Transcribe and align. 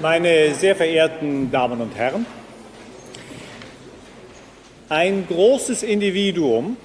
Meine 0.00 0.54
sehr 0.54 0.76
verehrten 0.76 1.50
Damen 1.50 1.80
und 1.80 1.96
Herren, 1.96 2.24
ein 4.88 5.26
großes 5.26 5.82
Individuum 5.82 6.76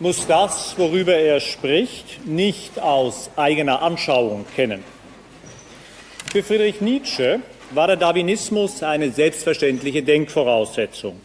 muss 0.00 0.26
das, 0.26 0.76
worüber 0.76 1.14
er 1.14 1.38
spricht, 1.38 2.26
nicht 2.26 2.80
aus 2.80 3.30
eigener 3.36 3.80
Anschauung 3.80 4.44
kennen. 4.56 4.82
Für 6.32 6.42
Friedrich 6.42 6.80
Nietzsche 6.80 7.38
war 7.70 7.86
der 7.86 7.96
Darwinismus 7.96 8.82
eine 8.82 9.12
selbstverständliche 9.12 10.02
Denkvoraussetzung. 10.02 11.20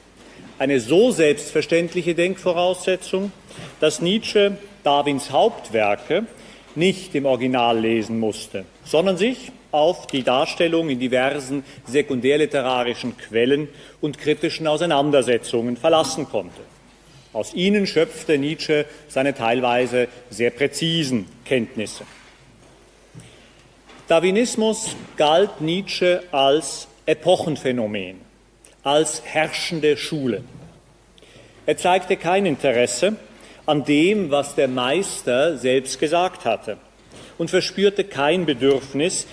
Eine 0.59 0.79
so 0.79 1.09
selbstverständliche 1.09 2.13
Denkvoraussetzung, 2.13 3.31
dass 3.79 4.01
Nietzsche 4.01 4.59
Darwins 4.83 5.31
Hauptwerke 5.31 6.27
nicht 6.75 7.15
im 7.15 7.25
Original 7.25 7.79
lesen 7.79 8.19
musste, 8.19 8.65
sondern 8.85 9.17
sich 9.17 9.51
auf 9.77 10.07
die 10.07 10.23
Darstellung 10.23 10.89
in 10.89 10.99
diversen 10.99 11.63
sekundärliterarischen 11.85 13.15
Quellen 13.15 13.69
und 14.01 14.17
kritischen 14.17 14.65
Auseinandersetzungen 14.65 15.77
verlassen 15.77 16.27
konnte. 16.27 16.61
Aus 17.31 17.53
ihnen 17.53 17.85
schöpfte 17.85 18.39
Nietzsche 18.39 18.85
seine 19.07 19.35
teilweise 19.35 20.07
sehr 20.31 20.49
präzisen 20.49 21.27
Kenntnisse. 21.45 22.05
Darwinismus 24.07 24.95
galt 25.15 25.61
Nietzsche 25.61 26.23
als 26.31 26.87
Epochenphänomen, 27.05 28.21
als 28.81 29.21
herrschende 29.25 29.95
Schule. 29.95 30.43
Er 31.67 31.77
zeigte 31.77 32.17
kein 32.17 32.45
Interesse 32.47 33.17
an 33.67 33.83
dem, 33.83 34.31
was 34.31 34.55
der 34.55 34.69
Meister 34.69 35.57
selbst 35.57 35.99
gesagt 35.99 36.45
hatte 36.45 36.77
und 37.37 37.49
verspürte 37.49 38.03
kein 38.03 38.45
Bedürfnis, 38.45 39.27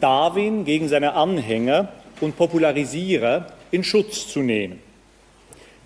Darwin 0.00 0.64
gegen 0.64 0.88
seine 0.88 1.14
Anhänger 1.14 1.88
und 2.20 2.36
Popularisierer 2.36 3.46
in 3.70 3.84
Schutz 3.84 4.28
zu 4.28 4.40
nehmen. 4.40 4.80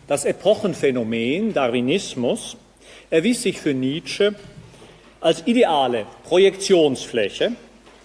Das 0.06 0.24
Epochenphänomen 0.24 1.54
Darwinismus 1.54 2.56
erwies 3.10 3.42
sich 3.42 3.60
für 3.60 3.74
Nietzsche 3.74 4.34
als 5.20 5.46
ideale 5.46 6.06
Projektionsfläche, 6.24 7.52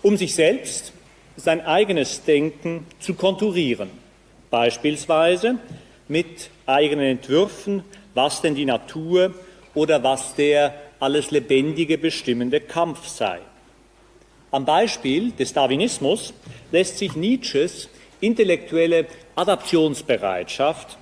um 0.02 0.18
sich 0.18 0.36
selbst, 0.36 0.94
sein 1.38 1.66
eigenes 1.66 2.24
Denken 2.24 2.86
zu 3.00 3.14
konturieren, 3.14 3.90
beispielsweise 4.50 5.58
mit 6.08 6.50
eigenen 6.66 7.06
Entwürfen, 7.06 7.84
was 8.14 8.42
denn 8.42 8.56
die 8.56 8.66
Natur 8.66 9.34
oder 9.74 10.04
was 10.04 10.36
der 10.36 10.74
alles 11.00 11.32
Lebendige 11.32 11.98
bestimmende 11.98 12.62
Kampf 12.62 13.08
sei. 13.08 13.40
Am 14.56 14.64
Beispiel 14.64 15.32
des 15.32 15.52
Darwinismus 15.52 16.34
lässt 16.72 16.98
sich 16.98 17.18
Nietzsches 17.18 17.90
intellektuelle 18.22 19.06
Adaptionsbereitschaft 19.36 20.98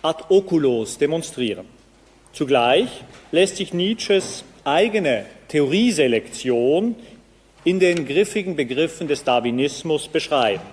ad 0.00 0.24
oculos 0.30 0.96
demonstrieren. 0.96 1.66
Zugleich 2.32 2.88
lässt 3.30 3.58
sich 3.58 3.74
Nietzsches 3.74 4.42
eigene 4.64 5.26
Theorieselektion 5.48 6.96
in 7.64 7.78
den 7.78 8.06
griffigen 8.06 8.56
Begriffen 8.56 9.06
des 9.06 9.22
Darwinismus 9.22 10.08
beschreiben. 10.08 10.64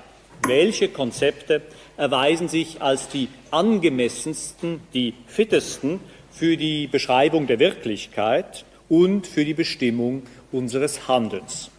Welche 0.47 0.87
Konzepte 0.87 1.63
erweisen 1.97 2.47
sich 2.47 2.81
als 2.81 3.09
die 3.09 3.27
angemessensten, 3.51 4.79
die 4.93 5.15
fittesten 5.25 5.99
für 6.31 6.55
die 6.55 6.87
Beschreibung 6.87 7.45
der 7.45 7.59
Wirklichkeit 7.59 8.63
und 8.87 9.27
für 9.27 9.43
die 9.43 9.53
Bestimmung 9.53 10.23
unseres 10.51 11.07
Handelns. 11.07 11.69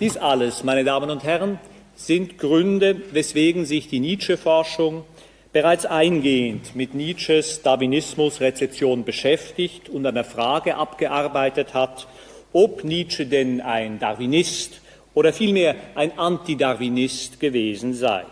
Dies 0.00 0.16
alles, 0.16 0.62
meine 0.64 0.84
Damen 0.84 1.10
und 1.10 1.24
Herren, 1.24 1.58
sind 1.96 2.38
Gründe, 2.38 3.00
weswegen 3.12 3.64
sich 3.64 3.88
die 3.88 4.00
Nietzsche-Forschung 4.00 5.04
bereits 5.52 5.86
eingehend 5.86 6.76
mit 6.76 6.94
Nietzsches 6.94 7.62
Darwinismus-Rezeption 7.62 9.04
beschäftigt 9.04 9.88
und 9.88 10.06
an 10.06 10.14
der 10.14 10.24
Frage 10.24 10.76
abgearbeitet 10.76 11.74
hat, 11.74 12.06
ob 12.52 12.84
Nietzsche 12.84 13.26
denn 13.26 13.60
ein 13.60 13.98
Darwinist 13.98 14.80
oder 15.14 15.32
vielmehr 15.32 15.74
ein 15.96 16.16
Antidarwinist 16.16 17.40
gewesen 17.40 17.94
sei. 17.94 18.24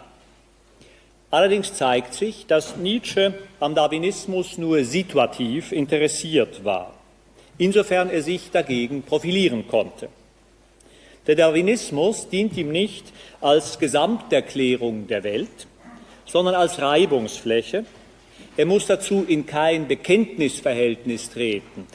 Allerdings 1.31 1.75
zeigt 1.75 2.15
sich, 2.15 2.47
dass 2.47 2.77
Nietzsche 2.77 3.35
am 3.59 3.75
Darwinismus 3.75 4.59
nur 4.59 4.85
situativ 4.85 5.73
interessiert 5.73 6.65
war, 6.65 6.95
insofern 7.59 8.11
er 8.11 8.23
sich 8.23 8.51
dagegen 8.51 9.03
profilieren 9.03 9.67
konnte. 9.69 10.09
Der 11.27 11.35
Darwinismus 11.35 12.29
dient 12.29 12.57
ihm 12.57 12.71
nicht 12.71 13.05
als 13.41 13.79
Gesamterklärung 13.79 15.09
der 15.09 15.25
Welt, 15.25 15.67
sondern 16.25 16.55
als 16.55 16.81
Reibungsfläche. 16.81 17.85
Er 18.57 18.67
muss 18.67 18.87
dazu 18.87 19.25
in 19.27 19.45
kein 19.45 19.89
Bekenntnisverhältnis 19.89 21.31
treten. 21.31 21.87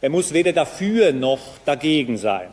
Er 0.00 0.10
muss 0.10 0.32
weder 0.32 0.52
dafür 0.52 1.12
noch 1.12 1.40
dagegen 1.64 2.16
sein. 2.16 2.48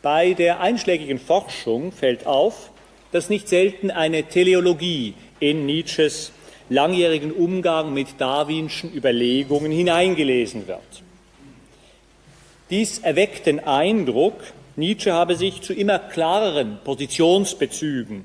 Bei 0.00 0.32
der 0.32 0.60
einschlägigen 0.60 1.18
Forschung 1.18 1.92
fällt 1.92 2.26
auf, 2.26 2.70
dass 3.12 3.28
nicht 3.28 3.48
selten 3.48 3.90
eine 3.90 4.24
Teleologie 4.24 5.14
in 5.40 5.66
Nietzsches 5.66 6.32
langjährigen 6.68 7.32
Umgang 7.32 7.92
mit 7.92 8.08
darwinschen 8.18 8.92
Überlegungen 8.92 9.72
hineingelesen 9.72 10.66
wird. 10.66 11.02
Dies 12.70 12.98
erweckt 12.98 13.46
den 13.46 13.60
Eindruck, 13.60 14.34
Nietzsche 14.76 15.12
habe 15.12 15.34
sich 15.34 15.62
zu 15.62 15.72
immer 15.72 15.98
klareren 15.98 16.78
Positionsbezügen 16.84 18.24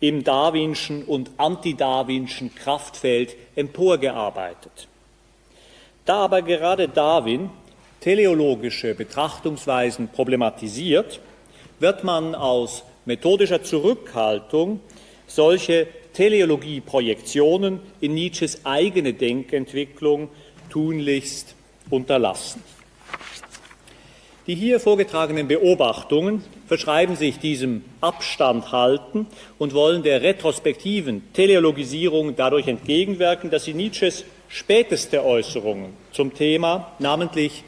im 0.00 0.24
darwinschen 0.24 1.04
und 1.04 1.30
antidarwinschen 1.36 2.54
Kraftfeld 2.54 3.36
emporgearbeitet. 3.54 4.88
Da 6.06 6.24
aber 6.24 6.42
gerade 6.42 6.88
Darwin 6.88 7.50
teleologische 8.00 8.94
Betrachtungsweisen 8.94 10.08
problematisiert, 10.08 11.20
wird 11.80 12.02
man 12.02 12.34
aus 12.34 12.82
methodischer 13.04 13.62
Zurückhaltung 13.62 14.80
solche 15.26 15.86
Teleologie-Projektionen 16.20 17.80
in 18.02 18.12
Nietzsches 18.12 18.66
eigene 18.66 19.14
Denkentwicklung 19.14 20.28
tunlichst 20.68 21.54
unterlassen. 21.88 22.62
Die 24.46 24.54
hier 24.54 24.80
vorgetragenen 24.80 25.48
Beobachtungen 25.48 26.44
verschreiben 26.66 27.16
sich 27.16 27.38
diesem 27.38 27.84
Abstand 28.02 28.70
halten 28.70 29.28
und 29.56 29.72
wollen 29.72 30.02
der 30.02 30.20
retrospektiven 30.20 31.32
Teleologisierung 31.32 32.36
dadurch 32.36 32.68
entgegenwirken, 32.68 33.48
dass 33.48 33.64
sie 33.64 33.72
Nietzsches 33.72 34.26
späteste 34.46 35.24
Äußerungen 35.24 35.94
zum 36.12 36.34
Thema, 36.34 36.92
namentlich 36.98 37.64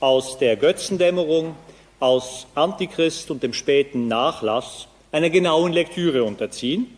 aus 0.00 0.36
der 0.36 0.56
Götzendämmerung 0.56 1.56
aus 2.00 2.48
Antichrist 2.54 3.30
und 3.30 3.42
dem 3.42 3.54
späten 3.54 4.08
Nachlass 4.08 4.88
einer 5.10 5.30
genauen 5.30 5.72
Lektüre 5.72 6.22
unterziehen, 6.22 6.93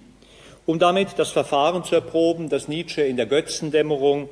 um 0.66 0.78
damit 0.78 1.18
das 1.18 1.30
Verfahren 1.30 1.84
zu 1.84 1.94
erproben, 1.94 2.48
das 2.48 2.68
Nietzsche 2.68 3.02
in 3.02 3.16
der 3.16 3.26
Götzendämmerung 3.26 4.28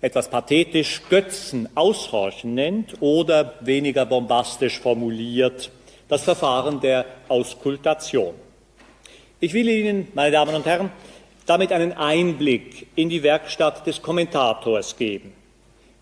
etwas 0.00 0.30
pathetisch 0.30 1.02
Götzen 1.10 1.68
aushorchen 1.74 2.54
nennt 2.54 3.00
oder 3.00 3.54
weniger 3.60 4.06
bombastisch 4.06 4.78
formuliert 4.78 5.70
das 6.08 6.24
Verfahren 6.24 6.80
der 6.80 7.06
Auskultation. 7.28 8.34
Ich 9.38 9.54
will 9.54 9.68
Ihnen, 9.68 10.08
meine 10.14 10.32
Damen 10.32 10.54
und 10.54 10.66
Herren, 10.66 10.90
damit 11.46 11.72
einen 11.72 11.92
Einblick 11.92 12.88
in 12.96 13.08
die 13.08 13.22
Werkstatt 13.22 13.86
des 13.86 14.02
Kommentators 14.02 14.96
geben. 14.96 15.32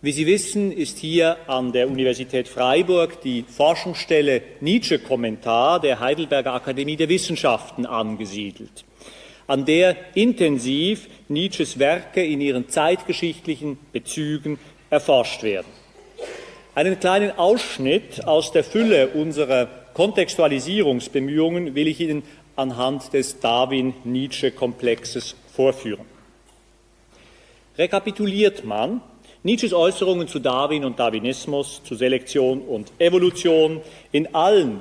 Wie 0.00 0.12
Sie 0.12 0.26
wissen, 0.26 0.70
ist 0.72 0.98
hier 0.98 1.36
an 1.48 1.72
der 1.72 1.88
Universität 1.88 2.48
Freiburg 2.48 3.20
die 3.20 3.42
Forschungsstelle 3.42 4.42
Nietzsche-Kommentar 4.60 5.80
der 5.80 5.98
Heidelberger 5.98 6.54
Akademie 6.54 6.96
der 6.96 7.08
Wissenschaften 7.08 7.84
angesiedelt, 7.84 8.84
an 9.48 9.64
der 9.64 9.96
intensiv 10.14 11.08
Nietzsches 11.28 11.80
Werke 11.80 12.24
in 12.24 12.40
ihren 12.40 12.68
zeitgeschichtlichen 12.68 13.78
Bezügen 13.92 14.60
erforscht 14.90 15.42
werden. 15.42 15.66
Einen 16.74 17.00
kleinen 17.00 17.36
Ausschnitt 17.36 18.24
aus 18.24 18.52
der 18.52 18.62
Fülle 18.62 19.08
unserer 19.08 19.66
Kontextualisierungsbemühungen 19.94 21.74
will 21.74 21.88
ich 21.88 21.98
Ihnen 22.00 22.22
anhand 22.54 23.12
des 23.12 23.40
Darwin-Nietzsche-Komplexes 23.40 25.34
vorführen. 25.52 26.06
Rekapituliert 27.76 28.64
man, 28.64 29.00
Nietzsches 29.42 29.72
Äußerungen 29.72 30.28
zu 30.28 30.40
Darwin 30.40 30.84
und 30.84 30.98
Darwinismus, 30.98 31.80
zu 31.84 31.94
Selektion 31.94 32.60
und 32.60 32.92
Evolution 32.98 33.80
in 34.12 34.34
allen 34.34 34.80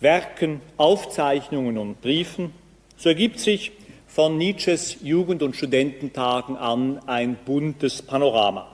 Werken, 0.00 0.60
Aufzeichnungen 0.76 1.76
und 1.78 2.00
Briefen, 2.00 2.52
so 2.96 3.10
ergibt 3.10 3.38
sich 3.38 3.72
von 4.18 4.36
Nietzsches 4.36 4.96
Jugend- 5.00 5.44
und 5.44 5.54
Studententagen 5.54 6.56
an 6.56 6.98
ein 7.06 7.36
buntes 7.36 8.02
Panorama. 8.02 8.66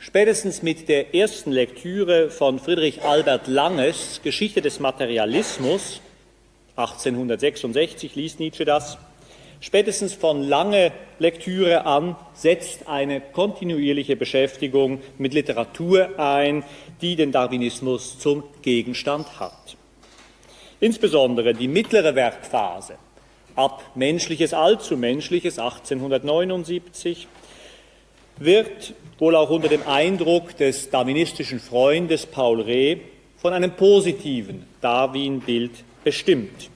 Spätestens 0.00 0.64
mit 0.64 0.88
der 0.88 1.14
ersten 1.14 1.52
Lektüre 1.52 2.28
von 2.28 2.58
Friedrich 2.58 3.04
Albert 3.04 3.46
Langes 3.46 4.20
Geschichte 4.24 4.60
des 4.60 4.80
Materialismus, 4.80 6.00
1866 6.74 8.16
liest 8.16 8.40
Nietzsche 8.40 8.64
das, 8.64 8.98
spätestens 9.60 10.12
von 10.12 10.42
Lange 10.42 10.90
Lektüre 11.20 11.86
an 11.86 12.16
setzt 12.34 12.88
eine 12.88 13.20
kontinuierliche 13.20 14.16
Beschäftigung 14.16 15.02
mit 15.18 15.34
Literatur 15.34 16.18
ein, 16.18 16.64
die 17.00 17.14
den 17.14 17.30
Darwinismus 17.30 18.18
zum 18.18 18.42
Gegenstand 18.62 19.38
hat. 19.38 19.76
Insbesondere 20.80 21.54
die 21.54 21.68
mittlere 21.68 22.16
Werkphase 22.16 22.98
ab 23.56 23.82
Menschliches 23.94 24.54
allzu 24.54 24.96
Menschliches 24.96 25.58
1879 25.58 27.26
wird 28.38 28.94
wohl 29.18 29.36
auch 29.36 29.50
unter 29.50 29.68
dem 29.68 29.86
Eindruck 29.86 30.56
des 30.56 30.90
darwinistischen 30.90 31.60
Freundes 31.60 32.26
Paul 32.26 32.60
Reh 32.60 32.98
von 33.36 33.52
einem 33.52 33.72
positiven 33.72 34.66
Darwin-Bild 34.80 35.72
bestimmt. 36.04 36.70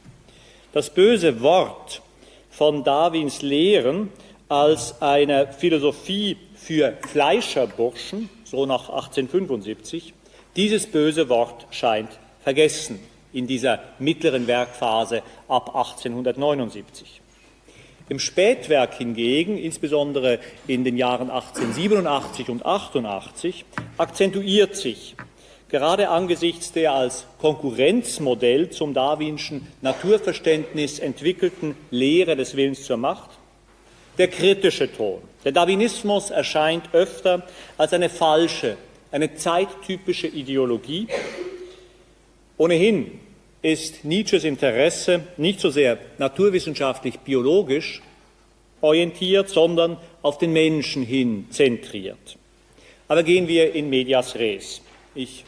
Das 0.73 0.91
böse 0.91 1.41
Wort 1.41 2.03
von 2.51 2.85
Darwins 2.85 3.43
Lehren 3.43 4.11
als 4.49 5.01
eine 5.01 5.53
Philosophie 5.53 6.37
für 6.55 6.97
Fleischerburschen, 7.11 8.29
so 8.45 8.67
nach 8.67 8.89
1875, 8.89 10.13
dieses 10.55 10.87
böse 10.87 11.29
Wort 11.29 11.67
scheint 11.71 12.11
vergessen 12.43 13.01
in 13.37 13.47
dieser 13.47 13.81
mittleren 13.99 14.47
Werkphase 14.47 15.23
ab 15.47 15.75
1879. 15.75 17.21
Im 18.09 18.19
Spätwerk 18.19 18.95
hingegen, 18.95 19.59
insbesondere 19.59 20.39
in 20.67 20.85
den 20.85 20.97
Jahren 20.97 21.31
1887 21.31 22.49
und 22.49 22.65
88, 22.65 23.65
akzentuiert 23.99 24.77
sich 24.77 25.17
gerade 25.69 26.09
angesichts 26.09 26.73
der 26.73 26.93
als 26.93 27.27
Konkurrenzmodell 27.39 28.71
zum 28.71 28.95
darwinschen 28.95 29.67
Naturverständnis 29.83 30.99
entwickelten 31.01 31.75
Lehre 31.91 32.37
des 32.37 32.57
Willens 32.57 32.85
zur 32.85 32.97
Macht 32.97 33.31
der 34.17 34.29
kritische 34.29 34.91
Ton. 34.91 35.21
Der 35.45 35.53
Darwinismus 35.53 36.31
erscheint 36.31 36.95
öfter 36.95 37.47
als 37.77 37.93
eine 37.93 38.09
falsche, 38.09 38.79
eine 39.11 39.35
zeittypische 39.35 40.29
Ideologie. 40.29 41.09
Ohnehin 42.57 43.21
ist 43.67 44.05
Nietzsches 44.05 44.45
Interesse 44.45 45.23
nicht 45.39 45.59
so 45.59 45.71
sehr 45.71 45.99
naturwissenschaftlich 46.19 47.19
biologisch 47.19 48.01
orientiert, 48.81 49.49
sondern 49.49 49.97
auf 50.23 50.39
den 50.39 50.53
Menschen 50.53 51.03
hin 51.03 51.49
zentriert. 51.51 52.37
Aber 53.09 53.25
gehen 53.25 53.49
wir 53.49 53.75
in 53.75 53.91
medias 53.91 54.37
res. 54.37 54.83
Ich 55.17 55.45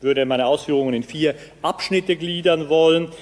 würde 0.00 0.24
meine 0.24 0.46
Ausführungen 0.46 0.94
in 0.94 1.02
vier 1.02 1.34
Abschnitte 1.60 2.16
gliedern 2.16 2.70
wollen. 2.70 3.12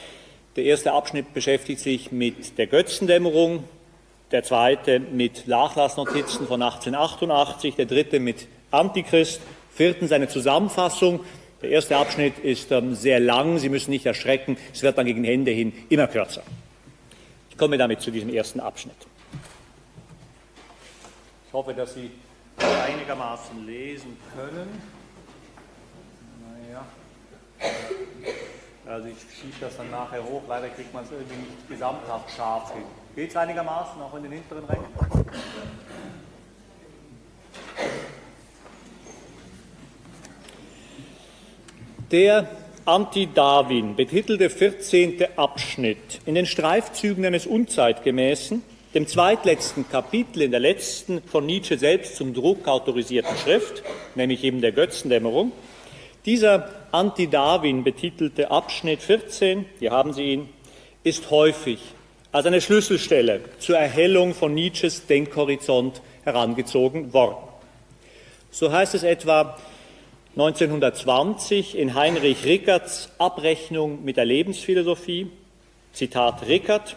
Der 0.54 0.62
erste 0.62 0.92
Abschnitt 0.92 1.34
beschäftigt 1.34 1.80
sich 1.80 2.12
mit 2.12 2.56
der 2.56 2.68
Götzendämmerung, 2.68 3.64
der 4.30 4.44
zweite 4.44 5.00
mit 5.00 5.48
Nachlassnotizen 5.48 6.46
von 6.46 6.62
1888, 6.62 7.74
der 7.74 7.86
dritte 7.86 8.20
mit 8.20 8.46
Antichrist, 8.70 9.40
viertens 9.74 10.12
eine 10.12 10.28
Zusammenfassung 10.28 11.24
der 11.66 11.74
erste 11.74 11.96
Abschnitt 11.96 12.38
ist 12.38 12.70
ähm, 12.70 12.94
sehr 12.94 13.18
lang, 13.18 13.58
Sie 13.58 13.68
müssen 13.68 13.90
nicht 13.90 14.06
erschrecken, 14.06 14.56
es 14.72 14.84
wird 14.84 14.96
dann 14.96 15.06
gegen 15.06 15.24
Ende 15.24 15.50
hin 15.50 15.72
immer 15.88 16.06
kürzer. 16.06 16.42
Ich 17.50 17.58
komme 17.58 17.76
damit 17.76 18.00
zu 18.00 18.12
diesem 18.12 18.28
ersten 18.32 18.60
Abschnitt. 18.60 18.94
Ich 21.48 21.52
hoffe, 21.52 21.74
dass 21.74 21.94
Sie 21.94 22.12
einigermaßen 22.58 23.66
lesen 23.66 24.16
können. 24.36 24.80
Naja. 26.70 26.86
Also 28.86 29.08
ich 29.08 29.16
schiebe 29.40 29.56
das 29.60 29.76
dann 29.76 29.90
nachher 29.90 30.22
hoch, 30.22 30.42
leider 30.48 30.68
kriegt 30.68 30.94
man 30.94 31.02
es 31.02 31.10
irgendwie 31.10 31.34
nicht 31.34 31.68
gesamthaft 31.68 32.30
scharf 32.36 32.72
hin. 32.74 32.84
Geht 33.16 33.30
es 33.30 33.36
einigermaßen, 33.36 34.00
auch 34.00 34.14
in 34.14 34.22
den 34.22 34.32
hinteren 34.32 34.64
Rängen? 34.66 34.86
Der 42.16 42.48
Anti-Darwin 42.86 43.94
betitelte 43.94 44.48
14. 44.48 45.22
Abschnitt 45.36 46.22
in 46.24 46.34
den 46.34 46.46
Streifzügen 46.46 47.26
eines 47.26 47.46
Unzeitgemäßen, 47.46 48.62
dem 48.94 49.06
zweitletzten 49.06 49.86
Kapitel 49.90 50.40
in 50.40 50.50
der 50.50 50.60
letzten 50.60 51.20
von 51.20 51.44
Nietzsche 51.44 51.76
selbst 51.76 52.16
zum 52.16 52.32
Druck 52.32 52.66
autorisierten 52.68 53.36
Schrift, 53.36 53.82
nämlich 54.14 54.44
eben 54.44 54.62
der 54.62 54.72
Götzendämmerung. 54.72 55.52
Dieser 56.24 56.70
Anti-Darwin 56.90 57.84
betitelte 57.84 58.50
Abschnitt 58.50 59.02
14, 59.02 59.66
hier 59.78 59.90
haben 59.90 60.14
Sie 60.14 60.32
ihn, 60.32 60.48
ist 61.04 61.30
häufig 61.30 61.80
als 62.32 62.46
eine 62.46 62.62
Schlüsselstelle 62.62 63.42
zur 63.58 63.76
Erhellung 63.76 64.32
von 64.32 64.54
Nietzsches 64.54 65.04
Denkhorizont 65.04 66.00
herangezogen 66.24 67.12
worden. 67.12 67.36
So 68.50 68.72
heißt 68.72 68.94
es 68.94 69.02
etwa 69.02 69.58
1920 70.36 71.78
in 71.78 71.94
Heinrich 71.94 72.44
Rickerts 72.44 73.08
Abrechnung 73.16 74.04
mit 74.04 74.18
der 74.18 74.26
Lebensphilosophie, 74.26 75.28
Zitat 75.94 76.46
Rickert, 76.46 76.94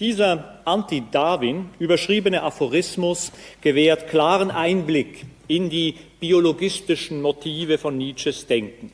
dieser 0.00 0.60
anti-Darwin 0.64 1.70
überschriebene 1.78 2.42
Aphorismus 2.42 3.30
gewährt 3.60 4.08
klaren 4.08 4.50
Einblick 4.50 5.24
in 5.46 5.70
die 5.70 5.94
biologistischen 6.18 7.22
Motive 7.22 7.78
von 7.78 7.96
Nietzsches 7.96 8.48
Denken. 8.48 8.90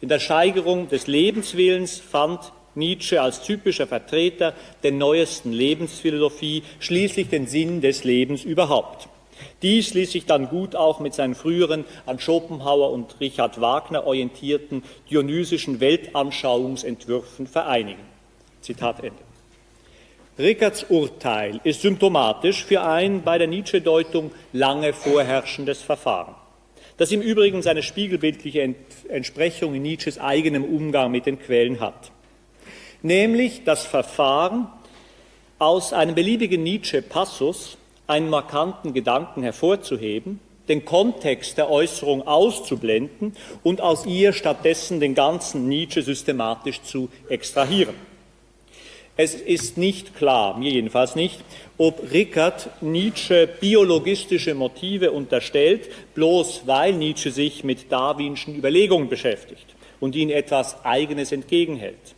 In 0.00 0.08
der 0.08 0.18
Steigerung 0.18 0.88
des 0.88 1.06
Lebenswillens 1.06 2.00
fand 2.00 2.52
Nietzsche 2.74 3.22
als 3.22 3.40
typischer 3.42 3.86
Vertreter 3.86 4.52
der 4.82 4.90
neuesten 4.90 5.52
Lebensphilosophie 5.52 6.64
schließlich 6.80 7.28
den 7.28 7.46
Sinn 7.46 7.82
des 7.82 8.02
Lebens 8.02 8.42
überhaupt. 8.42 9.08
Dies 9.62 9.94
ließ 9.94 10.12
sich 10.12 10.26
dann 10.26 10.48
gut 10.48 10.74
auch 10.76 11.00
mit 11.00 11.14
seinen 11.14 11.34
früheren 11.34 11.84
an 12.06 12.18
Schopenhauer 12.18 12.90
und 12.90 13.20
Richard 13.20 13.60
Wagner 13.60 14.06
orientierten 14.06 14.82
dionysischen 15.10 15.80
Weltanschauungsentwürfen 15.80 17.46
vereinigen. 17.46 18.02
Zitat 18.60 19.00
Ende. 19.00 19.22
Rickerts 20.38 20.84
Urteil 20.88 21.60
ist 21.62 21.82
symptomatisch 21.82 22.64
für 22.64 22.82
ein 22.82 23.22
bei 23.22 23.36
der 23.36 23.48
Nietzsche-Deutung 23.48 24.30
lange 24.52 24.94
vorherrschendes 24.94 25.82
Verfahren, 25.82 26.34
das 26.96 27.12
im 27.12 27.20
Übrigen 27.20 27.60
seine 27.60 27.82
spiegelbildliche 27.82 28.74
Entsprechung 29.08 29.74
in 29.74 29.82
Nietzsches 29.82 30.18
eigenem 30.18 30.64
Umgang 30.64 31.10
mit 31.10 31.26
den 31.26 31.38
Quellen 31.38 31.80
hat. 31.80 32.12
Nämlich 33.02 33.64
das 33.64 33.84
Verfahren, 33.84 34.68
aus 35.58 35.92
einem 35.92 36.16
beliebigen 36.16 36.62
Nietzsche-Passus 36.64 37.76
einen 38.12 38.28
markanten 38.28 38.92
Gedanken 38.92 39.42
hervorzuheben, 39.42 40.38
den 40.68 40.84
Kontext 40.84 41.56
der 41.56 41.70
Äußerung 41.70 42.26
auszublenden 42.26 43.34
und 43.62 43.80
aus 43.80 44.04
ihr 44.04 44.34
stattdessen 44.34 45.00
den 45.00 45.14
ganzen 45.14 45.66
Nietzsche 45.66 46.02
systematisch 46.02 46.82
zu 46.82 47.08
extrahieren. 47.30 47.94
Es 49.16 49.34
ist 49.34 49.78
nicht 49.78 50.14
klar, 50.14 50.58
mir 50.58 50.70
jedenfalls 50.70 51.16
nicht, 51.16 51.40
ob 51.78 52.12
Rickert 52.12 52.68
Nietzsche 52.82 53.48
biologistische 53.60 54.54
Motive 54.54 55.12
unterstellt, 55.12 55.88
bloß 56.14 56.62
weil 56.66 56.92
Nietzsche 56.92 57.30
sich 57.30 57.64
mit 57.64 57.90
darwinschen 57.90 58.54
Überlegungen 58.54 59.08
beschäftigt 59.08 59.66
und 60.00 60.14
ihnen 60.16 60.30
etwas 60.30 60.84
Eigenes 60.84 61.32
entgegenhält. 61.32 62.14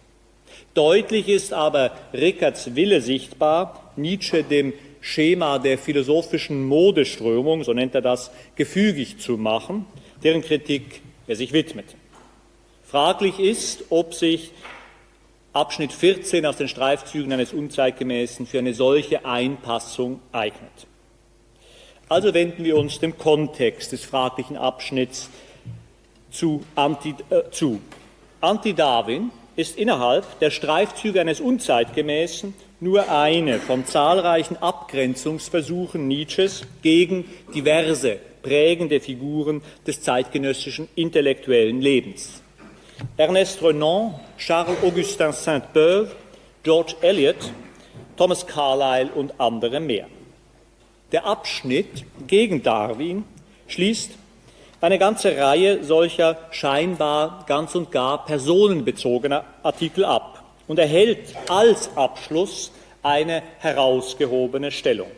Deutlich 0.74 1.28
ist 1.28 1.52
aber 1.52 1.92
Rickerts 2.12 2.74
Wille 2.74 3.00
sichtbar, 3.00 3.92
Nietzsche 3.96 4.42
dem 4.42 4.72
Schema 5.04 5.58
der 5.58 5.76
philosophischen 5.76 6.64
Modeströmung, 6.64 7.62
so 7.62 7.75
nennt 7.75 7.94
er 7.94 8.00
das, 8.00 8.30
gefügig 8.56 9.18
zu 9.18 9.37
machen, 9.37 9.84
deren 10.23 10.40
Kritik 10.40 11.02
er 11.26 11.37
sich 11.37 11.52
widmet. 11.52 11.84
Fraglich 12.87 13.38
ist, 13.38 13.84
ob 13.90 14.14
sich 14.14 14.52
Abschnitt 15.52 15.92
14 15.92 16.46
aus 16.46 16.56
den 16.56 16.68
Streifzügen 16.68 17.34
eines 17.34 17.52
Unzeitgemäßen 17.52 18.46
für 18.46 18.61
eine 18.61 18.73
solche 18.73 19.26
Einpassung 19.26 20.20
eignet. 20.32 20.87
Also 22.08 22.32
wenden 22.32 22.64
wir 22.64 22.78
uns 22.78 22.99
dem 22.99 23.18
Kontext 23.18 23.92
des 23.92 24.02
fraglichen 24.04 24.56
Abschnitts 24.56 25.28
zu. 26.30 26.64
Anti, 26.76 27.14
äh, 27.28 27.50
zu. 27.50 27.78
Anti-Darwin 28.40 29.30
ist 29.54 29.76
innerhalb 29.76 30.40
der 30.40 30.50
Streifzüge 30.50 31.20
eines 31.20 31.40
Unzeitgemäßen 31.40 32.54
nur 32.85 33.11
eine 33.11 33.61
von 33.61 33.87
zahlreichen 33.87 34.59
Abgrenzungsversuchen 34.59 36.07
Nietzsches 36.07 36.64
gegen 36.83 37.25
diverse 37.55 38.19
prägende 38.43 39.00
Figuren 39.00 39.62
des 39.87 40.03
zeitgenössischen 40.03 40.88
intellektuellen 40.95 41.81
Lebens. 41.81 42.43
Ernest 43.17 43.62
Renan, 43.62 44.14
Charles-Augustin 44.37 45.33
Sainte-Beuve, 45.33 46.11
George 46.62 46.95
Eliot, 47.00 47.53
Thomas 48.19 48.47
Carlyle 48.47 49.11
und 49.14 49.41
andere 49.41 49.81
mehr. 49.81 50.07
Der 51.11 51.25
Abschnitt 51.25 52.05
gegen 52.26 52.62
Darwin 52.62 53.25
schließt 53.67 54.11
eine 54.83 54.99
ganze 54.99 55.35
Reihe 55.38 55.83
solcher 55.83 56.37
scheinbar 56.50 57.45
ganz 57.47 57.75
und 57.75 57.91
gar 57.91 58.26
personenbezogener 58.26 59.45
Artikel 59.62 60.05
ab 60.05 60.34
und 60.66 60.78
erhält 60.78 61.35
als 61.49 61.90
Abschluss 61.97 62.73
eine 63.02 63.42
herausgehobene 63.59 64.71
Stellung. 64.71 65.11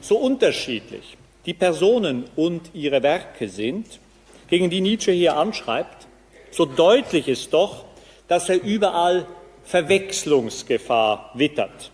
So 0.00 0.18
unterschiedlich 0.18 1.16
die 1.46 1.54
Personen 1.54 2.24
und 2.36 2.70
ihre 2.72 3.02
Werke 3.02 3.48
sind, 3.48 4.00
gegen 4.48 4.70
die 4.70 4.80
Nietzsche 4.80 5.12
hier 5.12 5.36
anschreibt, 5.36 6.06
so 6.50 6.64
deutlich 6.64 7.28
ist 7.28 7.52
doch, 7.52 7.84
dass 8.28 8.48
er 8.48 8.62
überall 8.62 9.26
Verwechslungsgefahr 9.64 11.32
wittert. 11.34 11.90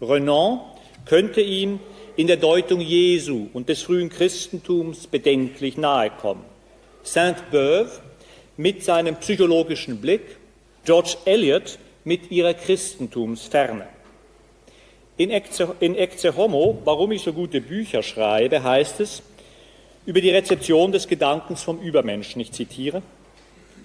Renan 0.00 0.60
könnte 1.04 1.40
ihm 1.40 1.80
in 2.16 2.26
der 2.26 2.36
Deutung 2.36 2.80
Jesu 2.80 3.48
und 3.52 3.68
des 3.68 3.82
frühen 3.82 4.08
Christentums 4.08 5.06
bedenklich 5.06 5.76
nahe 5.76 6.10
kommen. 6.10 6.44
Saint-Beuve 7.02 8.00
mit 8.56 8.84
seinem 8.84 9.16
psychologischen 9.16 10.00
Blick, 10.00 10.36
George 10.84 11.16
Eliot 11.24 11.78
mit 12.04 12.30
ihrer 12.30 12.54
Christentumsferne. 12.54 13.86
In 15.16 15.30
Ecce, 15.30 16.36
Homo, 16.36 16.78
warum 16.84 17.12
ich 17.12 17.22
so 17.22 17.32
gute 17.32 17.60
Bücher 17.60 18.02
schreibe, 18.02 18.62
heißt 18.62 19.00
es 19.00 19.22
über 20.06 20.20
die 20.20 20.30
Rezeption 20.30 20.92
des 20.92 21.06
Gedankens 21.06 21.62
vom 21.62 21.78
Übermenschen, 21.80 22.40
ich 22.40 22.52
zitiere, 22.52 23.02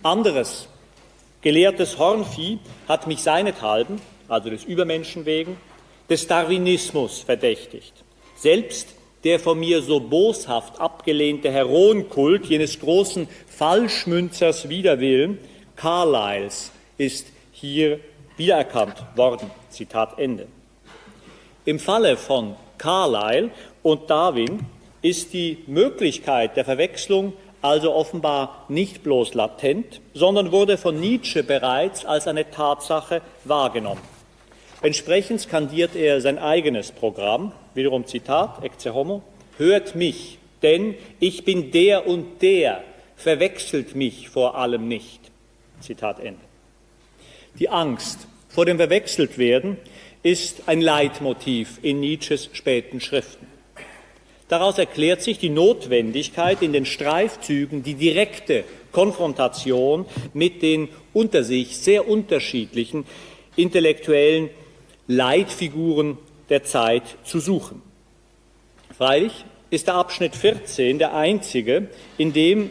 anderes 0.01 0.69
gelehrtes 1.41 1.99
Hornvieh 1.99 2.59
hat 2.87 3.05
mich 3.05 3.21
seinethalben, 3.21 4.01
also 4.27 4.49
des 4.49 4.63
Übermenschen 4.63 5.25
wegen, 5.25 5.57
des 6.09 6.25
Darwinismus 6.25 7.19
verdächtigt. 7.19 7.93
Selbst 8.35 8.87
der 9.23 9.39
von 9.39 9.59
mir 9.59 9.81
so 9.81 9.99
boshaft 9.99 10.79
abgelehnte 10.79 11.51
Heroenkult 11.51 12.45
jenes 12.45 12.79
großen 12.79 13.27
Falschmünzers 13.47 14.69
Widerwillen, 14.69 15.39
Carlyles, 15.75 16.71
ist 16.97 17.27
hier 17.73 17.99
wiedererkannt 18.37 18.95
worden. 19.15 19.49
Zitat 19.69 20.19
Ende. 20.19 20.47
Im 21.65 21.79
Falle 21.79 22.17
von 22.17 22.55
Carlyle 22.77 23.51
und 23.81 24.09
Darwin 24.09 24.59
ist 25.01 25.33
die 25.33 25.63
Möglichkeit 25.67 26.57
der 26.57 26.65
Verwechslung 26.65 27.33
also 27.61 27.93
offenbar 27.93 28.65
nicht 28.69 29.01
bloß 29.01 29.33
latent, 29.33 29.99
sondern 30.13 30.51
wurde 30.51 30.77
von 30.77 30.99
Nietzsche 30.99 31.43
bereits 31.43 32.05
als 32.05 32.27
eine 32.27 32.51
Tatsache 32.51 33.21
wahrgenommen. 33.43 34.01
Entsprechend 34.83 35.41
skandiert 35.41 35.95
er 35.95 36.21
sein 36.21 36.37
eigenes 36.37 36.91
Programm, 36.91 37.53
wiederum 37.73 38.05
Zitat, 38.05 38.63
Ecce 38.63 38.93
Homo, 38.93 39.23
hört 39.57 39.95
mich, 39.95 40.37
denn 40.61 40.93
ich 41.19 41.43
bin 41.43 41.71
der 41.71 42.05
und 42.05 42.43
der, 42.43 42.83
verwechselt 43.15 43.95
mich 43.95 44.29
vor 44.29 44.55
allem 44.55 44.87
nicht. 44.87 45.21
Zitat 45.79 46.19
Ende. 46.19 46.44
Die 47.59 47.69
Angst 47.69 48.27
vor 48.49 48.65
dem 48.65 48.77
Verwechseltwerden 48.77 49.77
ist 50.23 50.63
ein 50.67 50.81
Leitmotiv 50.81 51.79
in 51.81 51.99
Nietzsches 51.99 52.49
späten 52.51 52.99
Schriften. 52.99 53.47
Daraus 54.47 54.77
erklärt 54.77 55.21
sich 55.21 55.39
die 55.39 55.49
Notwendigkeit, 55.49 56.61
in 56.61 56.73
den 56.73 56.85
Streifzügen 56.85 57.81
die 57.83 57.95
direkte 57.95 58.63
Konfrontation 58.91 60.05
mit 60.33 60.61
den 60.61 60.89
unter 61.13 61.43
sich 61.43 61.77
sehr 61.77 62.07
unterschiedlichen 62.07 63.05
intellektuellen 63.55 64.49
Leitfiguren 65.07 66.17
der 66.49 66.63
Zeit 66.63 67.03
zu 67.23 67.39
suchen. 67.39 67.81
Freilich 68.95 69.45
ist 69.69 69.87
der 69.87 69.95
Abschnitt 69.95 70.35
14 70.35 70.99
der 70.99 71.15
einzige, 71.15 71.87
in 72.17 72.33
dem 72.33 72.69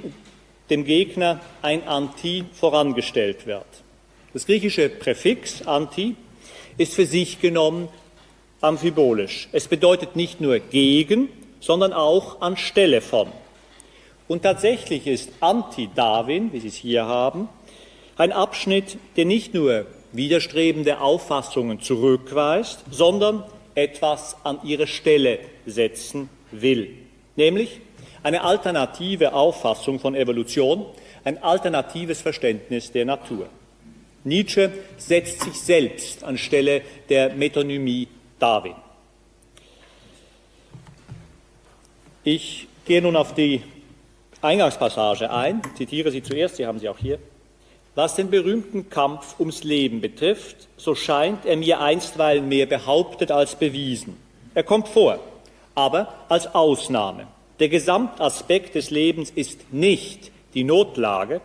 dem 0.70 0.84
Gegner 0.84 1.40
ein 1.62 1.86
Anti 1.86 2.44
vorangestellt 2.52 3.46
wird. 3.46 3.83
Das 4.34 4.46
griechische 4.46 4.88
Präfix 4.88 5.62
Anti 5.62 6.16
ist 6.76 6.94
für 6.94 7.06
sich 7.06 7.40
genommen 7.40 7.88
amphibolisch. 8.60 9.48
Es 9.52 9.68
bedeutet 9.68 10.16
nicht 10.16 10.40
nur 10.40 10.58
gegen, 10.58 11.28
sondern 11.60 11.92
auch 11.92 12.40
anstelle 12.40 13.00
von. 13.00 13.28
Und 14.26 14.42
tatsächlich 14.42 15.06
ist 15.06 15.30
Anti-Darwin, 15.38 16.52
wie 16.52 16.58
Sie 16.58 16.66
es 16.66 16.74
hier 16.74 17.06
haben, 17.06 17.48
ein 18.16 18.32
Abschnitt, 18.32 18.98
der 19.16 19.24
nicht 19.24 19.54
nur 19.54 19.86
widerstrebende 20.10 21.00
Auffassungen 21.00 21.80
zurückweist, 21.80 22.80
sondern 22.90 23.44
etwas 23.76 24.36
an 24.42 24.58
ihre 24.64 24.88
Stelle 24.88 25.38
setzen 25.64 26.28
will, 26.50 26.90
nämlich 27.36 27.80
eine 28.24 28.42
alternative 28.42 29.32
Auffassung 29.32 30.00
von 30.00 30.16
Evolution, 30.16 30.86
ein 31.22 31.40
alternatives 31.40 32.20
Verständnis 32.20 32.90
der 32.90 33.04
Natur. 33.04 33.48
Nietzsche 34.24 34.72
setzt 34.96 35.42
sich 35.42 35.54
selbst 35.54 36.24
anstelle 36.24 36.82
der 37.08 37.34
Metonymie 37.34 38.08
Darwin. 38.38 38.74
Ich 42.24 42.66
gehe 42.86 43.02
nun 43.02 43.16
auf 43.16 43.34
die 43.34 43.62
Eingangspassage 44.40 45.30
ein, 45.30 45.60
zitiere 45.76 46.10
sie 46.10 46.22
zuerst, 46.22 46.56
Sie 46.56 46.66
haben 46.66 46.78
sie 46.78 46.88
auch 46.88 46.98
hier. 46.98 47.18
Was 47.94 48.16
den 48.16 48.30
berühmten 48.30 48.88
Kampf 48.90 49.38
ums 49.38 49.62
Leben 49.62 50.00
betrifft, 50.00 50.68
so 50.76 50.94
scheint 50.94 51.46
er 51.46 51.56
mir 51.56 51.80
einstweilen 51.80 52.48
mehr 52.48 52.66
behauptet 52.66 53.30
als 53.30 53.54
bewiesen. 53.54 54.16
Er 54.54 54.64
kommt 54.64 54.88
vor, 54.88 55.20
aber 55.74 56.14
als 56.28 56.54
Ausnahme. 56.54 57.26
Der 57.60 57.68
Gesamtaspekt 57.68 58.74
des 58.74 58.90
Lebens 58.90 59.30
ist 59.30 59.72
nicht 59.72 60.32
die 60.54 60.64
Notlage, 60.64 61.40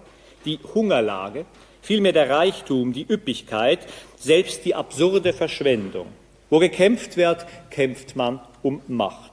die 0.46 0.60
Hungerlage, 0.74 1.46
vielmehr 1.90 2.14
der 2.14 2.30
Reichtum, 2.30 2.94
die 2.94 3.08
Üppigkeit, 3.10 3.80
selbst 4.16 4.64
die 4.64 4.76
absurde 4.76 5.34
Verschwendung. 5.34 6.06
Wo 6.52 6.60
gekämpft 6.60 7.18
wird, 7.18 7.48
kämpft 7.72 8.16
man 8.16 8.40
um 8.62 8.84
Macht. 8.88 9.32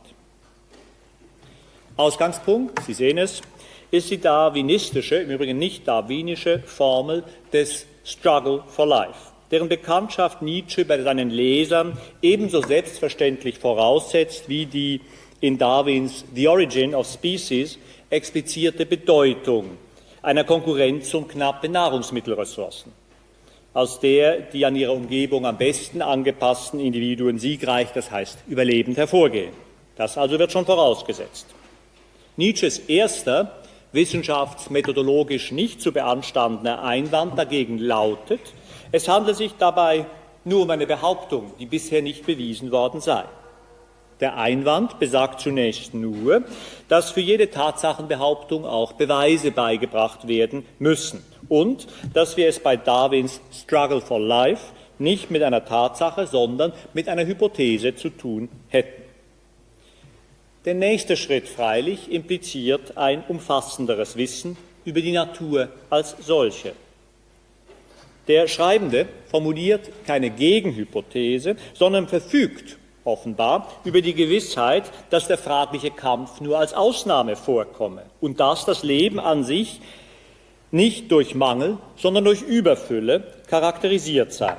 Ausgangspunkt, 1.99 2.83
Sie 2.87 2.95
sehen 2.95 3.19
es, 3.19 3.43
ist 3.91 4.11
die 4.11 4.19
darwinistische, 4.19 5.17
im 5.17 5.33
Übrigen 5.33 5.59
nicht 5.59 5.87
darwinische 5.87 6.61
Formel 6.61 7.25
des 7.53 7.85
Struggle 8.07 8.65
for 8.69 8.87
Life, 8.87 9.33
deren 9.51 9.69
Bekanntschaft 9.69 10.41
Nietzsche 10.41 10.87
bei 10.87 11.03
seinen 11.03 11.29
Lesern 11.29 11.99
ebenso 12.23 12.63
selbstverständlich 12.63 13.59
voraussetzt 13.59 14.49
wie 14.49 14.65
die 14.65 15.03
in 15.41 15.59
Darwins 15.59 16.25
The 16.35 16.49
Origin 16.49 16.95
of 16.95 17.07
Species 17.07 17.79
explizierte 18.09 18.87
Bedeutung 18.87 19.77
einer 20.27 20.43
Konkurrenz 20.43 21.15
um 21.15 21.29
knappe 21.29 21.69
Nahrungsmittelressourcen, 21.69 22.91
aus 23.73 24.01
der 24.01 24.41
die 24.41 24.67
an 24.67 24.75
ihre 24.75 24.91
Umgebung 24.91 25.47
am 25.47 25.57
besten 25.57 26.03
angepassten 26.03 26.81
Individuen 26.81 27.39
siegreich, 27.39 27.93
das 27.95 28.11
heißt 28.11 28.41
überlebend 28.49 28.97
hervorgehen. 28.97 29.53
Das 29.95 30.19
also 30.19 30.37
wird 30.37 30.51
schon 30.51 30.67
vorausgesetzt. 30.67 31.47
Nietzsches 32.37 32.81
erster 32.81 33.63
wissenschaftsmethodologisch 33.93 35.53
nicht 35.53 35.81
zu 35.81 35.93
beanstandender 35.93 36.83
Einwand 36.83 37.39
dagegen 37.39 37.79
lautet, 37.79 38.41
es 38.91 39.07
handelt 39.07 39.37
sich 39.37 39.53
dabei 39.57 40.07
nur 40.45 40.63
um 40.63 40.71
eine 40.71 40.89
Behauptung, 40.89 41.53
die 41.61 41.67
bisher 41.67 42.03
nicht 42.03 42.27
bewiesen 42.27 42.73
worden 42.73 43.01
sei. 43.01 43.25
Der 44.21 44.39
Einwand 44.39 44.99
besagt 44.99 45.41
zunächst 45.41 45.93
nur, 45.93 46.43
dass 46.89 47.11
für 47.11 47.21
jede 47.21 47.51
Tatsachenbehauptung 47.51 48.65
auch 48.65 48.93
Beweise 48.93 49.51
beigebracht 49.51 50.27
werden 50.27 50.65
müssen 50.79 51.23
und 51.49 51.87
dass 52.15 52.37
wir 52.39 52.49
es 52.49 52.61
bei 52.61 52.77
Darwins 52.77 53.41
Struggle 53.53 54.01
for 54.01 54.19
Life 54.19 54.73
nicht 54.99 55.31
mit 55.31 55.43
einer 55.43 55.65
Tatsache, 55.67 56.27
sondern 56.27 56.73
mit 56.95 57.09
einer 57.09 57.27
Hypothese 57.27 57.95
zu 57.95 58.09
tun 58.09 58.49
hätten. 58.69 59.03
Der 60.65 60.75
nächste 60.75 61.17
Schritt 61.17 61.47
freilich 61.47 62.11
impliziert 62.11 62.97
ein 62.97 63.23
umfassenderes 63.29 64.17
Wissen 64.17 64.57
über 64.87 65.03
die 65.03 65.13
Natur 65.13 65.69
als 65.91 66.17
solche. 66.21 66.73
Der 68.29 68.49
Schreibende 68.49 69.07
formuliert 69.31 69.91
keine 70.07 70.31
Gegenhypothese, 70.31 71.57
sondern 71.75 72.09
verfügt 72.09 72.79
offenbar 73.07 73.73
über 73.85 74.03
die 74.03 74.15
Gewissheit, 74.15 74.91
dass 75.11 75.29
der 75.29 75.39
fragliche 75.39 75.91
Kampf 75.91 76.41
nur 76.41 76.59
als 76.59 76.75
Ausnahme 76.75 77.37
vorkomme 77.37 78.03
und 78.21 78.41
dass 78.41 78.65
das 78.65 78.83
Leben 78.83 79.21
an 79.21 79.45
sich 79.45 79.81
nicht 80.71 81.11
durch 81.13 81.35
Mangel, 81.35 81.79
sondern 81.97 82.25
durch 82.25 82.43
Überfülle 82.43 83.33
charakterisiert 83.49 84.33
sei. 84.33 84.57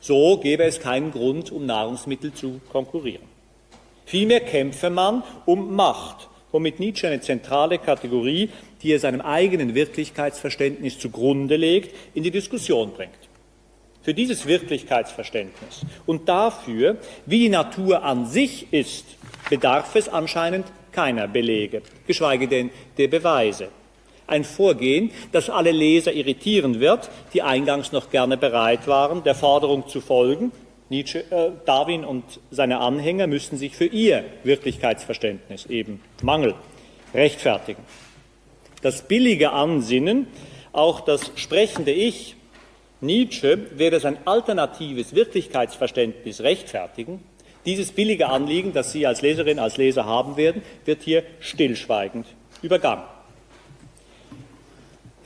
So 0.00 0.38
gäbe 0.38 0.64
es 0.64 0.80
keinen 0.80 1.12
Grund, 1.12 1.52
um 1.52 1.66
Nahrungsmittel 1.66 2.32
zu 2.32 2.60
konkurrieren. 2.72 3.22
Vielmehr 4.04 4.40
kämpfe 4.40 4.90
man 4.90 5.22
um 5.46 5.76
Macht, 5.76 6.28
womit 6.50 6.80
Nietzsche 6.80 7.06
eine 7.06 7.20
zentrale 7.20 7.78
Kategorie, 7.78 8.50
die 8.82 8.92
er 8.92 8.98
seinem 8.98 9.20
eigenen 9.20 9.74
Wirklichkeitsverständnis 9.74 10.98
zugrunde 10.98 11.56
legt, 11.56 11.94
in 12.14 12.24
die 12.24 12.30
Diskussion 12.30 12.92
bringt 12.92 13.21
für 14.02 14.14
dieses 14.14 14.46
Wirklichkeitsverständnis 14.46 15.82
und 16.06 16.28
dafür, 16.28 16.96
wie 17.26 17.40
die 17.40 17.48
Natur 17.48 18.02
an 18.02 18.26
sich 18.26 18.72
ist, 18.72 19.04
bedarf 19.48 19.94
es 19.94 20.08
anscheinend 20.08 20.66
keiner 20.92 21.28
Belege, 21.28 21.82
geschweige 22.06 22.48
denn 22.48 22.70
der 22.98 23.08
Beweise. 23.08 23.68
Ein 24.26 24.44
Vorgehen, 24.44 25.10
das 25.32 25.50
alle 25.50 25.72
Leser 25.72 26.12
irritieren 26.12 26.80
wird, 26.80 27.10
die 27.34 27.42
eingangs 27.42 27.92
noch 27.92 28.10
gerne 28.10 28.36
bereit 28.36 28.86
waren, 28.86 29.24
der 29.24 29.34
Forderung 29.34 29.88
zu 29.88 30.00
folgen, 30.00 30.52
Nietzsche, 30.92 31.24
äh, 31.30 31.52
Darwin 31.64 32.04
und 32.04 32.22
seine 32.50 32.78
Anhänger 32.78 33.26
müssen 33.26 33.56
sich 33.56 33.74
für 33.74 33.86
ihr 33.86 34.24
Wirklichkeitsverständnis, 34.44 35.64
eben 35.66 36.02
Mangel, 36.22 36.54
rechtfertigen. 37.14 37.82
Das 38.82 39.08
billige 39.08 39.52
Ansinnen, 39.52 40.26
auch 40.72 41.00
das 41.00 41.32
sprechende 41.36 41.92
Ich, 41.92 42.36
Nietzsche 43.02 43.58
werde 43.76 43.98
sein 43.98 44.16
alternatives 44.24 45.12
Wirklichkeitsverständnis 45.12 46.40
rechtfertigen. 46.40 47.20
Dieses 47.66 47.90
billige 47.90 48.28
Anliegen, 48.28 48.72
das 48.72 48.92
Sie 48.92 49.06
als 49.06 49.22
Leserin, 49.22 49.58
als 49.58 49.76
Leser 49.76 50.06
haben 50.06 50.36
werden, 50.36 50.62
wird 50.84 51.02
hier 51.02 51.24
stillschweigend 51.40 52.26
übergangen. 52.62 53.04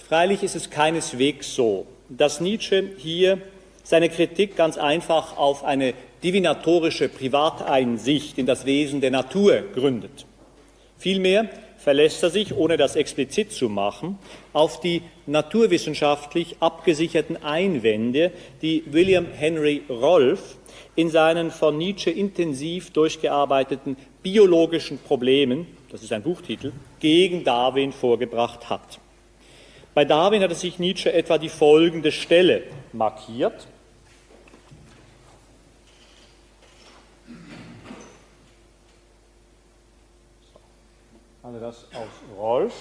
Freilich 0.09 0.43
ist 0.43 0.57
es 0.57 0.71
keineswegs 0.71 1.55
so, 1.55 1.87
dass 2.09 2.41
Nietzsche 2.41 2.93
hier 2.97 3.43
seine 3.83 4.09
Kritik 4.09 4.57
ganz 4.57 4.79
einfach 4.79 5.37
auf 5.37 5.63
eine 5.63 5.93
divinatorische 6.23 7.11
Privateinsicht 7.11 8.39
in 8.39 8.47
das 8.47 8.65
Wesen 8.65 9.03
der 9.03 9.11
Natur 9.11 9.63
gründet. 9.75 10.25
Vielmehr 10.97 11.51
verlässt 11.87 12.21
er 12.25 12.31
sich, 12.31 12.53
ohne 12.53 12.77
das 12.77 12.97
explizit 12.97 13.53
zu 13.53 13.69
machen, 13.69 14.19
auf 14.53 14.81
die 14.81 15.03
naturwissenschaftlich 15.27 16.57
abgesicherten 16.59 17.45
Einwände, 17.45 18.33
die 18.61 18.83
William 18.87 19.27
Henry 19.27 19.85
Rolfe 19.89 20.57
in 20.97 21.11
seinen 21.11 21.53
von 21.53 21.79
Nietzsche 21.79 22.11
intensiv 22.11 22.91
durchgearbeiteten 22.91 23.97
biologischen 24.21 24.99
Problemen, 24.99 25.69
das 25.93 26.03
ist 26.03 26.13
ein 26.13 26.25
Buchtitel, 26.25 26.73
gegen 26.99 27.45
Darwin 27.45 27.93
vorgebracht 27.93 28.69
hat. 28.69 28.99
Bei 29.95 30.05
Darwin 30.05 30.43
hatte 30.43 30.57
sich 30.57 30.81
Nietzsche 30.81 31.13
etwa 31.13 31.39
die 31.39 31.49
folgende 31.49 32.11
Stelle 32.11 32.65
markiert. 32.93 33.69
Also 41.47 41.61
das 41.61 41.87
aus 41.95 42.37
Rolf. 42.37 42.73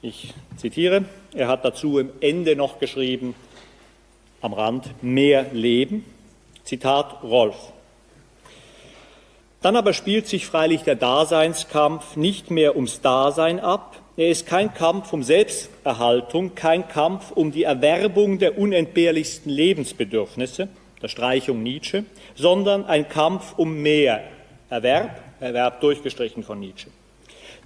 Ich 0.00 0.32
zitiere, 0.56 1.04
er 1.34 1.48
hat 1.48 1.62
dazu 1.62 1.98
im 1.98 2.08
Ende 2.22 2.56
noch 2.56 2.78
geschrieben, 2.78 3.34
am 4.40 4.54
Rand, 4.54 5.02
mehr 5.02 5.44
Leben. 5.52 6.06
Zitat 6.64 7.22
Rolf. 7.22 7.56
Dann 9.60 9.76
aber 9.76 9.92
spielt 9.92 10.26
sich 10.26 10.46
freilich 10.46 10.84
der 10.84 10.94
Daseinskampf 10.94 12.16
nicht 12.16 12.50
mehr 12.50 12.76
ums 12.76 13.02
Dasein 13.02 13.60
ab. 13.60 14.00
Er 14.16 14.30
ist 14.30 14.46
kein 14.46 14.72
Kampf 14.72 15.12
um 15.12 15.22
Selbsterhaltung, 15.22 16.54
kein 16.54 16.88
Kampf 16.88 17.30
um 17.30 17.52
die 17.52 17.64
Erwerbung 17.64 18.38
der 18.38 18.56
unentbehrlichsten 18.56 19.52
Lebensbedürfnisse, 19.52 20.68
der 21.02 21.08
Streichung 21.08 21.62
Nietzsche, 21.62 22.06
sondern 22.36 22.86
ein 22.86 23.06
Kampf 23.10 23.52
um 23.58 23.82
mehr 23.82 24.22
Erwerb, 24.70 25.20
Erwerb 25.40 25.82
durchgestrichen 25.82 26.42
von 26.42 26.58
Nietzsche 26.58 26.88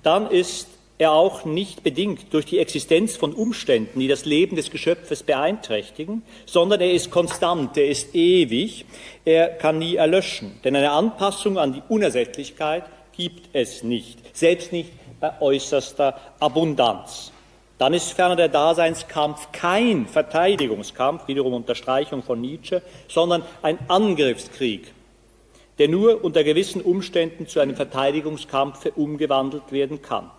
dann 0.04 0.30
ist 0.30 0.68
er 0.96 1.12
auch 1.12 1.44
nicht 1.44 1.82
bedingt 1.82 2.32
durch 2.32 2.46
die 2.46 2.60
Existenz 2.60 3.16
von 3.16 3.32
Umständen, 3.32 3.98
die 3.98 4.06
das 4.06 4.24
Leben 4.24 4.54
des 4.54 4.70
Geschöpfes 4.70 5.24
beeinträchtigen, 5.24 6.22
sondern 6.46 6.80
er 6.80 6.92
ist 6.92 7.10
konstant, 7.10 7.76
er 7.76 7.88
ist 7.88 8.14
ewig, 8.14 8.84
er 9.24 9.48
kann 9.48 9.78
nie 9.78 9.96
erlöschen. 9.96 10.60
Denn 10.62 10.76
eine 10.76 10.92
Anpassung 10.92 11.58
an 11.58 11.72
die 11.72 11.82
Unersättlichkeit 11.88 12.84
gibt 13.16 13.48
es 13.52 13.82
nicht, 13.82 14.18
selbst 14.36 14.72
nicht 14.72 14.92
bei 15.20 15.32
äußerster 15.40 16.20
Abundanz. 16.38 17.32
Dann 17.78 17.92
ist 17.92 18.12
ferner 18.12 18.36
der 18.36 18.48
Daseinskampf 18.48 19.48
kein 19.50 20.06
Verteidigungskampf, 20.06 21.26
wiederum 21.26 21.54
Unterstreichung 21.54 22.22
von 22.22 22.40
Nietzsche, 22.40 22.82
sondern 23.08 23.42
ein 23.62 23.78
Angriffskrieg 23.88 24.93
der 25.78 25.88
nur 25.88 26.24
unter 26.24 26.44
gewissen 26.44 26.80
Umständen 26.80 27.46
zu 27.46 27.60
einem 27.60 27.76
Verteidigungskampf 27.76 28.86
umgewandelt 28.96 29.72
werden 29.72 30.02
kann. 30.02 30.30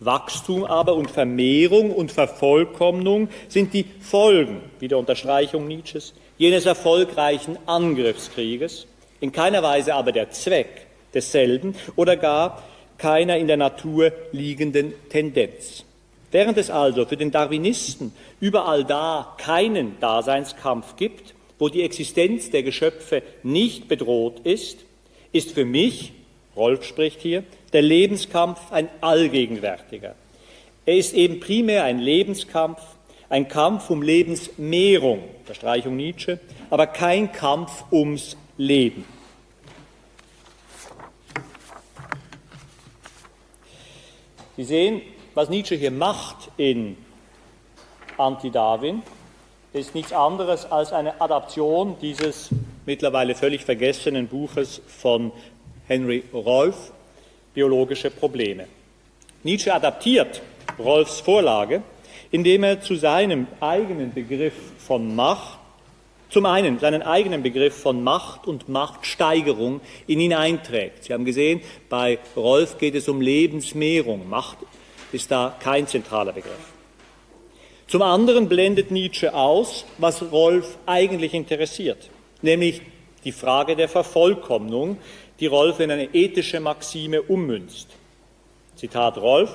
Wachstum 0.00 0.64
aber 0.64 0.96
und 0.96 1.10
Vermehrung 1.10 1.92
und 1.92 2.10
Vervollkommnung 2.10 3.28
sind 3.48 3.72
die 3.72 3.84
Folgen, 4.00 4.60
wieder 4.80 4.98
Unterstreichung 4.98 5.68
Nietzsches, 5.68 6.14
jenes 6.38 6.66
erfolgreichen 6.66 7.56
Angriffskrieges, 7.66 8.86
in 9.20 9.30
keiner 9.30 9.62
Weise 9.62 9.94
aber 9.94 10.10
der 10.10 10.30
Zweck 10.30 10.86
desselben 11.14 11.76
oder 11.94 12.16
gar 12.16 12.62
keiner 12.98 13.36
in 13.36 13.46
der 13.46 13.56
Natur 13.56 14.12
liegenden 14.32 14.92
Tendenz. 15.08 15.84
Während 16.32 16.56
es 16.58 16.70
also 16.70 17.04
für 17.04 17.16
den 17.16 17.30
Darwinisten 17.30 18.12
überall 18.40 18.84
da 18.84 19.36
keinen 19.38 20.00
Daseinskampf 20.00 20.96
gibt, 20.96 21.34
wo 21.62 21.68
die 21.68 21.84
Existenz 21.84 22.50
der 22.50 22.64
Geschöpfe 22.64 23.22
nicht 23.44 23.86
bedroht 23.86 24.40
ist, 24.40 24.78
ist 25.30 25.52
für 25.52 25.64
mich, 25.64 26.12
Rolf 26.56 26.82
spricht 26.82 27.20
hier, 27.20 27.44
der 27.72 27.82
Lebenskampf 27.82 28.72
ein 28.72 28.88
allgegenwärtiger. 29.00 30.16
Er 30.86 30.96
ist 30.96 31.14
eben 31.14 31.38
primär 31.38 31.84
ein 31.84 32.00
Lebenskampf, 32.00 32.80
ein 33.28 33.46
Kampf 33.46 33.90
um 33.90 34.02
Lebensmehrung, 34.02 35.22
Verstreichung 35.44 35.94
Nietzsche, 35.94 36.40
aber 36.68 36.88
kein 36.88 37.30
Kampf 37.30 37.84
ums 37.92 38.36
Leben. 38.56 39.04
Sie 44.56 44.64
sehen, 44.64 45.00
was 45.34 45.48
Nietzsche 45.48 45.76
hier 45.76 45.92
macht 45.92 46.50
in 46.56 46.96
Anti-Darwin 48.18 49.04
ist 49.72 49.94
nichts 49.94 50.12
anderes 50.12 50.70
als 50.70 50.92
eine 50.92 51.20
Adaption 51.20 51.96
dieses 52.00 52.50
mittlerweile 52.84 53.34
völlig 53.34 53.64
vergessenen 53.64 54.28
Buches 54.28 54.82
von 54.86 55.32
Henry 55.86 56.24
Rolf, 56.32 56.92
Biologische 57.54 58.10
Probleme. 58.10 58.66
Nietzsche 59.42 59.72
adaptiert 59.74 60.40
Rolfs 60.78 61.20
Vorlage, 61.20 61.82
indem 62.30 62.64
er 62.64 62.80
zu 62.80 62.96
seinem 62.96 63.46
eigenen 63.60 64.12
Begriff 64.12 64.54
von 64.78 65.14
Macht, 65.14 65.58
zum 66.30 66.46
einen 66.46 66.78
seinen 66.78 67.02
eigenen 67.02 67.42
Begriff 67.42 67.74
von 67.76 68.02
Macht 68.02 68.46
und 68.46 68.70
Machtsteigerung 68.70 69.82
in 70.06 70.20
ihn 70.20 70.32
einträgt. 70.32 71.04
Sie 71.04 71.12
haben 71.12 71.26
gesehen, 71.26 71.60
bei 71.90 72.18
Rolf 72.36 72.78
geht 72.78 72.94
es 72.94 73.08
um 73.08 73.20
Lebensmehrung. 73.20 74.28
Macht 74.30 74.58
ist 75.12 75.30
da 75.30 75.54
kein 75.60 75.86
zentraler 75.86 76.32
Begriff. 76.32 76.71
Zum 77.92 78.00
anderen 78.00 78.48
blendet 78.48 78.90
Nietzsche 78.90 79.34
aus, 79.34 79.84
was 79.98 80.32
Rolf 80.32 80.78
eigentlich 80.86 81.34
interessiert, 81.34 82.08
nämlich 82.40 82.80
die 83.22 83.32
Frage 83.32 83.76
der 83.76 83.86
Vervollkommnung, 83.86 84.96
die 85.40 85.46
Rolf 85.46 85.78
in 85.78 85.90
eine 85.90 86.14
ethische 86.14 86.58
Maxime 86.58 87.20
ummünzt. 87.20 87.88
Zitat 88.76 89.18
Rolf, 89.18 89.54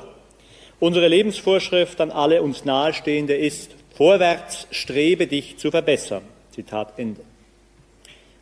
unsere 0.80 1.08
Lebensvorschrift 1.08 2.00
an 2.00 2.12
alle 2.12 2.44
uns 2.44 2.64
Nahestehende 2.64 3.36
ist, 3.36 3.72
vorwärts 3.96 4.68
strebe 4.70 5.26
dich 5.26 5.58
zu 5.58 5.72
verbessern. 5.72 6.22
Zitat 6.52 6.94
Ende. 7.00 7.22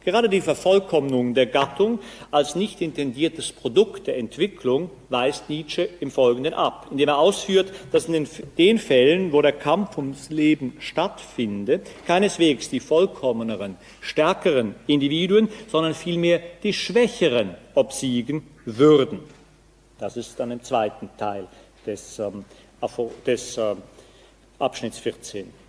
Gerade 0.05 0.29
die 0.29 0.41
Vervollkommnung 0.41 1.33
der 1.33 1.47
Gattung 1.47 1.97
als 2.29 2.53
nicht 2.53 2.79
intendiertes 2.79 3.51
Produkt 3.51 4.05
der 4.05 4.17
Entwicklung 4.17 4.91
weist 5.09 5.49
Nietzsche 5.49 5.89
im 5.99 6.11
Folgenden 6.11 6.53
ab, 6.53 6.87
indem 6.91 7.09
er 7.09 7.17
ausführt, 7.17 7.73
dass 7.91 8.05
in 8.05 8.27
den 8.59 8.77
Fällen, 8.77 9.33
wo 9.33 9.41
der 9.41 9.51
Kampf 9.51 9.97
ums 9.97 10.29
Leben 10.29 10.73
stattfinde, 10.79 11.81
keineswegs 12.05 12.69
die 12.69 12.79
vollkommeneren, 12.79 13.77
stärkeren 13.99 14.75
Individuen, 14.85 15.49
sondern 15.69 15.95
vielmehr 15.95 16.39
die 16.61 16.73
schwächeren 16.73 17.55
obsiegen 17.73 18.45
würden. 18.65 19.19
Das 19.97 20.17
ist 20.17 20.39
dann 20.39 20.51
im 20.51 20.61
zweiten 20.61 21.09
Teil 21.17 21.47
des, 21.83 22.19
ähm, 22.19 22.45
des 23.25 23.57
äh, 23.57 23.75
Abschnitts 24.59 24.99
14 24.99 25.64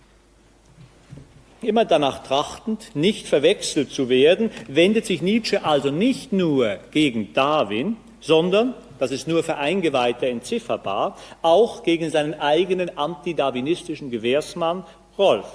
immer 1.61 1.85
danach 1.85 2.23
trachtend, 2.23 2.95
nicht 2.95 3.27
verwechselt 3.27 3.91
zu 3.91 4.09
werden, 4.09 4.51
wendet 4.67 5.05
sich 5.05 5.21
Nietzsche 5.21 5.65
also 5.65 5.91
nicht 5.91 6.33
nur 6.33 6.77
gegen 6.91 7.33
Darwin, 7.33 7.97
sondern, 8.19 8.73
das 8.99 9.11
ist 9.11 9.27
nur 9.27 9.43
für 9.43 9.57
Eingeweihte 9.57 10.27
entzifferbar, 10.27 11.17
auch 11.41 11.83
gegen 11.83 12.09
seinen 12.09 12.33
eigenen 12.39 12.97
antidarwinistischen 12.97 14.11
Gewährsmann 14.11 14.83
Rolf, 15.17 15.47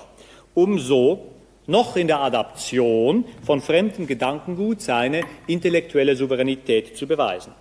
um 0.54 0.78
so 0.78 1.32
noch 1.66 1.96
in 1.96 2.08
der 2.08 2.20
Adaption 2.20 3.24
von 3.44 3.60
fremdem 3.60 4.06
Gedankengut 4.06 4.80
seine 4.80 5.22
intellektuelle 5.46 6.16
Souveränität 6.16 6.96
zu 6.96 7.06
beweisen. 7.06 7.52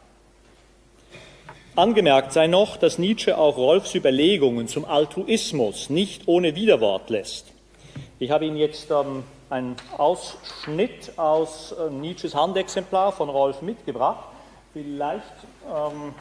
Angemerkt 1.75 2.33
sei 2.33 2.47
noch, 2.47 2.75
dass 2.77 2.97
Nietzsche 2.97 3.37
auch 3.37 3.57
Rolfs 3.57 3.95
Überlegungen 3.95 4.67
zum 4.67 4.83
Altruismus 4.83 5.89
nicht 5.89 6.23
ohne 6.27 6.55
Widerwort 6.55 7.09
lässt. 7.09 7.45
Ich 8.21 8.29
habe 8.29 8.45
Ihnen 8.45 8.57
jetzt 8.57 8.91
ähm, 8.91 9.23
einen 9.49 9.75
Ausschnitt 9.97 11.17
aus 11.17 11.71
äh, 11.71 11.89
Nietzsches 11.89 12.35
Handexemplar 12.35 13.11
von 13.13 13.29
Rolf 13.29 13.63
mitgebracht. 13.63 14.25
vielleicht, 14.73 15.25
ähm, 15.67 16.13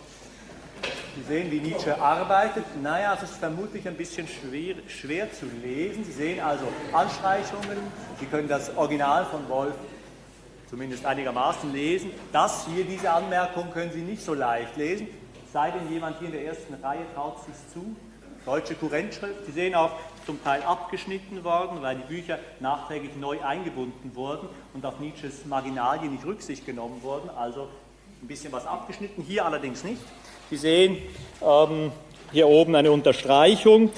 Sie 1.14 1.22
sehen, 1.24 1.50
wie 1.50 1.60
Nietzsche 1.60 2.00
arbeitet. 2.00 2.64
Naja, 2.82 3.12
es 3.18 3.24
ist 3.24 3.36
vermutlich 3.36 3.86
ein 3.86 3.96
bisschen 3.96 4.26
schwer, 4.26 4.76
schwer 4.88 5.30
zu 5.30 5.44
lesen. 5.62 6.02
Sie 6.04 6.12
sehen 6.12 6.40
also 6.40 6.64
Anstreichungen. 6.90 7.76
Sie 8.18 8.24
können 8.24 8.48
das 8.48 8.74
Original 8.78 9.26
von 9.26 9.46
Wolf 9.50 9.74
zumindest 10.70 11.04
einigermaßen 11.04 11.70
lesen. 11.70 12.12
Das 12.32 12.66
hier, 12.66 12.84
diese 12.84 13.10
Anmerkung 13.10 13.70
können 13.72 13.92
Sie 13.92 14.00
nicht 14.00 14.24
so 14.24 14.32
leicht 14.32 14.74
lesen. 14.78 15.06
Sei 15.52 15.70
denn 15.70 15.92
jemand 15.92 16.18
hier 16.18 16.28
in 16.28 16.32
der 16.32 16.46
ersten 16.46 16.72
Reihe 16.82 17.04
traut 17.14 17.44
sich 17.44 17.56
zu. 17.74 17.94
Deutsche 18.46 18.74
Kurrentschrift. 18.74 19.44
Sie 19.44 19.52
sehen 19.52 19.74
auch 19.74 19.90
zum 20.26 20.42
Teil 20.42 20.62
abgeschnitten 20.62 21.44
worden, 21.44 21.82
weil 21.82 21.96
die 21.96 22.14
Bücher 22.14 22.38
nachträglich 22.60 23.16
neu 23.16 23.40
eingebunden 23.42 24.14
wurden 24.14 24.48
und 24.74 24.84
auf 24.84 25.00
Nietzsches 25.00 25.44
Marginalien 25.46 26.12
nicht 26.12 26.24
Rücksicht 26.24 26.66
genommen 26.66 27.02
wurden. 27.02 27.30
Also 27.30 27.68
ein 28.22 28.28
bisschen 28.28 28.52
was 28.52 28.66
abgeschnitten, 28.66 29.22
hier 29.22 29.44
allerdings 29.44 29.84
nicht. 29.84 30.00
Sie 30.50 30.56
sehen 30.56 30.98
ähm, 31.42 31.92
hier 32.32 32.48
oben 32.48 32.74
eine 32.74 32.92
Unterstreichung. 32.92 33.90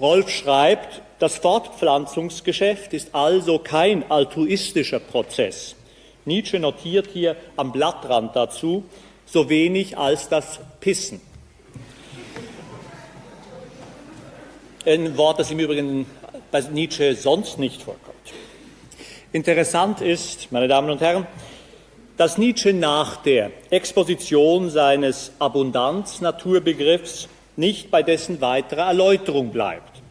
Rolf 0.00 0.28
schreibt, 0.30 1.00
das 1.18 1.36
Fortpflanzungsgeschäft 1.38 2.92
ist 2.92 3.14
also 3.14 3.58
kein 3.58 4.10
altruistischer 4.10 4.98
Prozess. 4.98 5.76
Nietzsche 6.24 6.58
notiert 6.58 7.06
hier 7.12 7.36
am 7.56 7.72
Blattrand 7.72 8.34
dazu, 8.34 8.84
so 9.26 9.48
wenig 9.48 9.96
als 9.96 10.28
das 10.28 10.60
Pissen. 10.80 11.20
Ein 14.86 15.16
Wort, 15.16 15.40
das 15.40 15.50
im 15.50 15.58
Übrigen 15.58 16.06
bei 16.52 16.60
Nietzsche 16.60 17.16
sonst 17.16 17.58
nicht 17.58 17.82
vorkommt. 17.82 18.14
Interessant 19.32 20.00
ist, 20.00 20.52
meine 20.52 20.68
Damen 20.68 20.90
und 20.90 21.00
Herren, 21.00 21.26
dass 22.16 22.38
Nietzsche 22.38 22.72
nach 22.72 23.16
der 23.16 23.50
Exposition 23.70 24.70
seines 24.70 25.32
Abundanz-Naturbegriffs 25.40 27.28
nicht 27.56 27.90
bei 27.90 28.04
dessen 28.04 28.40
weiterer 28.40 28.86
Erläuterung 28.86 29.50
bleibt, 29.50 30.02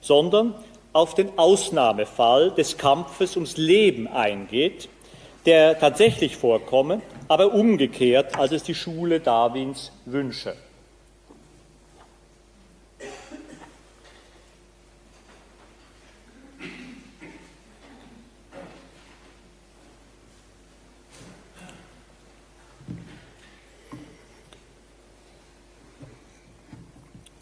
sondern 0.00 0.56
auf 0.92 1.14
den 1.14 1.38
Ausnahmefall 1.38 2.50
des 2.50 2.76
Kampfes 2.76 3.36
ums 3.36 3.56
Leben 3.56 4.08
eingeht, 4.08 4.88
der 5.46 5.78
tatsächlich 5.78 6.36
vorkomme, 6.36 7.02
aber 7.28 7.54
umgekehrt, 7.54 8.36
als 8.36 8.50
es 8.50 8.64
die 8.64 8.74
Schule 8.74 9.20
Darwins 9.20 9.92
wünsche. 10.06 10.56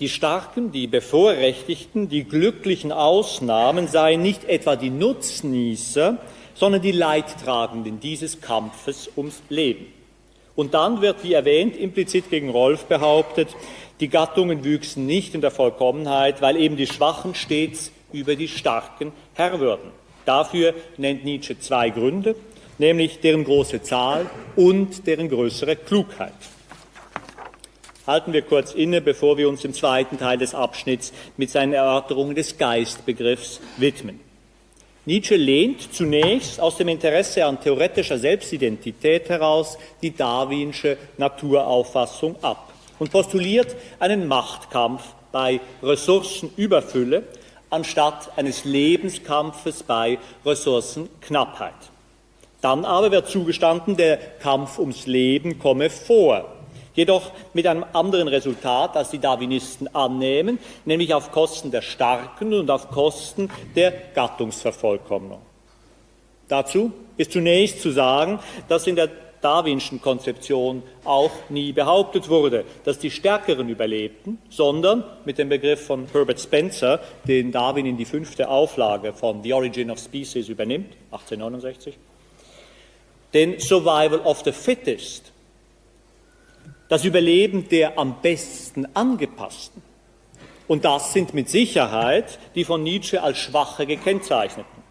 Die 0.03 0.09
Starken, 0.09 0.73
die 0.73 0.89
Bevorrechtigten, 0.89 2.09
die 2.09 2.25
glücklichen 2.25 2.91
Ausnahmen 2.91 3.87
seien 3.87 4.21
nicht 4.21 4.43
etwa 4.47 4.75
die 4.75 4.91
Nutznießer, 4.91 6.19
sondern 6.55 6.83
die 6.83 6.91
Leidtragenden 6.91 8.01
dieses 8.01 8.41
Kampfes 8.41 9.09
ums 9.17 9.41
Leben. 9.49 9.87
Und 10.57 10.75
dann 10.75 11.03
wird, 11.03 11.23
wie 11.23 11.35
erwähnt, 11.35 11.77
implizit 11.77 12.31
gegen 12.31 12.51
Rolf 12.51 12.87
behauptet, 12.87 13.51
die 14.01 14.09
Gattungen 14.09 14.65
wüchsen 14.65 15.07
nicht 15.07 15.37
in 15.37 15.41
der 15.41 15.53
Vollkommenheit, 15.53 16.43
weil 16.43 16.57
eben 16.57 16.77
die 16.77 16.89
Schwachen 16.89 17.37
stets 17.37 17.93
über 18.13 18.35
die 18.35 18.49
Starken 18.49 19.13
Herr 19.35 19.61
würden. 19.61 19.93
Dafür 20.25 20.75
nennt 20.97 21.25
Nietzsche 21.25 21.61
zwei 21.61 21.91
Gründe, 21.91 22.35
nämlich 22.79 23.21
deren 23.21 23.45
große 23.45 23.83
Zahl 23.83 24.29
und 24.57 25.07
deren 25.07 25.29
größere 25.29 25.77
Klugheit. 25.77 26.33
Halten 28.05 28.33
wir 28.33 28.43
kurz 28.43 28.75
inne, 28.75 29.01
bevor 29.01 29.37
wir 29.39 29.49
uns 29.49 29.65
im 29.65 29.75
zweiten 29.75 30.19
Teil 30.19 30.37
des 30.37 30.57
Abschnitts 30.57 31.13
mit 31.37 31.51
seinen 31.51 31.73
Erörterungen 31.73 32.35
des 32.35 32.59
Geistbegriffs 32.59 33.61
widmen. 33.77 34.19
Nietzsche 35.05 35.37
lehnt 35.37 35.95
zunächst 35.95 36.61
aus 36.61 36.77
dem 36.77 36.89
Interesse 36.89 37.45
an 37.45 37.61
theoretischer 37.61 38.19
Selbstidentität 38.19 39.29
heraus 39.29 39.79
die 40.01 40.15
darwinsche 40.15 40.97
Naturauffassung 41.17 42.37
ab 42.43 42.73
und 42.99 43.13
postuliert 43.13 43.77
einen 44.01 44.27
Machtkampf 44.27 45.03
bei 45.31 45.61
Ressourcenüberfülle 45.83 47.23
anstatt 47.71 48.33
eines 48.37 48.65
Lebenskampfes 48.65 49.85
bei 49.85 50.19
Ressourcenknappheit. 50.45 51.75
Dann 52.61 52.85
aber 52.85 53.11
wird 53.13 53.29
zugestanden, 53.29 53.97
der 53.97 54.17
Kampf 54.17 54.79
ums 54.79 55.07
Leben 55.07 55.59
komme 55.59 55.89
vor 55.89 56.62
jedoch 56.95 57.33
mit 57.55 57.67
einem 57.67 57.85
anderen 57.93 58.29
Resultat, 58.29 58.97
als 58.97 59.11
die 59.11 59.19
Darwinisten 59.19 59.95
annehmen, 59.95 60.59
nämlich 60.85 61.15
auf 61.15 61.33
Kosten 61.33 61.71
der 61.71 61.83
Starken 61.83 62.55
und 62.55 62.71
auf 62.71 62.91
Kosten 62.91 63.51
der 63.75 63.93
Gattungsvervollkommnung. 64.15 65.41
Dazu 66.49 66.93
ist 67.17 67.33
zunächst 67.33 67.81
zu 67.81 67.91
sagen, 67.91 68.39
dass 68.69 68.87
in 68.87 68.97
der 68.97 69.09
darwinschen 69.41 70.01
Konzeption 70.01 70.83
auch 71.05 71.33
nie 71.49 71.73
behauptet 71.73 72.29
wurde, 72.29 72.65
dass 72.85 72.99
die 72.99 73.11
Stärkeren 73.11 73.69
überlebten, 73.69 74.39
sondern 74.49 75.05
mit 75.25 75.39
dem 75.39 75.49
Begriff 75.49 75.85
von 75.85 76.07
Herbert 76.13 76.41
Spencer, 76.41 77.01
den 77.27 77.53
Darwin 77.53 77.87
in 77.87 77.97
die 77.97 78.05
fünfte 78.05 78.49
Auflage 78.49 79.13
von 79.13 79.43
The 79.43 79.53
Origin 79.53 79.91
of 79.91 79.99
Species 79.99 80.49
übernimmt, 80.49 80.95
1869, 81.11 81.99
den 83.35 83.59
Survival 83.59 84.21
of 84.21 84.43
the 84.45 84.53
Fittest 84.53 85.32
das 86.93 87.05
Überleben 87.07 87.71
der 87.71 87.99
am 87.99 88.21
besten 88.21 88.87
angepassten. 88.93 89.81
Und 90.69 90.85
das 90.85 91.15
sind 91.15 91.33
mit 91.33 91.49
Sicherheit 91.49 92.39
die 92.55 92.65
von 92.65 92.83
Nietzsche 92.83 93.23
als 93.23 93.39
Schwache 93.39 93.87
gekennzeichneten. 93.87 94.83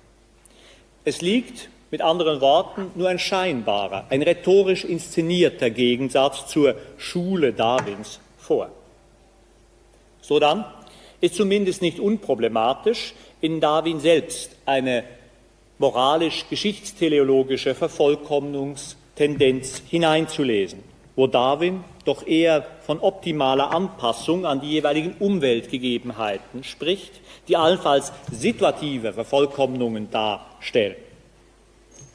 Es 1.05 1.21
liegt 1.21 1.69
mit 1.91 2.01
anderen 2.01 2.41
Worten 2.41 2.89
nur 2.95 3.07
ein 3.07 3.19
scheinbarer, 3.19 4.07
ein 4.09 4.23
rhetorisch 4.23 4.83
inszenierter 4.83 5.69
Gegensatz 5.69 6.47
zur 6.47 6.73
Schule 6.97 7.53
Darwins 7.53 8.19
vor. 8.39 8.71
So 10.21 10.39
dann 10.39 10.65
ist 11.19 11.35
zumindest 11.35 11.83
nicht 11.83 11.99
unproblematisch 11.99 13.13
in 13.41 13.61
Darwin 13.61 13.99
selbst 13.99 14.55
eine 14.65 15.03
moralisch-geschichtsteleologische 15.77 17.75
Vervollkommnungstendenz 17.75 19.83
hineinzulesen 19.87 20.90
wo 21.15 21.27
Darwin 21.27 21.83
doch 22.05 22.25
eher 22.25 22.65
von 22.81 22.99
optimaler 22.99 23.71
Anpassung 23.71 24.45
an 24.45 24.61
die 24.61 24.69
jeweiligen 24.69 25.15
Umweltgegebenheiten 25.19 26.63
spricht, 26.63 27.11
die 27.47 27.57
allenfalls 27.57 28.11
situative 28.31 29.13
Vervollkommnungen 29.13 30.09
darstellen. 30.09 30.95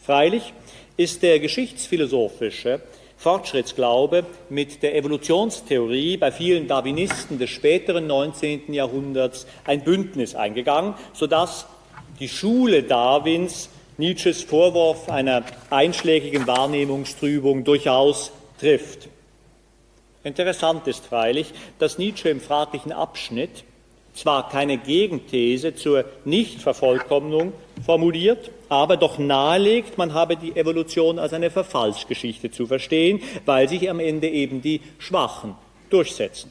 Freilich 0.03 0.53
ist 0.97 1.23
der 1.23 1.41
geschichtsphilosophische 1.41 2.81
Fortschrittsglaube 3.19 4.25
mit 4.51 4.83
der 4.83 4.95
Evolutionstheorie 4.95 6.17
bei 6.17 6.31
vielen 6.31 6.69
Darwinisten 6.69 7.39
des 7.39 7.51
späteren 7.51 8.07
19. 8.07 8.73
Jahrhunderts 8.73 9.47
ein 9.65 9.83
Bündnis 9.83 10.35
eingegangen, 10.35 10.95
sodass 11.13 11.67
die 12.21 12.29
Schule 12.29 12.83
Darwins 12.83 13.71
Nietzsches 13.99 14.43
Vorwurf 14.43 15.09
einer 15.09 15.43
einschlägigen 15.71 16.47
Wahrnehmungstrübung 16.47 17.65
durchaus 17.65 18.31
trifft. 18.59 19.09
Interessant 20.25 20.87
ist 20.87 21.07
freilich, 21.07 21.53
dass 21.79 21.99
Nietzsche 21.99 22.29
im 22.29 22.40
fraglichen 22.40 22.92
Abschnitt 22.92 23.64
zwar 24.16 24.49
keine 24.49 24.79
Gegenthese 24.79 25.75
zur 25.75 26.05
Nichtvervollkommnung 26.25 27.53
formuliert, 27.85 28.51
aber 28.69 28.97
doch 28.97 29.19
nahelegt, 29.19 29.99
man 29.99 30.14
habe 30.14 30.37
die 30.37 30.57
Evolution 30.57 31.19
als 31.19 31.33
eine 31.33 31.51
Verfallsgeschichte 31.51 32.51
zu 32.51 32.66
verstehen, 32.66 33.21
weil 33.45 33.69
sich 33.69 33.88
am 33.88 34.01
Ende 34.01 34.29
eben 34.29 34.62
die 34.62 34.81
Schwachen 34.99 35.55
durchsetzen. 35.90 36.51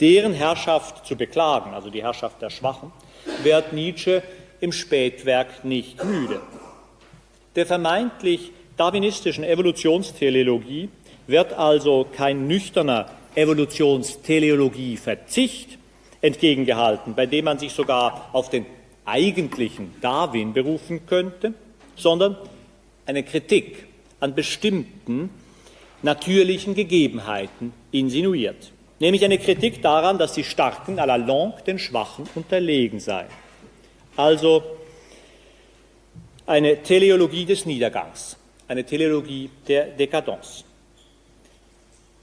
Deren 0.00 0.32
Herrschaft 0.32 1.04
zu 1.04 1.16
beklagen, 1.16 1.74
also 1.74 1.90
die 1.90 2.02
Herrschaft 2.02 2.40
der 2.40 2.50
Schwachen, 2.50 2.92
wird 3.42 3.72
Nietzsche 3.72 4.22
im 4.60 4.72
Spätwerk 4.72 5.64
nicht 5.64 6.02
müde. 6.04 6.40
Der 7.56 7.66
vermeintlich 7.66 8.52
darwinistischen 8.76 9.42
Evolutionsteleologie 9.42 10.88
wird 11.28 11.52
also 11.52 12.04
kein 12.10 12.48
nüchterner 12.48 13.06
Evolutionsteleologie-Verzicht 13.36 15.78
entgegengehalten, 16.20 17.14
bei 17.14 17.26
dem 17.26 17.44
man 17.44 17.60
sich 17.60 17.72
sogar 17.72 18.30
auf 18.32 18.50
den 18.50 18.66
eigentlichen 19.04 19.94
Darwin 20.00 20.52
berufen 20.52 21.06
könnte, 21.06 21.54
sondern 21.94 22.36
eine 23.06 23.22
Kritik 23.22 23.86
an 24.18 24.34
bestimmten 24.34 25.30
natürlichen 26.02 26.74
Gegebenheiten 26.74 27.72
insinuiert. 27.92 28.72
Nämlich 28.98 29.24
eine 29.24 29.38
Kritik 29.38 29.80
daran, 29.80 30.18
dass 30.18 30.32
die 30.32 30.42
Starken 30.42 30.98
à 30.98 31.06
la 31.06 31.14
longue 31.16 31.62
den 31.64 31.78
Schwachen 31.78 32.28
unterlegen 32.34 32.98
seien. 32.98 33.28
Also 34.16 34.64
eine 36.46 36.82
Teleologie 36.82 37.44
des 37.44 37.64
Niedergangs, 37.66 38.36
eine 38.66 38.82
Teleologie 38.84 39.48
der 39.68 39.84
Dekadence. 39.86 40.64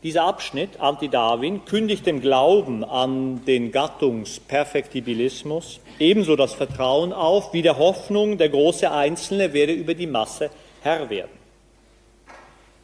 Dieser 0.05 0.23
Abschnitt, 0.25 0.79
Anti-Darwin, 0.79 1.65
kündigt 1.65 2.05
dem 2.05 2.21
Glauben 2.21 2.83
an 2.83 3.43
den 3.45 3.71
Gattungsperfektibilismus 3.71 5.79
ebenso 5.97 6.35
das 6.35 6.53
Vertrauen 6.53 7.11
auf, 7.11 7.53
wie 7.53 7.63
der 7.63 7.79
Hoffnung, 7.79 8.37
der 8.37 8.49
große 8.49 8.91
Einzelne 8.91 9.51
werde 9.51 9.73
über 9.73 9.95
die 9.95 10.05
Masse 10.05 10.51
Herr 10.83 11.09
werden. 11.09 11.31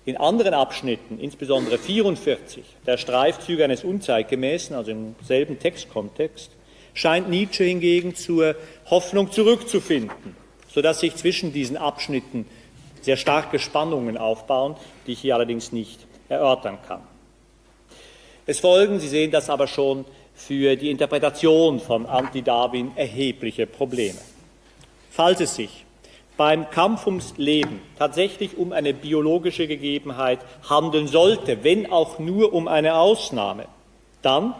In 0.03 0.17
anderen 0.17 0.55
Abschnitten, 0.55 1.19
insbesondere 1.19 1.77
44, 1.77 2.63
der 2.87 2.97
Streifzüge 2.97 3.63
eines 3.63 3.83
Unzeitgemäßen, 3.83 4.75
also 4.75 4.89
im 4.89 5.13
selben 5.23 5.59
Textkontext, 5.59 6.49
scheint 6.95 7.29
Nietzsche 7.29 7.65
hingegen 7.65 8.15
zur 8.15 8.55
Hoffnung 8.89 9.31
zurückzufinden, 9.31 10.35
sodass 10.73 11.01
sich 11.01 11.15
zwischen 11.17 11.53
diesen 11.53 11.77
Abschnitten 11.77 12.47
sehr 13.01 13.17
starke 13.17 13.59
Spannungen 13.59 14.17
aufbauen, 14.17 14.75
die 15.05 15.11
ich 15.11 15.19
hier 15.19 15.35
allerdings 15.35 15.71
nicht 15.71 16.07
erörtern 16.27 16.79
kann. 16.87 17.10
Es 18.45 18.59
folgen, 18.59 18.99
Sie 18.99 19.07
sehen 19.07 19.31
das 19.31 19.49
aber 19.49 19.67
schon, 19.67 20.05
für 20.33 20.75
die 20.75 20.89
Interpretation 20.89 21.79
von 21.79 22.05
Anti-Darwin 22.05 22.93
erhebliche 22.95 23.67
Probleme. 23.67 24.17
Falls 25.11 25.39
es 25.41 25.55
sich 25.55 25.85
beim 26.37 26.69
Kampf 26.71 27.05
ums 27.05 27.33
Leben 27.37 27.81
tatsächlich 27.99 28.57
um 28.57 28.71
eine 28.71 28.93
biologische 28.93 29.67
Gegebenheit 29.67 30.39
handeln 30.67 31.07
sollte, 31.07 31.63
wenn 31.63 31.91
auch 31.91 32.17
nur 32.17 32.53
um 32.53 32.67
eine 32.67 32.95
Ausnahme, 32.95 33.65
dann 34.23 34.55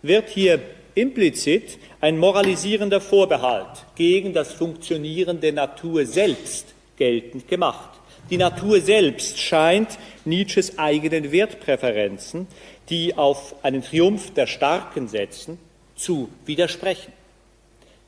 wird 0.00 0.30
hier 0.30 0.60
implizit 0.94 1.78
ein 2.00 2.18
moralisierender 2.18 3.00
Vorbehalt 3.00 3.84
gegen 3.94 4.32
das 4.32 4.52
Funktionieren 4.52 5.40
der 5.40 5.52
Natur 5.52 6.06
selbst 6.06 6.74
geltend 6.96 7.46
gemacht. 7.48 7.90
Die 8.30 8.36
Natur 8.36 8.80
selbst 8.80 9.38
scheint 9.38 9.98
Nietzsches 10.24 10.78
eigenen 10.78 11.32
Wertpräferenzen, 11.32 12.46
die 12.90 13.16
auf 13.16 13.54
einen 13.62 13.82
Triumph 13.82 14.32
der 14.34 14.46
Starken 14.46 15.08
setzen, 15.08 15.58
zu 15.96 16.28
widersprechen. 16.46 17.12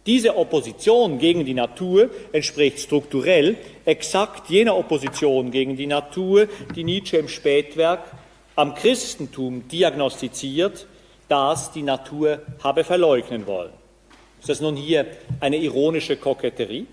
Diese 0.06 0.36
Opposition 0.36 1.18
gegen 1.18 1.44
die 1.44 1.54
Natur 1.54 2.08
entspricht 2.32 2.80
strukturell 2.80 3.56
exakt 3.84 4.48
jener 4.48 4.76
Opposition 4.76 5.50
gegen 5.50 5.76
die 5.76 5.86
Natur, 5.86 6.48
die 6.74 6.84
Nietzsche 6.84 7.18
im 7.18 7.28
Spätwerk 7.28 8.04
am 8.56 8.74
Christentum 8.74 9.68
diagnostiziert, 9.68 10.86
das 11.28 11.70
die 11.72 11.82
Natur 11.82 12.40
habe 12.62 12.82
verleugnen 12.82 13.46
wollen. 13.46 13.72
Ist 14.40 14.48
das 14.48 14.60
nun 14.60 14.74
hier 14.74 15.06
eine 15.38 15.58
ironische 15.58 16.16
Koketterie? 16.16 16.86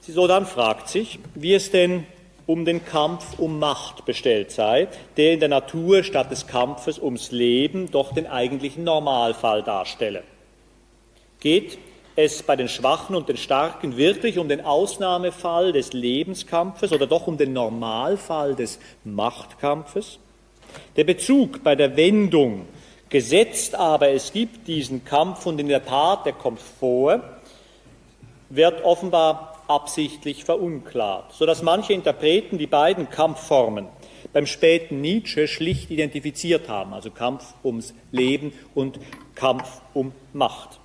Sie 0.00 0.12
so 0.12 0.26
dann 0.26 0.46
fragt 0.46 0.88
sich, 0.88 1.18
wie 1.34 1.52
es 1.52 1.70
denn 1.70 2.06
um 2.48 2.64
den 2.64 2.82
Kampf 2.82 3.38
um 3.38 3.58
Macht 3.58 4.06
bestellt 4.06 4.50
sei, 4.50 4.88
der 5.18 5.34
in 5.34 5.40
der 5.40 5.50
Natur 5.50 6.02
statt 6.02 6.30
des 6.30 6.46
Kampfes 6.46 6.98
ums 6.98 7.30
Leben 7.30 7.90
doch 7.90 8.14
den 8.14 8.26
eigentlichen 8.26 8.84
Normalfall 8.84 9.62
darstelle. 9.62 10.24
Geht 11.40 11.78
es 12.16 12.42
bei 12.42 12.56
den 12.56 12.68
Schwachen 12.68 13.14
und 13.14 13.28
den 13.28 13.36
Starken 13.36 13.98
wirklich 13.98 14.38
um 14.38 14.48
den 14.48 14.64
Ausnahmefall 14.64 15.72
des 15.72 15.92
Lebenskampfes 15.92 16.90
oder 16.90 17.06
doch 17.06 17.26
um 17.26 17.36
den 17.36 17.52
Normalfall 17.52 18.54
des 18.54 18.78
Machtkampfes? 19.04 20.18
Der 20.96 21.04
Bezug 21.04 21.62
bei 21.62 21.76
der 21.76 21.98
Wendung, 21.98 22.64
gesetzt 23.10 23.74
aber 23.74 24.08
es 24.08 24.32
gibt 24.32 24.66
diesen 24.66 25.04
Kampf 25.04 25.44
und 25.44 25.60
in 25.60 25.68
der 25.68 25.84
Tat, 25.84 26.24
der 26.24 26.32
kommt 26.32 26.60
vor, 26.60 27.22
wird 28.48 28.82
offenbar 28.84 29.57
absichtlich 29.68 30.44
verunklart, 30.44 31.32
sodass 31.32 31.62
manche 31.62 31.92
Interpreten 31.92 32.58
die 32.58 32.66
beiden 32.66 33.10
Kampfformen 33.10 33.86
beim 34.32 34.46
späten 34.46 35.00
Nietzsche 35.00 35.48
schlicht 35.48 35.90
identifiziert 35.90 36.68
haben, 36.68 36.92
also 36.92 37.10
Kampf 37.10 37.54
ums 37.64 37.94
Leben 38.10 38.52
und 38.74 38.98
Kampf 39.34 39.80
um 39.94 40.12
Macht. 40.32 40.80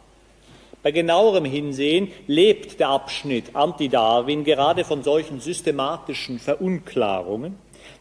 Bei 0.81 0.91
genauerem 0.91 1.45
Hinsehen 1.45 2.11
lebt 2.27 2.79
der 2.79 2.89
Abschnitt 2.89 3.55
Anti-Darwin 3.55 4.43
gerade 4.43 4.83
von 4.83 5.01
solchen 5.01 5.39
systematischen 5.39 6.39
Verunklarungen, 6.39 7.55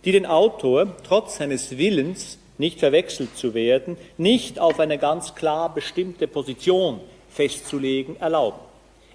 die 0.05 0.13
den 0.13 0.27
Autor 0.27 0.89
trotz 1.07 1.37
seines 1.37 1.79
Willens, 1.79 2.39
nicht 2.59 2.81
verwechselt 2.81 3.37
zu 3.37 3.55
werden, 3.55 3.97
nicht 4.19 4.59
auf 4.59 4.79
eine 4.79 4.99
ganz 4.99 5.35
klar 5.35 5.73
bestimmte 5.73 6.29
Position 6.29 7.01
festzulegen 7.31 8.17
erlauben. 8.21 8.72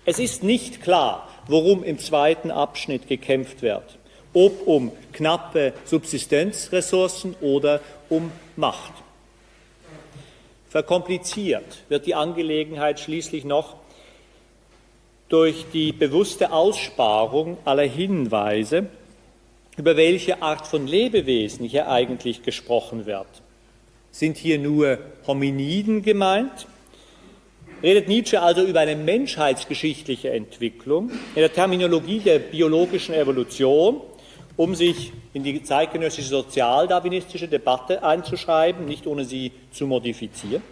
Es 0.07 0.19
ist 0.19 0.41
nicht 0.41 0.81
klar, 0.81 1.27
worum 1.47 1.83
im 1.83 1.99
zweiten 1.99 2.49
Abschnitt 2.49 3.09
gekämpft 3.09 3.61
wird, 3.61 3.97
ob 4.33 4.65
um 4.65 4.93
knappe 5.11 5.73
Subsistenzressourcen 5.83 7.35
oder 7.41 7.81
um 8.07 8.31
Macht. 8.55 8.93
Verkompliziert 10.69 11.83
wird 11.89 12.05
die 12.05 12.15
Angelegenheit 12.15 13.01
schließlich 13.01 13.43
noch 13.43 13.75
durch 15.27 15.65
die 15.73 15.91
bewusste 15.91 16.53
Aussparung 16.53 17.57
aller 17.65 17.83
Hinweise, 17.83 18.85
über 19.75 19.97
welche 19.97 20.41
Art 20.41 20.67
von 20.67 20.87
Lebewesen 20.87 21.65
hier 21.65 21.89
eigentlich 21.89 22.43
gesprochen 22.43 23.07
wird. 23.07 23.27
Sind 24.11 24.37
hier 24.37 24.57
nur 24.57 24.99
Hominiden 25.27 26.01
gemeint 26.01 26.65
redet 27.81 28.07
Nietzsche 28.07 28.41
also 28.41 28.63
über 28.63 28.79
eine 28.79 28.95
menschheitsgeschichtliche 28.95 30.31
Entwicklung 30.31 31.09
in 31.09 31.41
der 31.41 31.53
Terminologie 31.53 32.19
der 32.19 32.39
biologischen 32.39 33.13
Evolution, 33.13 34.01
um 34.55 34.73
sich 34.73 35.11
in 35.33 35.43
die 35.43 35.61
zeitgenössische 35.61 36.29
sozialdarwinistische 36.29 37.47
Debatte 37.47 38.03
einzuschreiben, 38.03 38.85
nicht 38.85 39.05
ohne 39.05 39.23
sie 39.23 39.51
zu 39.71 39.85
modifizieren? 39.85 40.63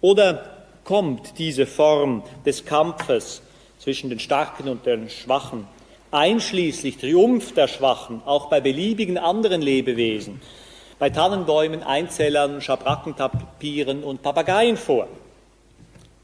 Oder 0.00 0.66
kommt 0.84 1.38
diese 1.38 1.66
Form 1.66 2.22
des 2.44 2.64
Kampfes 2.64 3.42
zwischen 3.78 4.10
den 4.10 4.20
Starken 4.20 4.68
und 4.68 4.86
den 4.86 5.10
Schwachen, 5.10 5.66
einschließlich 6.10 6.96
Triumph 6.96 7.52
der 7.52 7.68
Schwachen, 7.68 8.22
auch 8.24 8.48
bei 8.48 8.60
beliebigen 8.60 9.18
anderen 9.18 9.60
Lebewesen, 9.60 10.40
bei 10.98 11.10
Tannenbäumen, 11.10 11.82
Einzellern, 11.82 12.60
Schabrackentapiren 12.60 14.04
und 14.04 14.22
Papageien 14.22 14.76
vor? 14.76 15.08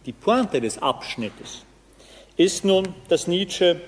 Die 0.07 0.13
Pointe 0.13 0.63
des 0.63 0.81
Abschnittes 0.81 1.65
ist 2.37 2.65
nun, 2.65 2.95
dass 3.09 3.27
Nietzsche 3.27 3.81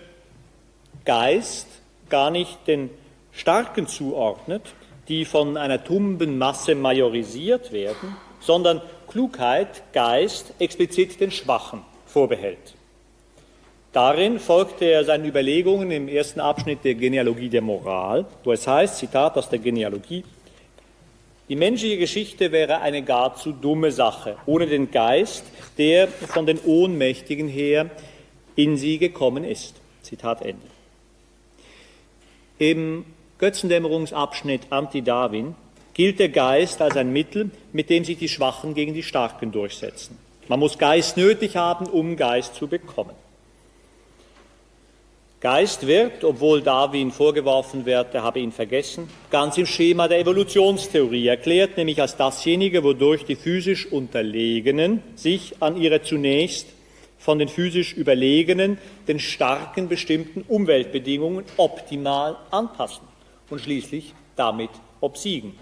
Geist 1.06 1.66
gar 2.10 2.30
nicht 2.30 2.66
den 2.66 2.90
Starken 3.32 3.86
zuordnet, 3.86 4.62
die 5.08 5.24
von 5.24 5.56
einer 5.56 5.82
tumben 5.82 6.36
Masse 6.36 6.74
majorisiert 6.74 7.72
werden, 7.72 8.14
sondern 8.40 8.82
Klugheit, 9.08 9.82
Geist 9.94 10.52
explizit 10.58 11.18
den 11.18 11.30
Schwachen 11.30 11.80
vorbehält. 12.06 12.74
Darin 13.92 14.38
folgte 14.38 14.84
er 14.84 15.04
seinen 15.04 15.26
Überlegungen 15.26 15.90
im 15.90 16.08
ersten 16.08 16.40
Abschnitt 16.40 16.84
der 16.84 16.94
Genealogie 16.94 17.48
der 17.48 17.62
Moral, 17.62 18.26
wo 18.44 18.52
es 18.52 18.66
heißt, 18.66 18.98
Zitat 18.98 19.36
aus 19.36 19.48
der 19.48 19.58
Genealogie, 19.58 20.24
die 21.48 21.56
menschliche 21.56 21.98
Geschichte 21.98 22.52
wäre 22.52 22.80
eine 22.80 23.02
gar 23.02 23.36
zu 23.36 23.52
dumme 23.52 23.90
Sache, 23.92 24.36
ohne 24.46 24.66
den 24.66 24.90
Geist, 24.90 25.44
der 25.78 26.08
von 26.08 26.46
den 26.46 26.58
Ohnmächtigen 26.58 27.48
her 27.48 27.90
in 28.56 28.76
sie 28.76 28.98
gekommen 28.98 29.44
ist. 29.44 29.74
Zitat 30.02 30.42
Ende. 30.42 30.66
Im 32.58 33.04
Götzendämmerungsabschnitt 33.38 34.62
Anti-Darwin 34.70 35.54
gilt 35.94 36.20
der 36.20 36.28
Geist 36.28 36.80
als 36.80 36.96
ein 36.96 37.12
Mittel, 37.12 37.50
mit 37.72 37.90
dem 37.90 38.04
sich 38.04 38.18
die 38.18 38.28
Schwachen 38.28 38.74
gegen 38.74 38.94
die 38.94 39.02
Starken 39.02 39.52
durchsetzen. 39.52 40.16
Man 40.48 40.60
muss 40.60 40.78
Geist 40.78 41.16
nötig 41.16 41.56
haben, 41.56 41.86
um 41.86 42.16
Geist 42.16 42.54
zu 42.54 42.68
bekommen. 42.68 43.14
Geist 45.42 45.88
wird, 45.88 46.22
obwohl 46.22 46.62
Darwin 46.62 47.10
vorgeworfen 47.10 47.84
wird, 47.84 48.14
er 48.14 48.22
habe 48.22 48.38
ihn 48.38 48.52
vergessen, 48.52 49.10
ganz 49.28 49.58
im 49.58 49.66
Schema 49.66 50.06
der 50.06 50.20
Evolutionstheorie 50.20 51.26
erklärt, 51.26 51.76
nämlich 51.76 52.00
als 52.00 52.16
dasjenige, 52.16 52.84
wodurch 52.84 53.24
die 53.24 53.34
physisch 53.34 53.90
Unterlegenen 53.90 55.02
sich 55.16 55.56
an 55.58 55.76
ihre 55.76 56.00
zunächst 56.00 56.68
von 57.18 57.40
den 57.40 57.48
physisch 57.48 57.92
Überlegenen 57.92 58.78
den 59.08 59.18
starken 59.18 59.88
bestimmten 59.88 60.42
Umweltbedingungen 60.42 61.44
optimal 61.56 62.36
anpassen 62.52 63.08
und 63.50 63.60
schließlich 63.60 64.14
damit 64.36 64.70
obsiegen. 65.00 65.58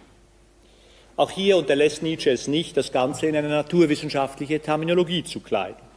Auch 1.17 1.31
hier 1.31 1.57
unterlässt 1.57 2.03
Nietzsche 2.03 2.31
es 2.31 2.49
nicht, 2.49 2.77
das 2.77 2.93
Ganze 2.93 3.29
in 3.29 3.37
eine 3.37 3.49
naturwissenschaftliche 3.49 4.61
Terminologie 4.61 5.25
zu 5.25 5.41
kleiden. 5.41 5.90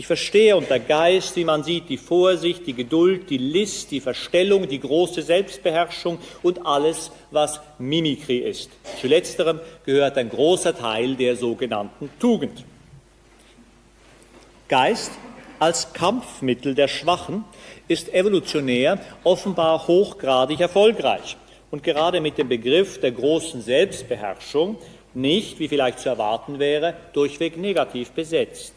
Ich 0.00 0.06
verstehe 0.06 0.56
unter 0.56 0.78
Geist, 0.78 1.36
wie 1.36 1.44
man 1.44 1.62
sieht, 1.62 1.90
die 1.90 1.98
Vorsicht, 1.98 2.66
die 2.66 2.72
Geduld, 2.72 3.28
die 3.28 3.36
List, 3.36 3.90
die 3.90 4.00
Verstellung, 4.00 4.66
die 4.66 4.80
große 4.80 5.20
Selbstbeherrschung 5.20 6.16
und 6.42 6.64
alles, 6.64 7.10
was 7.30 7.60
Mimikry 7.78 8.38
ist. 8.38 8.70
Zu 8.98 9.08
letzterem 9.08 9.60
gehört 9.84 10.16
ein 10.16 10.30
großer 10.30 10.74
Teil 10.74 11.16
der 11.16 11.36
sogenannten 11.36 12.08
Tugend. 12.18 12.64
Geist 14.68 15.12
als 15.58 15.92
Kampfmittel 15.92 16.74
der 16.74 16.88
Schwachen 16.88 17.44
ist 17.86 18.10
evolutionär 18.14 18.98
offenbar 19.22 19.86
hochgradig 19.86 20.60
erfolgreich 20.60 21.36
und 21.70 21.82
gerade 21.82 22.22
mit 22.22 22.38
dem 22.38 22.48
Begriff 22.48 23.00
der 23.00 23.12
großen 23.12 23.60
Selbstbeherrschung 23.60 24.78
nicht, 25.12 25.58
wie 25.58 25.68
vielleicht 25.68 25.98
zu 25.98 26.08
erwarten 26.08 26.58
wäre, 26.58 26.94
durchweg 27.12 27.58
negativ 27.58 28.12
besetzt. 28.12 28.72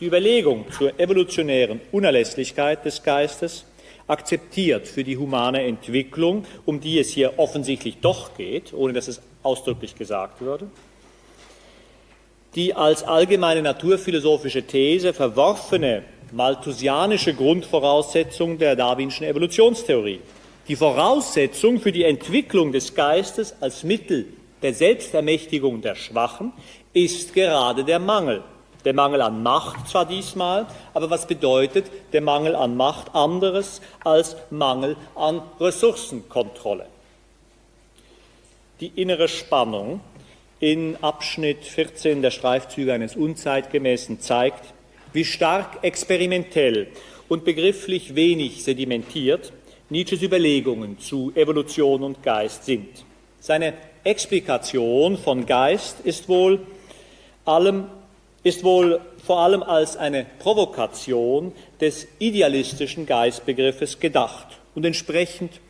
Die 0.00 0.06
Überlegung 0.06 0.64
zur 0.72 0.98
evolutionären 0.98 1.80
Unerlässlichkeit 1.92 2.84
des 2.84 3.02
Geistes 3.02 3.64
akzeptiert 4.08 4.88
für 4.88 5.04
die 5.04 5.16
humane 5.16 5.62
Entwicklung, 5.62 6.44
um 6.66 6.80
die 6.80 6.98
es 6.98 7.10
hier 7.10 7.38
offensichtlich 7.38 7.98
doch 8.00 8.36
geht, 8.36 8.74
ohne 8.74 8.92
dass 8.92 9.06
es 9.06 9.22
ausdrücklich 9.42 9.94
gesagt 9.94 10.40
würde, 10.40 10.66
die 12.56 12.74
als 12.74 13.02
allgemeine 13.04 13.62
naturphilosophische 13.62 14.64
These 14.64 15.12
verworfene 15.12 16.02
malthusianische 16.32 17.34
Grundvoraussetzung 17.34 18.58
der 18.58 18.74
darwinschen 18.74 19.26
Evolutionstheorie. 19.26 20.20
Die 20.66 20.76
Voraussetzung 20.76 21.78
für 21.78 21.92
die 21.92 22.04
Entwicklung 22.04 22.72
des 22.72 22.94
Geistes 22.94 23.54
als 23.60 23.84
Mittel 23.84 24.26
der 24.62 24.74
Selbstermächtigung 24.74 25.82
der 25.82 25.94
Schwachen 25.94 26.52
ist 26.92 27.34
gerade 27.34 27.84
der 27.84 27.98
Mangel. 27.98 28.42
Der 28.84 28.94
Mangel 28.94 29.22
an 29.22 29.42
Macht 29.42 29.88
zwar 29.88 30.06
diesmal, 30.06 30.66
aber 30.92 31.08
was 31.08 31.26
bedeutet 31.26 31.86
der 32.12 32.20
Mangel 32.20 32.54
an 32.54 32.76
Macht 32.76 33.14
anderes 33.14 33.80
als 34.04 34.36
Mangel 34.50 34.96
an 35.14 35.42
Ressourcenkontrolle? 35.58 36.86
Die 38.80 38.92
innere 38.94 39.28
Spannung 39.28 40.00
in 40.60 40.96
Abschnitt 41.02 41.64
14 41.64 42.22
der 42.22 42.30
Streifzüge 42.30 42.92
eines 42.92 43.16
Unzeitgemäßen 43.16 44.20
zeigt, 44.20 44.74
wie 45.12 45.24
stark 45.24 45.78
experimentell 45.82 46.88
und 47.28 47.44
begrifflich 47.44 48.14
wenig 48.14 48.64
sedimentiert 48.64 49.52
Nietzsches 49.90 50.22
Überlegungen 50.22 50.98
zu 50.98 51.30
Evolution 51.34 52.02
und 52.02 52.22
Geist 52.22 52.64
sind. 52.64 53.04
Seine 53.38 53.74
Explikation 54.02 55.18
von 55.18 55.44
Geist 55.44 56.00
ist 56.00 56.28
wohl, 56.28 56.60
allem, 57.44 57.86
ist 58.44 58.62
wohl 58.62 59.00
vor 59.26 59.40
allem 59.40 59.62
als 59.62 59.96
eine 59.96 60.26
Provokation 60.38 61.52
des 61.80 62.06
idealistischen 62.18 63.06
Geistbegriffes 63.06 63.98
gedacht 63.98 64.48
und 64.74 64.84
entsprechend 64.84 65.60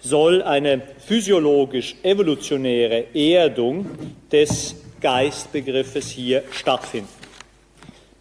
soll 0.00 0.42
eine 0.42 0.82
physiologisch-evolutionäre 1.06 3.14
Erdung 3.14 3.86
des 4.32 4.76
Geistbegriffes 5.00 6.10
hier 6.10 6.42
stattfinden. 6.50 7.08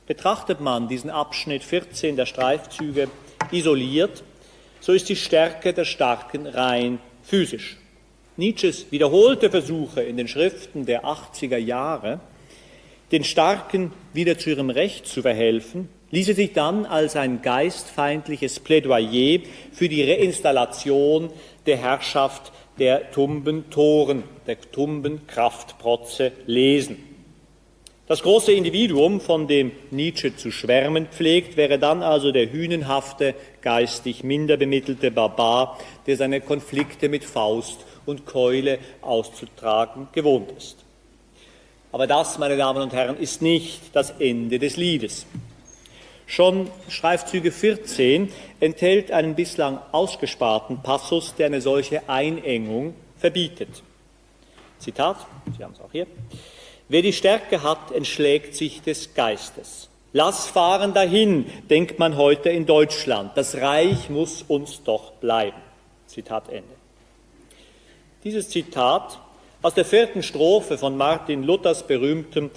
Betrachtet 0.08 0.60
man 0.60 0.88
diesen 0.88 1.10
Abschnitt 1.10 1.63
14 1.63 2.15
der 2.15 2.25
Streifzüge 2.25 3.10
isoliert, 3.51 4.23
so 4.81 4.93
ist 4.93 5.10
die 5.10 5.15
Stärke 5.15 5.73
der 5.73 5.86
Starken 5.86 6.47
rein 6.47 6.99
physisch. 7.23 7.77
Nietzsches 8.38 8.91
wiederholte 8.91 9.49
Versuche 9.49 10.03
in 10.03 10.17
den 10.17 10.27
Schriften 10.27 10.86
der 10.86 11.05
80er 11.05 11.58
Jahre, 11.58 12.19
den 13.11 13.23
Starken 13.23 13.91
wieder 14.13 14.37
zu 14.37 14.49
ihrem 14.49 14.69
Recht 14.69 15.07
zu 15.07 15.21
verhelfen, 15.21 15.89
ließe 16.11 16.33
sich 16.33 16.53
dann 16.53 16.85
als 16.85 17.15
ein 17.15 17.41
geistfeindliches 17.41 18.59
Plädoyer 18.59 19.39
für 19.71 19.89
die 19.89 20.03
Reinstallation 20.03 21.29
der 21.65 21.77
Herrschaft 21.77 22.51
der 22.79 23.11
Tumbentoren, 23.11 24.23
der 24.47 24.59
Tumbenkraftprotze 24.59 26.31
lesen. 26.45 26.97
Das 28.07 28.21
große 28.21 28.51
Individuum, 28.51 29.19
von 29.19 29.47
dem 29.47 29.71
Nietzsche 29.89 30.35
zu 30.35 30.51
schwärmen 30.51 31.07
pflegt, 31.07 31.57
wäre 31.57 31.79
dann 31.79 32.03
also 32.03 32.31
der 32.31 32.51
hünenhafte, 32.51 33.33
geistig 33.61 34.23
minder 34.23 34.57
bemittelte 34.57 35.09
Barbar, 35.09 35.79
der 36.05 36.15
seine 36.15 36.39
Konflikte 36.39 37.09
mit 37.09 37.23
Faust 37.23 37.83
und 38.05 38.27
Keule 38.27 38.77
auszutragen 39.01 40.09
gewohnt 40.11 40.51
ist. 40.51 40.84
Aber 41.95 42.08
das, 42.08 42.38
meine 42.39 42.58
Damen 42.58 42.81
und 42.81 42.91
Herren, 42.91 43.15
ist 43.15 43.41
nicht 43.41 43.95
das 43.95 44.10
Ende 44.19 44.60
des 44.60 44.75
Liedes. 44.75 45.25
Schon 46.27 46.69
Schreifzüge 46.89 47.53
14 47.53 48.34
enthält 48.60 49.13
einen 49.13 49.34
bislang 49.34 49.79
ausgesparten 49.93 50.84
Passus, 50.84 51.36
der 51.36 51.45
eine 51.45 51.62
solche 51.62 52.10
Einengung 52.10 52.95
verbietet. 53.15 53.81
Zitat, 54.77 55.25
Sie 55.58 55.63
haben 55.63 55.71
es 55.71 55.79
auch 55.79 55.93
hier. 55.93 56.05
Wer 56.89 57.01
die 57.01 57.13
Stärke 57.13 57.63
hat, 57.63 57.93
entschlägt 57.93 58.55
sich 58.55 58.81
des 58.81 59.13
Geistes. 59.13 59.88
Lass 60.12 60.49
fahren 60.49 60.93
dahin, 60.93 61.45
denkt 61.69 61.97
man 61.97 62.17
heute 62.17 62.49
in 62.49 62.65
Deutschland. 62.65 63.31
Das 63.36 63.55
Reich 63.55 64.10
muss 64.10 64.41
uns 64.41 64.84
doch 64.84 65.13
bleiben. 65.13 65.62
Zitat 66.08 66.49
Ende. 66.49 66.75
Dieses 68.25 68.49
Zitat 68.49 69.17
aus 69.65 69.73
der 69.73 69.84
vierten 69.84 70.21
Strophe 70.21 70.78
von 70.78 70.95
Martin 70.95 71.41
Luthers 71.41 71.88
berühmtem 71.88 72.51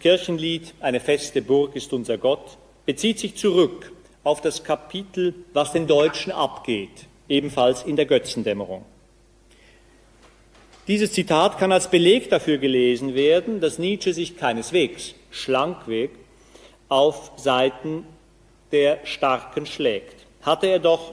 Kirchenlied 0.00 0.72
Eine 0.80 0.98
feste 0.98 1.42
Burg 1.42 1.76
ist 1.76 1.92
unser 1.92 2.16
Gott 2.16 2.56
bezieht 2.86 3.18
sich 3.18 3.36
zurück 3.36 3.92
auf 4.24 4.40
das 4.40 4.64
Kapitel, 4.64 5.34
was 5.52 5.72
den 5.72 5.86
Deutschen 5.86 6.32
abgeht, 6.32 7.06
ebenfalls 7.28 7.82
in 7.82 7.96
der 7.96 8.06
Götzendämmerung. 8.06 8.86
Dieses 10.86 11.12
Zitat 11.12 11.58
kann 11.58 11.70
als 11.70 11.90
Beleg 11.90 12.30
dafür 12.30 12.56
gelesen 12.56 13.14
werden, 13.14 13.60
dass 13.60 13.78
Nietzsche 13.78 14.14
sich 14.14 14.38
keineswegs 14.38 15.14
schlankweg 15.30 16.12
auf 16.88 17.32
Seiten 17.36 18.06
der 18.72 19.00
Starken 19.04 19.66
schlägt. 19.66 20.24
Hatte 20.40 20.68
er 20.68 20.78
doch 20.78 21.12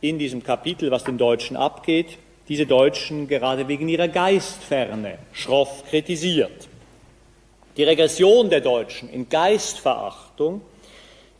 in 0.00 0.18
diesem 0.18 0.42
Kapitel, 0.42 0.90
was 0.90 1.04
den 1.04 1.18
Deutschen 1.18 1.58
abgeht, 1.58 2.16
diese 2.50 2.66
Deutschen 2.66 3.28
gerade 3.28 3.68
wegen 3.68 3.88
ihrer 3.88 4.08
Geistferne 4.08 5.18
schroff 5.32 5.84
kritisiert. 5.88 6.68
Die 7.76 7.84
Regression 7.84 8.50
der 8.50 8.60
Deutschen 8.60 9.08
in 9.08 9.28
Geistverachtung 9.28 10.60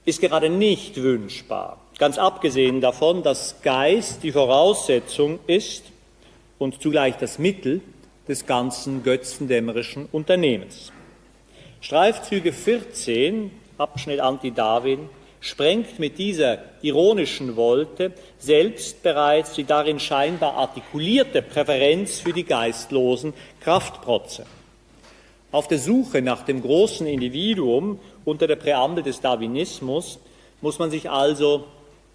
ist 0.05 0.21
gerade 0.21 0.49
nicht 0.49 1.03
wünschbar, 1.03 1.81
ganz 1.99 2.17
abgesehen 2.17 2.81
davon, 2.81 3.25
dass 3.25 3.61
Geist 3.61 4.23
die 4.23 4.31
Voraussetzung 4.31 5.41
ist 5.49 5.83
und 6.61 6.81
zugleich 6.81 7.17
das 7.17 7.41
Mittel 7.41 7.81
des 8.29 8.47
ganzen 8.47 9.03
götzendämmerischen 9.03 10.09
Unternehmens. 10.13 10.93
Streifzüge 11.81 12.53
14, 12.53 13.51
Abschnitt 13.79 14.21
Anti-Darwin, 14.21 15.09
sprengt 15.41 15.99
mit 15.99 16.19
dieser 16.19 16.59
ironischen 16.83 17.57
Wolte 17.57 18.13
selbst 18.39 19.03
bereits 19.03 19.55
die 19.55 19.65
darin 19.65 19.99
scheinbar 19.99 20.55
artikulierte 20.55 21.43
Präferenz 21.43 22.21
für 22.21 22.33
die 22.33 22.45
geistlosen 22.45 23.33
Kraftprotze. 23.61 24.45
Auf 25.51 25.67
der 25.67 25.79
Suche 25.79 26.23
nach 26.23 26.45
dem 26.45 26.63
großen 26.63 27.07
Individuum 27.07 27.99
unter 28.25 28.47
der 28.47 28.57
Präambel 28.57 29.03
des 29.03 29.21
Darwinismus 29.21 30.19
muss 30.61 30.79
man 30.79 30.91
sich 30.91 31.11
also 31.11 31.65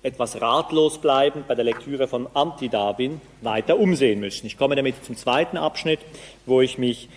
etwas 0.04 0.40
ratlos 0.40 1.00
bleiben 1.00 1.44
bei 1.48 1.56
der 1.56 1.66
Lektüre 1.66 2.08
von 2.08 2.28
Anti-Darwin 2.34 3.20
weiter 3.42 3.80
umsehen 3.80 4.20
müssen. 4.20 4.46
Ich 4.46 4.58
komme 4.58 4.76
damit 4.76 5.04
zum 5.04 5.18
zweiten 5.18 5.58
Abschnitt, 5.58 6.00
wo 6.46 6.62
ich 6.62 6.78
mich 6.78 7.10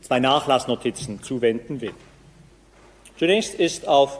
zwei 0.00 0.18
Nachlassnotizen 0.18 1.22
zuwenden 1.22 1.80
will. 1.80 1.94
Zunächst 3.18 3.54
ist 3.54 3.86
auf 3.86 4.18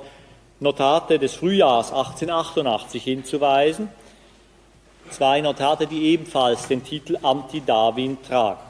Notate 0.61 1.21
des 1.21 1.35
Frühjahrs 1.35 1.93
1888 1.93 3.05
hinzuweisen, 3.05 3.89
zwei 5.11 5.41
Notate, 5.41 5.87
die 5.87 6.07
ebenfalls 6.07 6.67
den 6.67 6.83
Titel 6.83 7.17
Anti-Darwin 7.23 8.19
tragen. 8.23 8.61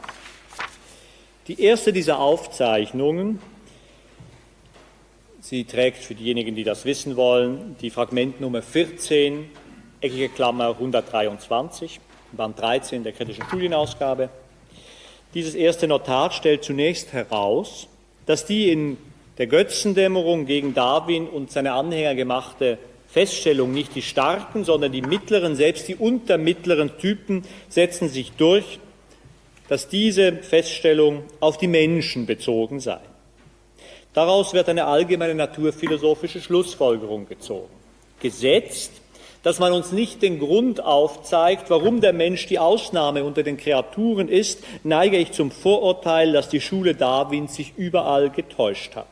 Die 1.46 1.62
erste 1.62 1.94
dieser 1.94 2.18
Aufzeichnungen, 2.18 3.40
sie 5.40 5.64
trägt 5.64 6.04
für 6.04 6.14
diejenigen, 6.14 6.54
die 6.54 6.64
das 6.64 6.84
wissen 6.84 7.16
wollen, 7.16 7.76
die 7.80 7.88
Fragmentnummer 7.88 8.60
14, 8.60 9.50
eckige 10.02 10.28
Klammer 10.28 10.68
123, 10.68 12.00
Band 12.32 12.60
13 12.60 13.02
der 13.02 13.14
kritischen 13.14 13.44
Studienausgabe. 13.44 14.28
Dieses 15.32 15.54
erste 15.54 15.88
Notat 15.88 16.34
stellt 16.34 16.64
zunächst 16.64 17.14
heraus, 17.14 17.88
dass 18.26 18.44
die 18.44 18.70
in 18.70 18.98
der 19.38 19.46
Götzendämmerung 19.46 20.46
gegen 20.46 20.74
Darwin 20.74 21.26
und 21.28 21.50
seine 21.50 21.72
Anhänger 21.72 22.14
gemachte 22.14 22.78
Feststellung, 23.08 23.72
nicht 23.72 23.94
die 23.94 24.02
starken, 24.02 24.64
sondern 24.64 24.92
die 24.92 25.00
mittleren, 25.00 25.56
selbst 25.56 25.88
die 25.88 25.96
untermittleren 25.96 26.98
Typen 26.98 27.44
setzen 27.68 28.08
sich 28.08 28.32
durch 28.32 28.78
dass 29.68 29.88
diese 29.88 30.32
Feststellung 30.32 31.22
auf 31.40 31.58
die 31.58 31.68
Menschen 31.68 32.26
bezogen 32.26 32.80
sei. 32.80 32.98
Daraus 34.14 34.54
wird 34.54 34.68
eine 34.68 34.86
allgemeine 34.86 35.34
naturphilosophische 35.34 36.40
Schlussfolgerung 36.40 37.28
gezogen. 37.28 37.68
Gesetzt, 38.20 38.92
dass 39.42 39.60
man 39.60 39.72
uns 39.72 39.92
nicht 39.92 40.22
den 40.22 40.40
Grund 40.40 40.82
aufzeigt, 40.82 41.70
warum 41.70 42.00
der 42.00 42.12
Mensch 42.12 42.46
die 42.46 42.58
Ausnahme 42.58 43.22
unter 43.22 43.42
den 43.42 43.56
Kreaturen 43.56 44.28
ist, 44.28 44.64
neige 44.82 45.18
ich 45.18 45.32
zum 45.32 45.52
Vorurteil, 45.52 46.32
dass 46.32 46.48
die 46.48 46.60
Schule 46.60 46.94
Darwins 46.94 47.54
sich 47.54 47.74
überall 47.76 48.30
getäuscht 48.30 48.96
hat. 48.96 49.06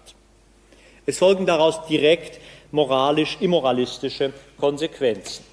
Es 1.07 1.19
folgen 1.19 1.47
daraus 1.47 1.87
direkt 1.87 2.41
moralisch 2.73 3.37
immoralistische 3.41 4.33
Konsequenzen. 4.59 5.45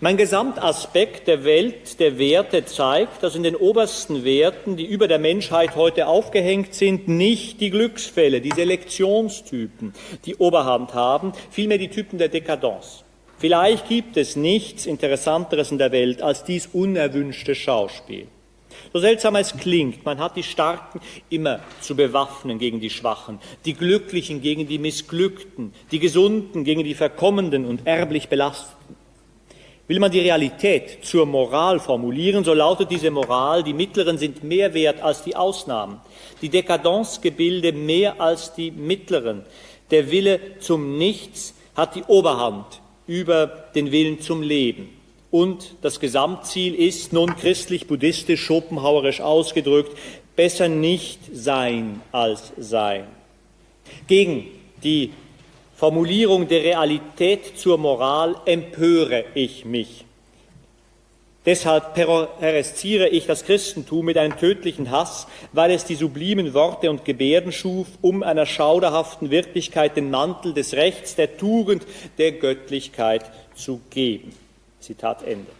Mein 0.00 0.16
Gesamtaspekt 0.18 1.28
der 1.28 1.44
Welt 1.44 1.98
der 1.98 2.18
Werte 2.18 2.66
zeigt, 2.66 3.22
dass 3.22 3.36
in 3.36 3.42
den 3.42 3.56
obersten 3.56 4.22
Werten, 4.22 4.76
die 4.76 4.84
über 4.84 5.08
der 5.08 5.18
Menschheit 5.18 5.76
heute 5.76 6.08
aufgehängt 6.08 6.74
sind, 6.74 7.08
nicht 7.08 7.60
die 7.60 7.70
Glücksfälle, 7.70 8.42
die 8.42 8.50
Selektionstypen 8.50 9.94
die 10.26 10.36
Oberhand 10.36 10.92
haben, 10.92 11.32
vielmehr 11.50 11.78
die 11.78 11.88
Typen 11.88 12.18
der 12.18 12.28
Dekadenz. 12.28 13.03
Vielleicht 13.38 13.88
gibt 13.88 14.16
es 14.16 14.36
nichts 14.36 14.86
Interessanteres 14.86 15.70
in 15.70 15.78
der 15.78 15.92
Welt 15.92 16.22
als 16.22 16.44
dies 16.44 16.68
unerwünschte 16.72 17.54
Schauspiel. 17.54 18.28
So 18.92 19.00
seltsam 19.00 19.36
es 19.36 19.56
klingt, 19.56 20.04
man 20.04 20.18
hat 20.18 20.36
die 20.36 20.42
Starken 20.42 21.00
immer 21.28 21.60
zu 21.80 21.96
bewaffnen 21.96 22.58
gegen 22.58 22.80
die 22.80 22.90
Schwachen, 22.90 23.38
die 23.64 23.74
Glücklichen 23.74 24.40
gegen 24.40 24.66
die 24.68 24.78
Missglückten, 24.78 25.72
die 25.90 25.98
Gesunden 25.98 26.64
gegen 26.64 26.84
die 26.84 26.94
Verkommenden 26.94 27.64
und 27.64 27.86
erblich 27.86 28.28
Belasteten. 28.28 28.96
Will 29.86 30.00
man 30.00 30.10
die 30.10 30.20
Realität 30.20 31.04
zur 31.04 31.26
Moral 31.26 31.78
formulieren, 31.78 32.42
so 32.42 32.54
lautet 32.54 32.90
diese 32.90 33.10
Moral, 33.10 33.62
die 33.62 33.74
Mittleren 33.74 34.16
sind 34.16 34.42
mehr 34.42 34.72
wert 34.72 35.02
als 35.02 35.22
die 35.24 35.36
Ausnahmen, 35.36 36.00
die 36.40 36.48
Dekadenzgebilde 36.48 37.72
mehr 37.72 38.18
als 38.20 38.54
die 38.54 38.70
Mittleren. 38.70 39.42
Der 39.90 40.10
Wille 40.10 40.58
zum 40.60 40.96
Nichts 40.96 41.54
hat 41.76 41.96
die 41.96 42.04
Oberhand 42.04 42.80
über 43.06 43.46
den 43.74 43.92
Willen 43.92 44.20
zum 44.20 44.42
Leben. 44.42 44.88
Und 45.30 45.74
das 45.82 45.98
Gesamtziel 45.98 46.74
ist 46.74 47.12
nun 47.12 47.34
christlich-buddhistisch, 47.34 48.40
schopenhauerisch 48.40 49.20
ausgedrückt, 49.20 49.96
besser 50.36 50.68
nicht 50.68 51.18
sein 51.32 52.00
als 52.12 52.52
sein. 52.56 53.06
Gegen 54.06 54.46
die 54.82 55.10
Formulierung 55.76 56.46
der 56.46 56.62
Realität 56.62 57.58
zur 57.58 57.78
Moral 57.78 58.36
empöre 58.46 59.24
ich 59.34 59.64
mich. 59.64 60.04
Deshalb 61.46 61.92
peresziere 61.92 63.08
ich 63.08 63.26
das 63.26 63.44
Christentum 63.44 64.06
mit 64.06 64.16
einem 64.16 64.38
tödlichen 64.38 64.90
Hass, 64.90 65.26
weil 65.52 65.72
es 65.72 65.84
die 65.84 65.94
sublimen 65.94 66.54
Worte 66.54 66.88
und 66.88 67.04
Gebärden 67.04 67.52
schuf, 67.52 67.86
um 68.00 68.22
einer 68.22 68.46
schauderhaften 68.46 69.30
Wirklichkeit 69.30 69.94
den 69.96 70.10
Mantel 70.10 70.54
des 70.54 70.72
Rechts, 70.72 71.16
der 71.16 71.36
Tugend, 71.36 71.84
der 72.16 72.32
Göttlichkeit 72.32 73.30
zu 73.54 73.82
geben. 73.90 74.32
Zitat 74.80 75.22
Ende. 75.22 75.50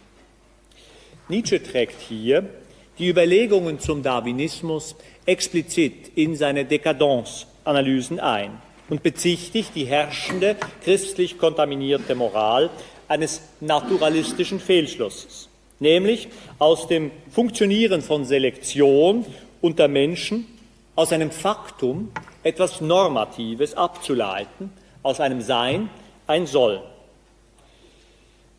Nietzsche 1.29 1.61
trägt 1.61 2.01
hier 2.01 2.49
die 2.97 3.09
Überlegungen 3.09 3.79
zum 3.79 4.01
Darwinismus 4.01 4.95
explizit 5.25 6.11
in 6.15 6.35
seine 6.35 6.65
Dekadenzanalysen 6.65 8.19
ein 8.19 8.59
und 8.89 9.03
bezichtigt 9.03 9.71
die 9.75 9.85
herrschende 9.85 10.55
christlich 10.83 11.37
kontaminierte 11.37 12.15
Moral 12.15 12.71
eines 13.07 13.41
naturalistischen 13.59 14.59
Fehlschlusses 14.59 15.44
nämlich 15.79 16.29
aus 16.59 16.87
dem 16.87 17.11
Funktionieren 17.29 18.01
von 18.01 18.25
Selektion 18.25 19.25
unter 19.61 19.87
Menschen, 19.87 20.47
aus 20.95 21.11
einem 21.11 21.31
Faktum 21.31 22.11
etwas 22.43 22.79
Normatives 22.79 23.73
abzuleiten, 23.73 24.71
aus 25.03 25.19
einem 25.19 25.41
Sein 25.41 25.89
ein 26.27 26.47
Soll. 26.47 26.81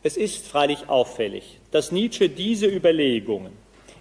Es 0.02 0.16
ist 0.16 0.46
freilich 0.46 0.88
auffällig, 0.88 1.58
dass 1.70 1.92
Nietzsche 1.92 2.28
diese 2.28 2.66
Überlegungen 2.66 3.52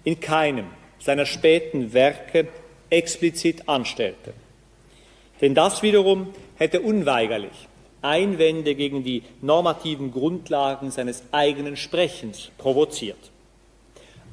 in 0.04 0.20
keinem 0.20 0.66
seiner 0.98 1.26
späten 1.26 1.92
Werke 1.92 2.48
explizit 2.90 3.68
anstellte. 3.68 4.32
Denn 5.40 5.54
das 5.54 5.82
wiederum 5.82 6.32
hätte 6.56 6.80
unweigerlich 6.80 7.65
Einwände 8.06 8.74
gegen 8.74 9.04
die 9.04 9.22
normativen 9.42 10.12
Grundlagen 10.12 10.90
seines 10.90 11.22
eigenen 11.32 11.76
Sprechens 11.76 12.50
provoziert. 12.58 13.18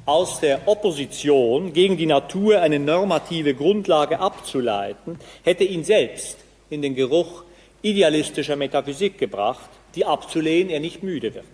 Aus 0.06 0.40
der 0.40 0.68
Opposition 0.68 1.72
gegen 1.72 1.96
die 1.96 2.06
Natur 2.06 2.60
eine 2.60 2.78
normative 2.78 3.54
Grundlage 3.54 4.20
abzuleiten, 4.20 5.18
hätte 5.42 5.64
ihn 5.64 5.82
selbst 5.82 6.36
in 6.70 6.82
den 6.82 6.94
Geruch 6.94 7.42
idealistischer 7.82 8.56
Metaphysik 8.56 9.18
gebracht, 9.18 9.68
die 9.94 10.04
abzulehnen 10.04 10.70
er 10.70 10.80
nicht 10.80 11.02
müde 11.02 11.34
wird. 11.34 11.44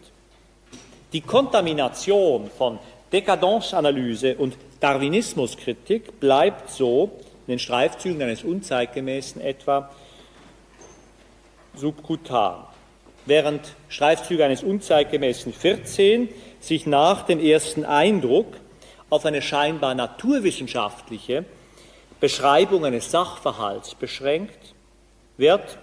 Die 1.12 1.20
Kontamination 1.20 2.50
von 2.56 2.78
Dekadenzanalyse 3.12 4.36
und 4.36 4.56
Darwinismuskritik 4.80 6.20
bleibt 6.20 6.70
so 6.70 7.10
in 7.46 7.52
den 7.54 7.58
Streifzügen 7.58 8.22
eines 8.22 8.44
Unzeitgemäßen 8.44 9.40
etwa 9.40 9.90
subkutan. 11.80 12.64
Während 13.26 13.60
Streifzüge 13.88 14.44
eines 14.44 14.62
unzeitgemäßen 14.62 15.52
14 15.52 16.28
sich 16.60 16.86
nach 16.86 17.22
dem 17.22 17.40
ersten 17.40 17.84
Eindruck 17.84 18.46
auf 19.08 19.24
eine 19.26 19.42
scheinbar 19.42 19.94
naturwissenschaftliche 19.94 21.44
Beschreibung 22.20 22.84
eines 22.84 23.10
Sachverhalts 23.10 23.94
beschränkt, 23.94 24.74
wird 25.36 25.78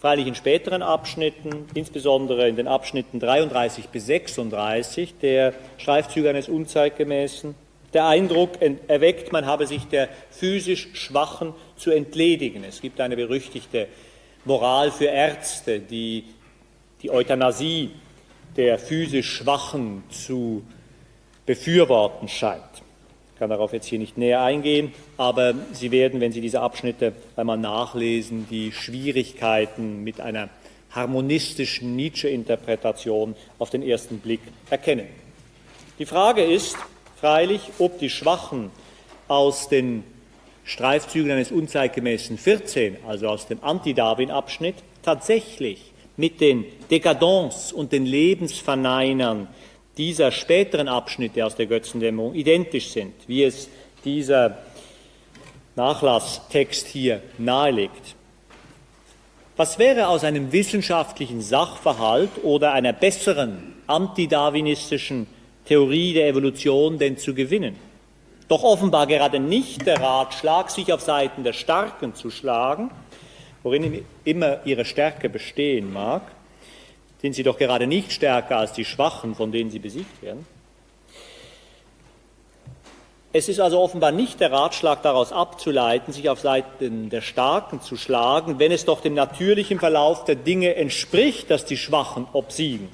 freilich 0.00 0.26
in 0.26 0.34
späteren 0.34 0.82
Abschnitten, 0.82 1.66
insbesondere 1.74 2.48
in 2.48 2.56
den 2.56 2.66
Abschnitten 2.66 3.20
33 3.20 3.88
bis 3.88 4.06
36 4.06 5.14
der 5.20 5.54
Streifzüge 5.78 6.30
eines 6.30 6.48
Unzeitgemäßen, 6.48 7.54
der 7.92 8.06
Eindruck 8.06 8.50
erweckt, 8.86 9.32
man 9.32 9.46
habe 9.46 9.66
sich 9.66 9.84
der 9.88 10.08
physisch 10.30 10.88
Schwachen 10.92 11.54
zu 11.76 11.90
entledigen. 11.90 12.62
Es 12.62 12.80
gibt 12.80 13.00
eine 13.00 13.16
berüchtigte 13.16 13.88
Moral 14.44 14.90
für 14.90 15.06
Ärzte, 15.06 15.80
die 15.80 16.24
die 17.02 17.10
Euthanasie 17.10 17.90
der 18.56 18.78
physisch 18.78 19.36
Schwachen 19.36 20.02
zu 20.10 20.62
befürworten 21.46 22.28
scheint. 22.28 22.62
Ich 23.32 23.38
kann 23.38 23.50
darauf 23.50 23.72
jetzt 23.72 23.86
hier 23.86 23.98
nicht 23.98 24.18
näher 24.18 24.42
eingehen, 24.42 24.92
aber 25.16 25.54
Sie 25.72 25.90
werden, 25.90 26.20
wenn 26.20 26.32
Sie 26.32 26.40
diese 26.40 26.60
Abschnitte 26.60 27.14
einmal 27.36 27.58
nachlesen, 27.58 28.46
die 28.50 28.72
Schwierigkeiten 28.72 30.04
mit 30.04 30.20
einer 30.20 30.50
harmonistischen 30.90 31.96
Nietzsche-Interpretation 31.96 33.34
auf 33.58 33.70
den 33.70 33.82
ersten 33.82 34.18
Blick 34.18 34.40
erkennen. 34.68 35.06
Die 35.98 36.06
Frage 36.06 36.42
ist 36.42 36.76
freilich, 37.20 37.60
ob 37.78 37.98
die 37.98 38.10
Schwachen 38.10 38.70
aus 39.28 39.68
den 39.68 40.04
Streifzügen 40.70 41.32
eines 41.32 41.50
unzeitgemäßen 41.50 42.38
14, 42.38 42.98
also 43.06 43.28
aus 43.28 43.48
dem 43.48 43.58
Anti-Darwin-Abschnitt, 43.62 44.76
tatsächlich 45.02 45.90
mit 46.16 46.40
den 46.40 46.64
Dekadence 46.88 47.72
und 47.72 47.90
den 47.90 48.06
Lebensverneinern 48.06 49.48
dieser 49.96 50.30
späteren 50.30 50.86
Abschnitte 50.86 51.44
aus 51.44 51.56
der 51.56 51.66
Götzendämmerung 51.66 52.34
identisch 52.34 52.90
sind, 52.90 53.14
wie 53.26 53.42
es 53.42 53.68
dieser 54.04 54.58
Nachlasstext 55.74 56.86
hier 56.86 57.20
nahelegt. 57.36 58.14
Was 59.56 59.76
wäre 59.76 60.06
aus 60.06 60.22
einem 60.22 60.52
wissenschaftlichen 60.52 61.40
Sachverhalt 61.40 62.30
oder 62.44 62.72
einer 62.74 62.92
besseren 62.92 63.74
antidarwinistischen 63.88 65.26
Theorie 65.64 66.14
der 66.14 66.28
Evolution 66.28 66.96
denn 66.96 67.18
zu 67.18 67.34
gewinnen? 67.34 67.89
Doch 68.50 68.64
offenbar 68.64 69.06
gerade 69.06 69.38
nicht 69.38 69.86
der 69.86 70.00
Ratschlag, 70.00 70.72
sich 70.72 70.92
auf 70.92 71.02
Seiten 71.02 71.44
der 71.44 71.52
Starken 71.52 72.16
zu 72.16 72.32
schlagen, 72.32 72.90
worin 73.62 74.04
immer 74.24 74.66
ihre 74.66 74.84
Stärke 74.84 75.28
bestehen 75.28 75.92
mag, 75.92 76.22
sind 77.22 77.34
sie 77.34 77.44
doch 77.44 77.56
gerade 77.56 77.86
nicht 77.86 78.10
stärker 78.10 78.56
als 78.56 78.72
die 78.72 78.84
Schwachen, 78.84 79.36
von 79.36 79.52
denen 79.52 79.70
sie 79.70 79.78
besiegt 79.78 80.20
werden. 80.20 80.44
Es 83.32 83.48
ist 83.48 83.60
also 83.60 83.78
offenbar 83.78 84.10
nicht 84.10 84.40
der 84.40 84.50
Ratschlag 84.50 85.00
daraus 85.02 85.30
abzuleiten, 85.30 86.12
sich 86.12 86.28
auf 86.28 86.40
Seiten 86.40 87.08
der 87.08 87.20
Starken 87.20 87.80
zu 87.80 87.96
schlagen, 87.96 88.58
wenn 88.58 88.72
es 88.72 88.84
doch 88.84 89.00
dem 89.00 89.14
natürlichen 89.14 89.78
Verlauf 89.78 90.24
der 90.24 90.34
Dinge 90.34 90.74
entspricht, 90.74 91.52
dass 91.52 91.66
die 91.66 91.76
Schwachen 91.76 92.26
obsiegen. 92.32 92.88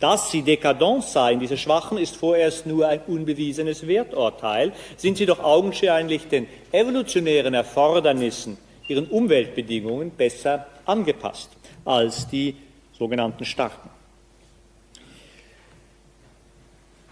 Dass 0.00 0.30
sie 0.30 0.42
dekadent 0.42 1.02
seien, 1.04 1.40
diese 1.40 1.56
Schwachen, 1.56 1.98
ist 1.98 2.16
vorerst 2.16 2.66
nur 2.66 2.86
ein 2.86 3.00
unbewiesenes 3.06 3.86
Werturteil. 3.86 4.72
Sind 4.96 5.18
sie 5.18 5.26
doch 5.26 5.42
augenscheinlich 5.42 6.28
den 6.28 6.46
evolutionären 6.70 7.54
Erfordernissen, 7.54 8.58
ihren 8.86 9.08
Umweltbedingungen 9.08 10.10
besser 10.10 10.66
angepasst 10.86 11.50
als 11.84 12.28
die 12.28 12.56
sogenannten 12.96 13.44
Starken. 13.44 13.90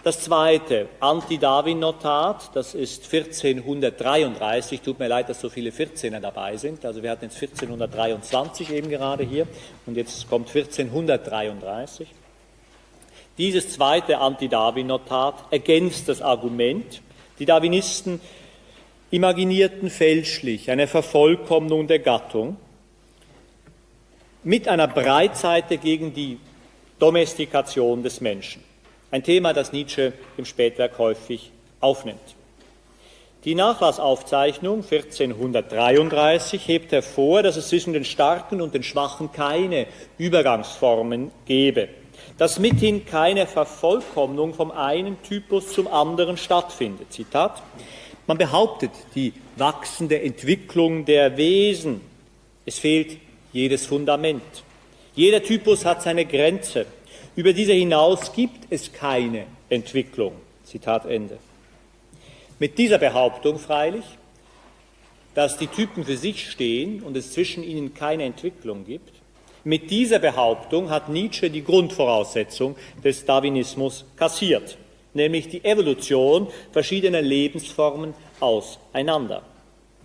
Das 0.07 0.21
zweite 0.21 0.89
Anti-Darwin-Notat, 1.01 2.51
das 2.55 2.77
ist 2.77 3.13
1433. 3.13 4.81
Tut 4.81 5.01
mir 5.01 5.09
leid, 5.09 5.29
dass 5.29 5.41
so 5.41 5.49
viele 5.49 5.71
14er 5.71 6.21
dabei 6.21 6.57
sind. 6.57 6.85
Also 6.85 7.03
wir 7.03 7.11
hatten 7.11 7.25
jetzt 7.25 7.43
1423 7.43 8.71
eben 8.71 8.89
gerade 8.89 9.25
hier 9.25 9.49
und 9.85 9.97
jetzt 9.97 10.31
kommt 10.31 10.55
1433. 10.55 12.07
Dieses 13.39 13.71
zweite 13.71 14.19
Anti-Darwin-Notat 14.19 15.45
ergänzt 15.51 16.09
das 16.09 16.23
Argument, 16.23 17.03
die 17.39 17.45
Darwinisten 17.45 18.21
imaginierten 19.11 19.91
fälschlich 19.91 20.71
eine 20.71 20.87
Vervollkommnung 20.87 21.87
der 21.87 21.99
Gattung 21.99 22.57
mit 24.43 24.69
einer 24.69 24.89
Breitseite 24.89 25.77
gegen 25.77 26.15
die 26.15 26.39
Domestikation 26.99 28.03
des 28.03 28.21
Menschen. 28.21 28.63
Ein 29.11 29.23
Thema, 29.23 29.53
das 29.53 29.73
Nietzsche 29.73 30.15
im 30.37 30.45
Spätwerk 30.45 30.99
häufig 30.99 31.51
aufnimmt. 31.81 32.37
Die 33.45 33.55
Nachlassaufzeichnung 33.55 34.83
1433 34.83 36.67
hebt 36.67 36.91
hervor, 36.91 37.43
dass 37.43 37.57
es 37.57 37.69
zwischen 37.69 37.93
den 37.93 38.05
Starken 38.05 38.61
und 38.61 38.75
den 38.75 38.83
Schwachen 38.83 39.31
keine 39.31 39.87
Übergangsformen 40.19 41.31
gebe, 41.45 41.89
dass 42.39 42.59
mithin 42.59 43.07
keine 43.07 43.47
Vervollkommnung 43.47 44.55
vom 44.55 44.71
einen 44.71 45.23
Typus 45.23 45.73
zum 45.73 45.87
anderen 45.87 46.37
stattfindet. 46.37 47.13
Zitat. 47.13 47.63
Man 48.27 48.39
behauptet 48.39 48.91
die 49.15 49.33
wachsende 49.57 50.21
Entwicklung 50.21 51.05
der 51.05 51.37
Wesen. 51.37 52.01
Es 52.67 52.79
fehlt 52.79 53.19
jedes 53.53 53.87
Fundament. 53.87 54.43
Jeder 55.15 55.43
Typus 55.43 55.85
hat 55.85 56.03
seine 56.03 56.27
Grenze. 56.27 56.87
Über 57.37 57.53
diese 57.53 57.73
hinaus 57.73 58.33
gibt 58.33 58.67
es 58.71 58.93
keine 58.93 59.47
Entwicklung. 59.71 60.33
Zitat 60.65 61.07
Ende. 61.07 61.39
Mit 62.59 62.77
dieser 62.79 62.99
Behauptung 62.99 63.59
freilich, 63.59 64.05
dass 65.35 65.59
die 65.59 65.67
Typen 65.67 66.05
für 66.05 66.17
sich 66.17 66.51
stehen 66.51 67.03
und 67.03 67.17
es 67.17 67.33
zwischen 67.33 67.63
ihnen 67.63 67.95
keine 67.95 68.25
Entwicklung 68.25 68.85
gibt, 68.87 69.13
mit 69.67 69.91
dieser 69.91 70.21
Behauptung 70.21 70.91
hat 70.91 71.09
Nietzsche 71.09 71.51
die 71.51 71.65
Grundvoraussetzung 71.65 72.77
des 73.03 73.25
Darwinismus 73.25 74.05
kassiert, 74.17 74.79
nämlich 75.13 75.49
die 75.49 75.65
Evolution 75.65 76.47
verschiedener 76.71 77.21
Lebensformen 77.21 78.15
auseinander. 78.39 79.43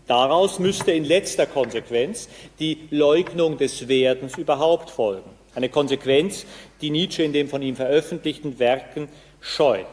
Daraus 0.07 0.57
müsste 0.57 0.91
in 0.93 1.05
letzter 1.05 1.45
Konsequenz 1.45 2.27
die 2.59 2.87
Leugnung 2.89 3.59
des 3.59 3.87
Werdens 3.87 4.35
überhaupt 4.35 4.89
folgen. 4.89 5.29
Eine 5.53 5.69
Konsequenz, 5.69 6.47
die 6.81 6.89
Nietzsche 6.89 7.21
in 7.21 7.31
den 7.31 7.47
von 7.47 7.61
ihm 7.61 7.75
veröffentlichten 7.75 8.57
Werken 8.57 9.09
scheut. 9.41 9.85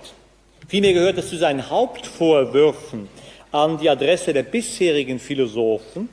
Vielmehr 0.67 0.95
gehört 0.95 1.19
es 1.19 1.29
zu 1.29 1.37
seinen 1.37 1.69
Hauptvorwürfen 1.69 3.11
an 3.53 3.77
die 3.79 3.91
Adresse 3.91 4.33
der 4.33 4.45
bisherigen 4.45 5.19
Philosophen, 5.19 6.09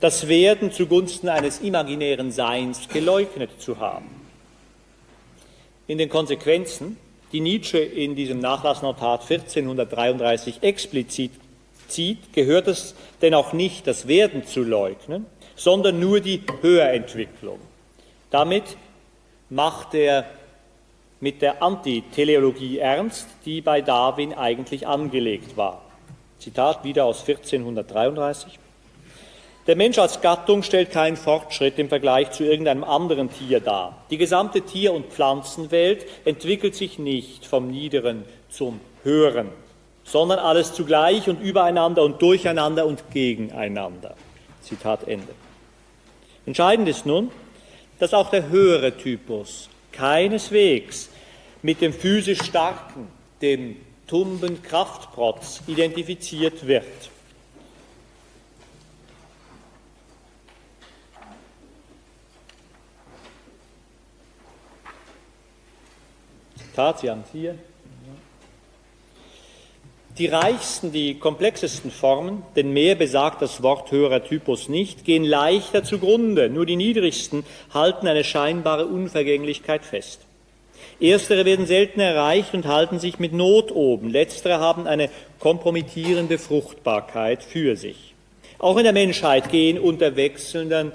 das 0.00 0.28
Werden 0.28 0.72
zugunsten 0.72 1.28
eines 1.28 1.60
imaginären 1.60 2.30
Seins 2.30 2.88
geleugnet 2.88 3.50
zu 3.60 3.78
haben. 3.78 4.08
In 5.86 5.98
den 5.98 6.08
Konsequenzen, 6.08 6.96
die 7.32 7.40
Nietzsche 7.40 7.78
in 7.78 8.14
diesem 8.14 8.38
Nachlassnotat 8.38 9.22
1433 9.22 10.62
explizit 10.62 11.32
zieht, 11.88 12.32
gehört 12.32 12.68
es 12.68 12.94
denn 13.22 13.34
auch 13.34 13.52
nicht, 13.52 13.86
das 13.86 14.08
Werden 14.08 14.46
zu 14.46 14.62
leugnen, 14.62 15.26
sondern 15.56 16.00
nur 16.00 16.20
die 16.20 16.42
Höherentwicklung. 16.60 17.58
Damit 18.30 18.76
macht 19.50 19.94
er 19.94 20.26
mit 21.20 21.42
der 21.42 21.62
Antiteleologie 21.62 22.78
ernst, 22.78 23.26
die 23.44 23.60
bei 23.60 23.80
Darwin 23.80 24.34
eigentlich 24.34 24.86
angelegt 24.86 25.56
war. 25.56 25.82
Zitat 26.38 26.84
wieder 26.84 27.04
aus 27.04 27.20
1433. 27.20 28.58
Der 29.66 29.76
Mensch 29.76 29.98
als 29.98 30.20
Gattung 30.20 30.62
stellt 30.62 30.90
keinen 30.90 31.16
Fortschritt 31.16 31.78
im 31.78 31.88
Vergleich 31.88 32.32
zu 32.32 32.44
irgendeinem 32.44 32.84
anderen 32.84 33.30
Tier 33.30 33.60
dar. 33.60 34.04
Die 34.10 34.18
gesamte 34.18 34.60
Tier- 34.60 34.92
und 34.92 35.06
Pflanzenwelt 35.06 36.04
entwickelt 36.26 36.74
sich 36.74 36.98
nicht 36.98 37.46
vom 37.46 37.70
Niederen 37.70 38.26
zum 38.50 38.80
Höheren, 39.04 39.48
sondern 40.04 40.38
alles 40.38 40.74
zugleich 40.74 41.30
und 41.30 41.40
übereinander 41.40 42.02
und 42.02 42.20
durcheinander 42.20 42.84
und 42.84 43.10
gegeneinander. 43.10 44.14
Zitat 44.60 45.08
Ende. 45.08 45.32
Entscheidend 46.44 46.86
ist 46.86 47.06
nun, 47.06 47.30
dass 47.98 48.12
auch 48.12 48.28
der 48.28 48.50
höhere 48.50 48.94
Typus 48.94 49.70
keineswegs 49.92 51.08
mit 51.62 51.80
dem 51.80 51.94
physisch 51.94 52.42
Starken, 52.42 53.08
dem 53.40 53.76
tumben 54.06 54.62
Kraftprotz 54.62 55.62
identifiziert 55.66 56.66
wird. 56.66 56.84
Zitat, 66.74 67.04
hier. 67.32 67.54
Die 70.18 70.26
reichsten, 70.26 70.90
die 70.90 71.14
komplexesten 71.14 71.92
Formen, 71.92 72.42
denn 72.56 72.72
mehr 72.72 72.96
besagt 72.96 73.40
das 73.42 73.62
Wort 73.62 73.92
höherer 73.92 74.24
Typus 74.24 74.68
nicht, 74.68 75.04
gehen 75.04 75.22
leichter 75.22 75.84
zugrunde, 75.84 76.50
nur 76.50 76.66
die 76.66 76.74
niedrigsten 76.74 77.44
halten 77.72 78.08
eine 78.08 78.24
scheinbare 78.24 78.86
Unvergänglichkeit 78.86 79.84
fest. 79.84 80.22
Erstere 80.98 81.44
werden 81.44 81.66
selten 81.66 82.00
erreicht 82.00 82.54
und 82.54 82.66
halten 82.66 82.98
sich 82.98 83.20
mit 83.20 83.32
Not 83.32 83.70
oben, 83.70 84.10
letztere 84.10 84.58
haben 84.58 84.88
eine 84.88 85.10
kompromittierende 85.38 86.38
Fruchtbarkeit 86.38 87.44
für 87.44 87.76
sich. 87.76 88.14
Auch 88.58 88.78
in 88.78 88.82
der 88.82 88.92
Menschheit 88.92 89.48
gehen 89.48 89.78
unter 89.78 90.16
wechselnder, 90.16 90.90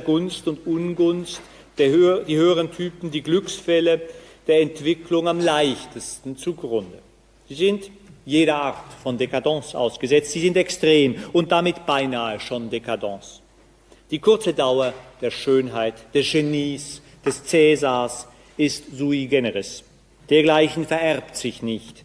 Gunst 0.00 0.48
und 0.48 0.66
Ungunst 0.66 1.42
der, 1.76 2.20
die 2.20 2.36
höheren 2.36 2.72
Typen, 2.72 3.10
die 3.10 3.22
Glücksfälle 3.22 4.00
der 4.48 4.62
Entwicklung 4.62 5.28
am 5.28 5.40
leichtesten 5.40 6.36
zugrunde. 6.36 6.98
Sie 7.48 7.54
sind 7.54 7.90
jeder 8.24 8.56
Art 8.56 8.92
von 9.02 9.16
Dekadence 9.16 9.74
ausgesetzt. 9.74 10.32
Sie 10.32 10.40
sind 10.40 10.56
extrem 10.56 11.16
und 11.32 11.52
damit 11.52 11.86
beinahe 11.86 12.40
schon 12.40 12.70
Dekadence. 12.70 13.40
Die 14.10 14.18
kurze 14.18 14.54
Dauer 14.54 14.94
der 15.20 15.30
Schönheit, 15.30 15.94
des 16.14 16.32
Genies, 16.32 17.02
des 17.24 17.44
Cäsars 17.44 18.26
ist 18.56 18.96
sui 18.96 19.26
generis. 19.26 19.84
Dergleichen 20.30 20.86
vererbt 20.86 21.36
sich 21.36 21.62
nicht. 21.62 22.04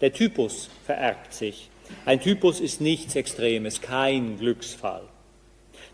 Der 0.00 0.12
Typus 0.12 0.70
vererbt 0.84 1.32
sich. 1.32 1.68
Ein 2.06 2.20
Typus 2.20 2.60
ist 2.60 2.80
nichts 2.80 3.16
Extremes, 3.16 3.80
kein 3.80 4.38
Glücksfall. 4.38 5.02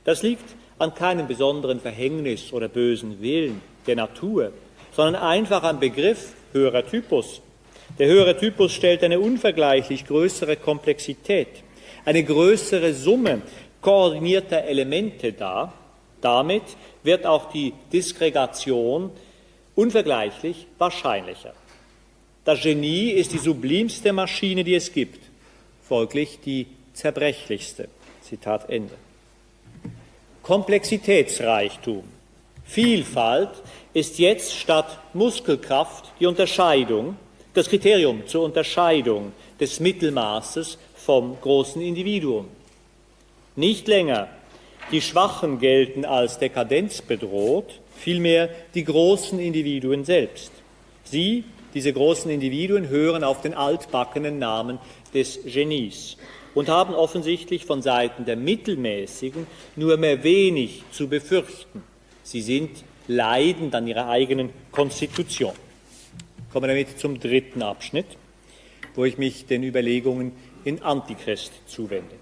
Das 0.05 0.23
liegt 0.23 0.45
an 0.79 0.95
keinem 0.95 1.27
besonderen 1.27 1.81
Verhängnis 1.81 2.53
oder 2.53 2.69
bösen 2.69 3.21
Willen 3.21 3.61
der 3.87 3.97
Natur, 3.97 4.53
sondern 4.99 5.23
einfach 5.23 5.63
am 5.63 5.79
Begriff 5.79 6.33
höherer 6.51 6.85
Typus. 6.85 7.41
Der 8.01 8.09
höhere 8.09 8.37
Typus 8.37 8.73
stellt 8.73 9.05
eine 9.05 9.21
unvergleichlich 9.21 10.05
größere 10.05 10.57
Komplexität, 10.57 11.63
eine 12.05 12.25
größere 12.25 12.93
Summe 12.93 13.43
koordinierter 13.81 14.65
Elemente 14.65 15.33
dar. 15.33 15.73
Damit 16.21 16.65
wird 17.05 17.27
auch 17.27 17.53
die 17.53 17.75
Diskregation 17.93 19.13
unvergleichlich 19.77 20.67
wahrscheinlicher. 20.79 21.53
Das 22.45 22.61
Genie 22.61 23.11
ist 23.11 23.33
die 23.33 23.39
sublimste 23.39 24.13
Maschine, 24.13 24.65
die 24.65 24.75
es 24.75 24.93
gibt, 24.93 25.21
folglich 25.89 26.41
die 26.45 26.67
zerbrechlichste. 26.95 27.89
Zitat 28.23 28.69
Ende. 28.69 28.95
Komplexitätsreichtum, 30.43 32.03
Vielfalt 32.69 33.51
ist 33.95 34.19
jetzt 34.19 34.55
statt 34.55 34.99
Muskelkraft 35.15 36.13
die 36.21 36.27
Unterscheidung 36.27 37.17
das 37.55 37.69
Kriterium 37.69 38.27
zur 38.27 38.45
Unterscheidung 38.45 39.33
des 39.59 39.81
Mittelmaßes 39.81 40.79
vom 40.95 41.37
großen 41.41 41.83
Individuum. 41.83 42.47
Nicht 43.57 43.89
länger 43.89 44.29
die 44.93 45.01
Schwachen 45.01 45.59
gelten 45.59 46.05
als 46.05 46.39
Dekadenz 46.39 47.03
bedroht, 47.03 47.81
vielmehr 47.97 48.49
die 48.75 48.85
großen 48.85 49.39
Individuen 49.41 50.05
selbst. 50.05 50.53
Sie, 51.05 51.45
diese 51.75 51.93
großen 51.93 52.31
Individuen, 52.31 52.89
hören 52.89 53.25
auf 53.25 53.43
den 53.43 53.55
altbackenen 53.55 54.39
Namen 54.39 54.79
des 55.13 55.41
Genies 55.45 56.17
und 56.55 56.69
haben 56.69 56.95
offensichtlich 56.95 57.65
von 57.65 57.83
Seiten 57.83 58.25
der 58.25 58.37
Mittelmäßigen 58.37 59.47
nur 59.77 59.97
mehr 59.97 60.23
wenig 60.23 60.85
zu 60.93 61.09
befürchten. 61.09 61.83
Sie 62.23 62.41
sind 62.41 62.71
leidend 63.09 63.75
an 63.75 63.87
ihrer 63.87 64.09
eigenen 64.09 64.51
Konstitution 64.71 65.55
komme 66.53 66.69
damit 66.69 66.99
zum 66.99 67.19
dritten 67.21 67.63
Abschnitt, 67.63 68.07
wo 68.95 69.05
ich 69.05 69.19
mich 69.19 69.45
den 69.47 69.63
Überlegungen 69.63 70.33
in 70.65 70.83
Antichrist 70.83 71.53
zuwende. 71.67 72.17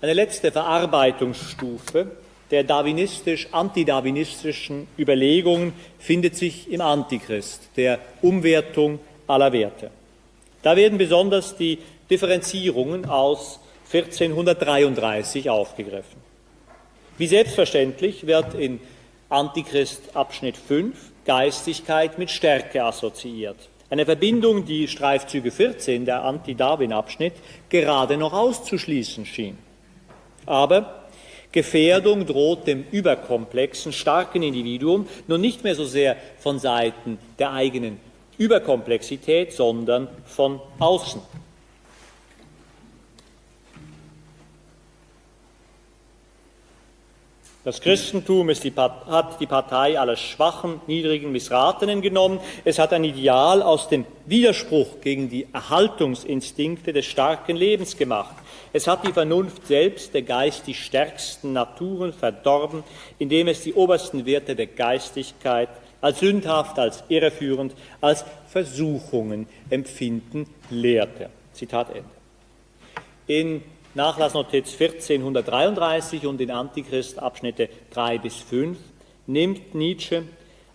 Eine 0.00 0.12
letzte 0.14 0.52
Verarbeitungsstufe 0.52 2.12
der 2.50 2.64
darwinistisch-antidarwinistischen 2.64 4.88
Überlegungen 4.98 5.74
findet 5.98 6.36
sich 6.36 6.70
im 6.70 6.80
Antichrist, 6.80 7.68
der 7.76 7.98
Umwertung 8.22 8.98
aller 9.26 9.52
Werte. 9.52 9.90
Da 10.62 10.76
werden 10.76 10.96
besonders 10.98 11.56
die 11.56 11.78
Differenzierungen 12.10 13.04
aus 13.04 13.60
1433 13.92 15.50
aufgegriffen. 15.50 16.30
Wie 17.18 17.26
selbstverständlich 17.26 18.26
wird 18.26 18.54
in 18.54 18.80
Antichrist 19.30 20.16
Abschnitt 20.16 20.56
5 20.56 21.12
Geistigkeit 21.24 22.18
mit 22.18 22.30
Stärke 22.30 22.82
assoziiert. 22.82 23.56
Eine 23.88 24.04
Verbindung, 24.04 24.64
die 24.64 24.88
Streifzüge 24.88 25.52
14, 25.52 26.04
der 26.04 26.24
Anti-Darwin-Abschnitt, 26.24 27.34
gerade 27.68 28.16
noch 28.16 28.32
auszuschließen 28.32 29.24
schien. 29.26 29.56
Aber 30.46 31.04
Gefährdung 31.52 32.26
droht 32.26 32.66
dem 32.66 32.84
überkomplexen, 32.90 33.92
starken 33.92 34.42
Individuum 34.42 35.06
nun 35.28 35.40
nicht 35.40 35.62
mehr 35.62 35.76
so 35.76 35.84
sehr 35.84 36.16
von 36.38 36.58
Seiten 36.58 37.18
der 37.38 37.52
eigenen 37.52 38.00
Überkomplexität, 38.36 39.52
sondern 39.52 40.08
von 40.24 40.60
außen. 40.80 41.20
Das 47.62 47.82
Christentum 47.82 48.48
die, 48.48 48.72
hat 48.74 49.38
die 49.38 49.46
Partei 49.46 50.00
aller 50.00 50.16
Schwachen, 50.16 50.80
Niedrigen, 50.86 51.30
Missratenen 51.30 52.00
genommen. 52.00 52.40
Es 52.64 52.78
hat 52.78 52.94
ein 52.94 53.04
Ideal 53.04 53.62
aus 53.62 53.90
dem 53.90 54.06
Widerspruch 54.24 55.02
gegen 55.02 55.28
die 55.28 55.46
Erhaltungsinstinkte 55.52 56.94
des 56.94 57.04
starken 57.04 57.56
Lebens 57.56 57.98
gemacht. 57.98 58.34
Es 58.72 58.86
hat 58.86 59.06
die 59.06 59.12
Vernunft 59.12 59.66
selbst 59.66 60.14
der 60.14 60.22
geistig 60.22 60.82
stärksten 60.82 61.52
Naturen 61.52 62.14
verdorben, 62.14 62.82
indem 63.18 63.48
es 63.48 63.62
die 63.62 63.74
obersten 63.74 64.24
Werte 64.24 64.56
der 64.56 64.68
Geistigkeit 64.68 65.68
als 66.00 66.20
sündhaft, 66.20 66.78
als 66.78 67.04
irreführend, 67.08 67.74
als 68.00 68.24
Versuchungen 68.48 69.46
empfinden 69.68 70.46
lehrte. 70.70 71.28
Zitat 71.52 71.90
Ende. 71.90 72.08
In 73.26 73.62
Nachlassnotiz 73.94 74.72
1433 74.80 76.24
und 76.24 76.40
in 76.40 76.52
Antichrist 76.52 77.18
Abschnitte 77.18 77.68
3 77.92 78.18
bis 78.18 78.36
5 78.36 78.78
nimmt 79.26 79.74
Nietzsche 79.74 80.22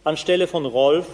anstelle 0.04 0.48
von 0.48 0.66
Rolf 0.66 1.08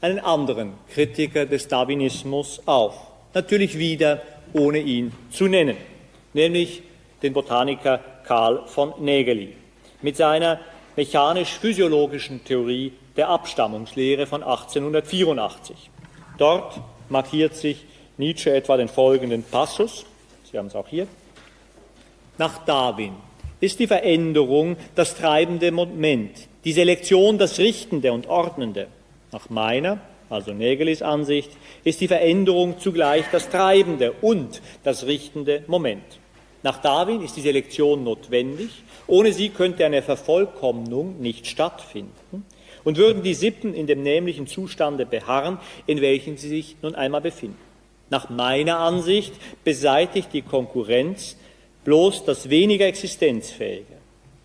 einen 0.00 0.18
anderen 0.18 0.72
Kritiker 0.92 1.46
des 1.46 1.68
Darwinismus 1.68 2.60
auf. 2.66 2.94
Natürlich 3.34 3.78
wieder 3.78 4.20
ohne 4.52 4.80
ihn 4.80 5.12
zu 5.30 5.46
nennen, 5.46 5.76
nämlich 6.32 6.82
den 7.22 7.32
Botaniker 7.32 8.00
Karl 8.24 8.66
von 8.66 8.92
Nägeli 8.98 9.54
mit 10.02 10.16
seiner 10.16 10.58
mechanisch-physiologischen 10.96 12.44
Theorie 12.44 12.92
der 13.16 13.28
Abstammungslehre 13.28 14.26
von 14.26 14.42
1884. 14.42 15.90
Dort 16.36 16.80
markiert 17.08 17.54
sich 17.54 17.84
Nietzsche 18.18 18.52
etwa 18.52 18.76
den 18.76 18.88
folgenden 18.88 19.44
Passus, 19.44 20.04
Sie 20.50 20.58
haben 20.58 20.66
es 20.66 20.74
auch 20.74 20.88
hier, 20.88 21.06
nach 22.38 22.64
Darwin 22.64 23.12
ist 23.60 23.78
die 23.78 23.86
Veränderung 23.86 24.76
das 24.94 25.14
treibende 25.16 25.72
Moment, 25.72 26.48
die 26.64 26.72
Selektion 26.72 27.38
das 27.38 27.58
Richtende 27.58 28.12
und 28.12 28.26
Ordnende. 28.26 28.88
Nach 29.32 29.48
meiner, 29.50 30.00
also 30.28 30.52
Nägelis 30.52 31.02
Ansicht, 31.02 31.50
ist 31.82 32.00
die 32.00 32.08
Veränderung 32.08 32.78
zugleich 32.78 33.24
das 33.32 33.48
treibende 33.48 34.12
und 34.20 34.60
das 34.82 35.06
richtende 35.06 35.64
Moment. 35.66 36.04
Nach 36.62 36.80
Darwin 36.80 37.22
ist 37.22 37.36
die 37.36 37.42
Selektion 37.42 38.04
notwendig, 38.04 38.70
ohne 39.06 39.32
sie 39.32 39.50
könnte 39.50 39.84
eine 39.84 40.02
Vervollkommnung 40.02 41.20
nicht 41.20 41.46
stattfinden 41.46 42.44
und 42.84 42.96
würden 42.96 43.22
die 43.22 43.34
Sippen 43.34 43.74
in 43.74 43.86
dem 43.86 44.02
nämlichen 44.02 44.46
Zustande 44.46 45.04
beharren, 45.04 45.58
in 45.86 46.00
welchem 46.00 46.36
sie 46.36 46.48
sich 46.48 46.76
nun 46.80 46.94
einmal 46.94 47.20
befinden. 47.20 47.58
Nach 48.10 48.30
meiner 48.30 48.78
Ansicht 48.78 49.34
beseitigt 49.64 50.28
die 50.32 50.42
Konkurrenz 50.42 51.36
bloß 51.84 52.24
das 52.24 52.50
weniger 52.50 52.86
Existenzfähige. 52.86 53.94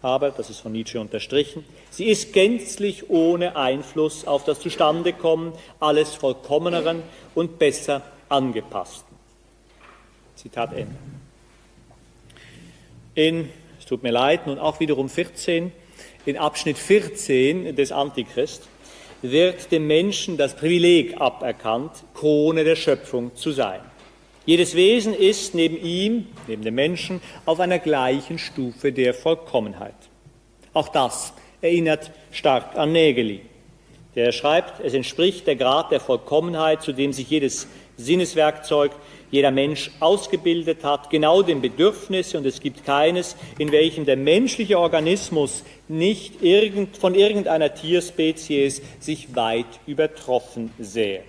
Aber, 0.02 0.32
das 0.32 0.50
ist 0.50 0.60
von 0.60 0.72
Nietzsche 0.72 1.00
unterstrichen, 1.00 1.66
sie 1.90 2.06
ist 2.06 2.32
gänzlich 2.32 3.10
ohne 3.10 3.56
Einfluss 3.58 4.26
auf 4.26 4.46
das 4.46 4.62
Zustandekommen 4.62 5.52
alles 5.80 6.16
Vollkommeneren 6.16 7.04
und 7.36 7.60
besser 7.60 8.02
angepassten. 8.30 9.18
Zitat 10.36 10.72
Ende. 10.72 10.96
In, 13.16 13.50
es 13.78 13.86
tut 13.86 14.04
mir 14.04 14.12
leid, 14.12 14.48
nun 14.48 14.58
auch 14.58 14.80
wiederum 14.80 15.10
14, 15.10 15.74
in 16.26 16.38
Abschnitt 16.38 16.78
14 16.78 17.76
des 17.76 17.92
Antichrist 17.92 18.70
wird 19.22 19.72
dem 19.74 19.88
Menschen 19.88 20.38
das 20.38 20.56
Privileg 20.56 21.20
aberkannt, 21.20 21.92
Krone 22.14 22.64
der 22.64 22.78
Schöpfung 22.78 23.36
zu 23.36 23.52
sein. 23.52 23.82
Jedes 24.46 24.74
Wesen 24.76 25.14
ist 25.14 25.54
neben 25.54 25.82
ihm, 25.82 26.28
neben 26.48 26.64
dem 26.64 26.76
Menschen, 26.76 27.22
auf 27.46 27.60
einer 27.60 27.80
gleichen 27.80 28.40
Stufe 28.40 28.92
der 28.92 29.14
Vollkommenheit. 29.14 29.96
Auch 30.74 30.90
das 30.90 31.34
erinnert 31.62 32.12
stark 32.32 32.78
an 32.78 32.92
Nägeli. 32.92 33.42
Der 34.16 34.32
schreibt, 34.32 34.84
es 34.84 34.94
entspricht 34.94 35.46
der 35.46 35.56
Grad 35.56 35.92
der 35.92 36.00
Vollkommenheit, 36.00 36.82
zu 36.82 36.94
dem 36.94 37.14
sich 37.14 37.30
jedes 37.30 37.68
Sinneswerkzeug, 37.98 38.92
jeder 39.30 39.52
Mensch 39.52 39.92
ausgebildet 40.00 40.84
hat, 40.84 41.10
genau 41.12 41.44
dem 41.44 41.62
Bedürfnis, 41.62 42.34
und 42.34 42.46
es 42.46 42.60
gibt 42.60 42.84
keines, 42.84 43.36
in 43.60 43.72
welchem 43.72 44.06
der 44.06 44.18
menschliche 44.18 44.80
Organismus 44.80 45.64
nicht 45.88 46.42
irgend, 46.42 46.98
von 46.98 47.14
irgendeiner 47.14 47.74
Tierspezies 47.76 48.82
sich 49.00 49.36
weit 49.36 49.68
übertroffen 49.86 50.72
sähe. 50.80 51.24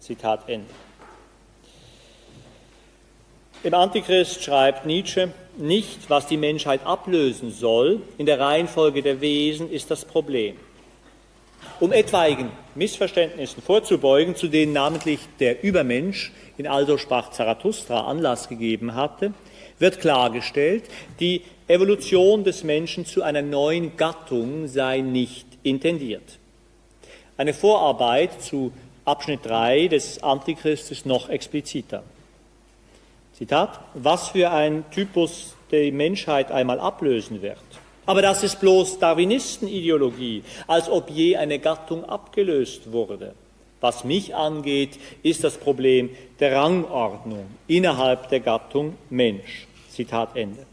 Zitat 0.00 0.48
Ende. 0.48 0.85
Im 3.66 3.74
Antichrist 3.74 4.44
schreibt 4.44 4.86
Nietzsche, 4.86 5.32
nicht, 5.56 6.08
was 6.08 6.28
die 6.28 6.36
Menschheit 6.36 6.86
ablösen 6.86 7.50
soll, 7.50 8.00
in 8.16 8.24
der 8.24 8.38
Reihenfolge 8.38 9.02
der 9.02 9.20
Wesen 9.20 9.72
ist 9.72 9.90
das 9.90 10.04
Problem. 10.04 10.54
Um 11.80 11.90
etwaigen 11.90 12.52
Missverständnissen 12.76 13.60
vorzubeugen, 13.64 14.36
zu 14.36 14.46
denen 14.46 14.72
namentlich 14.72 15.18
der 15.40 15.64
Übermensch 15.64 16.30
in 16.56 16.68
Also 16.68 16.96
sprach 16.96 17.32
Zarathustra 17.32 18.02
Anlass 18.06 18.48
gegeben 18.48 18.94
hatte, 18.94 19.34
wird 19.80 19.98
klargestellt, 19.98 20.84
die 21.18 21.42
Evolution 21.66 22.44
des 22.44 22.62
Menschen 22.62 23.04
zu 23.04 23.24
einer 23.24 23.42
neuen 23.42 23.96
Gattung 23.96 24.68
sei 24.68 25.00
nicht 25.00 25.44
intendiert. 25.64 26.38
Eine 27.36 27.52
Vorarbeit 27.52 28.40
zu 28.40 28.70
Abschnitt 29.04 29.40
3 29.42 29.88
des 29.88 30.22
Antichrist 30.22 30.92
ist 30.92 31.04
noch 31.04 31.28
expliziter. 31.28 32.04
Zitat, 33.36 33.80
was 33.92 34.28
für 34.28 34.50
ein 34.50 34.84
Typus 34.90 35.54
die 35.70 35.92
Menschheit 35.92 36.50
einmal 36.50 36.80
ablösen 36.80 37.42
wird. 37.42 37.58
Aber 38.06 38.22
das 38.22 38.42
ist 38.42 38.60
bloß 38.60 38.98
Darwinistenideologie, 38.98 40.42
als 40.66 40.88
ob 40.88 41.10
je 41.10 41.36
eine 41.36 41.58
Gattung 41.58 42.04
abgelöst 42.04 42.92
wurde. 42.92 43.34
Was 43.82 44.04
mich 44.04 44.34
angeht, 44.34 44.98
ist 45.22 45.44
das 45.44 45.58
Problem 45.58 46.08
der 46.40 46.56
Rangordnung 46.56 47.46
innerhalb 47.66 48.30
der 48.30 48.40
Gattung 48.40 48.94
Mensch. 49.10 49.66
Zitat 49.90 50.34
Ende. 50.34 50.64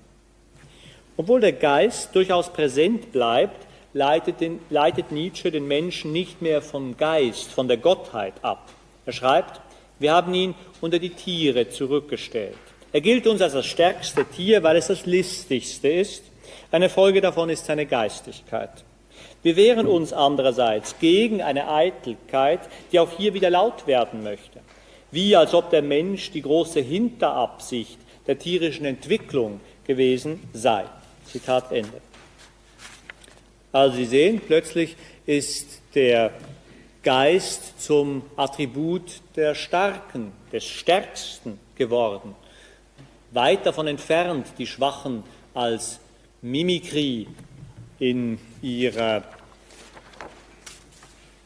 Obwohl 1.17 1.41
der 1.41 1.53
Geist 1.53 2.15
durchaus 2.15 2.51
präsent 2.53 3.11
bleibt, 3.11 3.67
leitet, 3.91 4.39
den, 4.39 4.59
leitet 4.69 5.11
Nietzsche 5.11 5.51
den 5.51 5.67
Menschen 5.67 6.13
nicht 6.13 6.41
mehr 6.41 6.61
vom 6.61 6.95
Geist, 6.95 7.51
von 7.51 7.67
der 7.67 7.77
Gottheit 7.77 8.33
ab. 8.41 8.69
Er 9.05 9.13
schreibt, 9.13 9.59
wir 9.99 10.11
haben 10.11 10.33
ihn 10.33 10.55
unter 10.81 10.99
die 10.99 11.11
Tiere 11.11 11.69
zurückgestellt. 11.69 12.57
Er 12.91 13.01
gilt 13.01 13.25
uns 13.25 13.41
als 13.41 13.53
das 13.53 13.65
stärkste 13.65 14.25
Tier, 14.25 14.61
weil 14.63 14.77
es 14.77 14.87
das 14.87 15.05
listigste 15.05 15.87
ist. 15.87 16.23
Eine 16.71 16.89
Folge 16.89 17.21
davon 17.21 17.49
ist 17.49 17.65
seine 17.65 17.85
Geistigkeit. 17.85 18.83
Wir 19.41 19.55
wehren 19.55 19.87
uns 19.87 20.13
andererseits 20.13 20.97
gegen 20.99 21.41
eine 21.41 21.69
Eitelkeit, 21.69 22.61
die 22.91 22.99
auch 22.99 23.11
hier 23.17 23.33
wieder 23.33 23.49
laut 23.49 23.87
werden 23.87 24.23
möchte. 24.23 24.59
Wie 25.11 25.35
als 25.35 25.53
ob 25.53 25.69
der 25.69 25.81
Mensch 25.81 26.31
die 26.31 26.41
große 26.41 26.79
Hinterabsicht 26.79 27.97
der 28.27 28.39
tierischen 28.39 28.85
Entwicklung 28.85 29.59
gewesen 29.85 30.39
sei. 30.53 30.85
Zitat 31.25 31.71
Ende. 31.71 32.01
Also 33.71 33.97
Sie 33.97 34.05
sehen, 34.05 34.41
plötzlich 34.45 34.95
ist 35.25 35.81
der 35.95 36.31
Geist 37.03 37.81
zum 37.81 38.23
Attribut 38.37 39.19
der 39.35 39.55
Starken, 39.55 40.31
des 40.53 40.63
Stärksten 40.63 41.59
geworden. 41.75 42.33
Weit 43.31 43.65
davon 43.65 43.87
entfernt, 43.87 44.47
die 44.57 44.65
Schwachen 44.65 45.23
als 45.53 45.99
Mimikrie 46.41 47.27
in 47.99 48.39
ihrer 48.61 49.23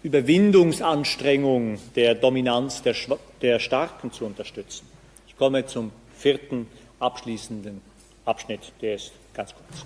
Überwindungsanstrengung 0.03 1.79
der 1.95 2.13
Dominanz 2.13 2.83
der, 2.83 2.95
der 3.41 3.59
Starken 3.59 4.11
zu 4.11 4.25
unterstützen. 4.25 4.85
Ich 5.27 5.35
komme 5.37 5.65
zum 5.65 5.91
vierten 6.15 6.67
abschließenden 6.99 7.81
Abschnitt, 8.25 8.73
der 8.79 8.95
ist 8.95 9.11
ganz 9.33 9.55
kurz. 9.55 9.85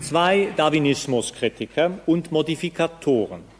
Zwei 0.00 0.48
Darwinismuskritiker 0.56 1.98
und 2.06 2.32
Modifikatoren 2.32 3.59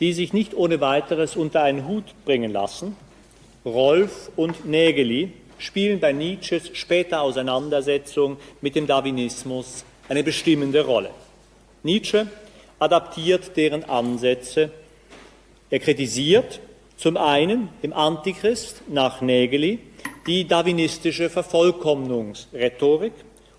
die 0.00 0.12
sich 0.12 0.32
nicht 0.32 0.54
ohne 0.54 0.80
weiteres 0.80 1.36
unter 1.36 1.62
einen 1.62 1.86
Hut 1.86 2.04
bringen 2.24 2.52
lassen. 2.52 2.96
Rolf 3.64 4.30
und 4.36 4.66
Nägeli 4.66 5.32
spielen 5.58 6.00
bei 6.00 6.12
Nietzsches 6.12 6.70
später 6.74 7.22
Auseinandersetzung 7.22 8.36
mit 8.60 8.76
dem 8.76 8.86
Darwinismus 8.86 9.84
eine 10.08 10.22
bestimmende 10.22 10.84
Rolle. 10.84 11.10
Nietzsche 11.82 12.26
adaptiert 12.78 13.56
deren 13.56 13.84
Ansätze. 13.84 14.70
Er 15.70 15.78
kritisiert 15.80 16.60
zum 16.96 17.16
einen 17.16 17.68
im 17.82 17.92
Antichrist 17.92 18.82
nach 18.88 19.20
Nägeli 19.20 19.78
die 20.26 20.46
darwinistische 20.46 21.30
Vervollkommnungsrhetorik 21.30 23.12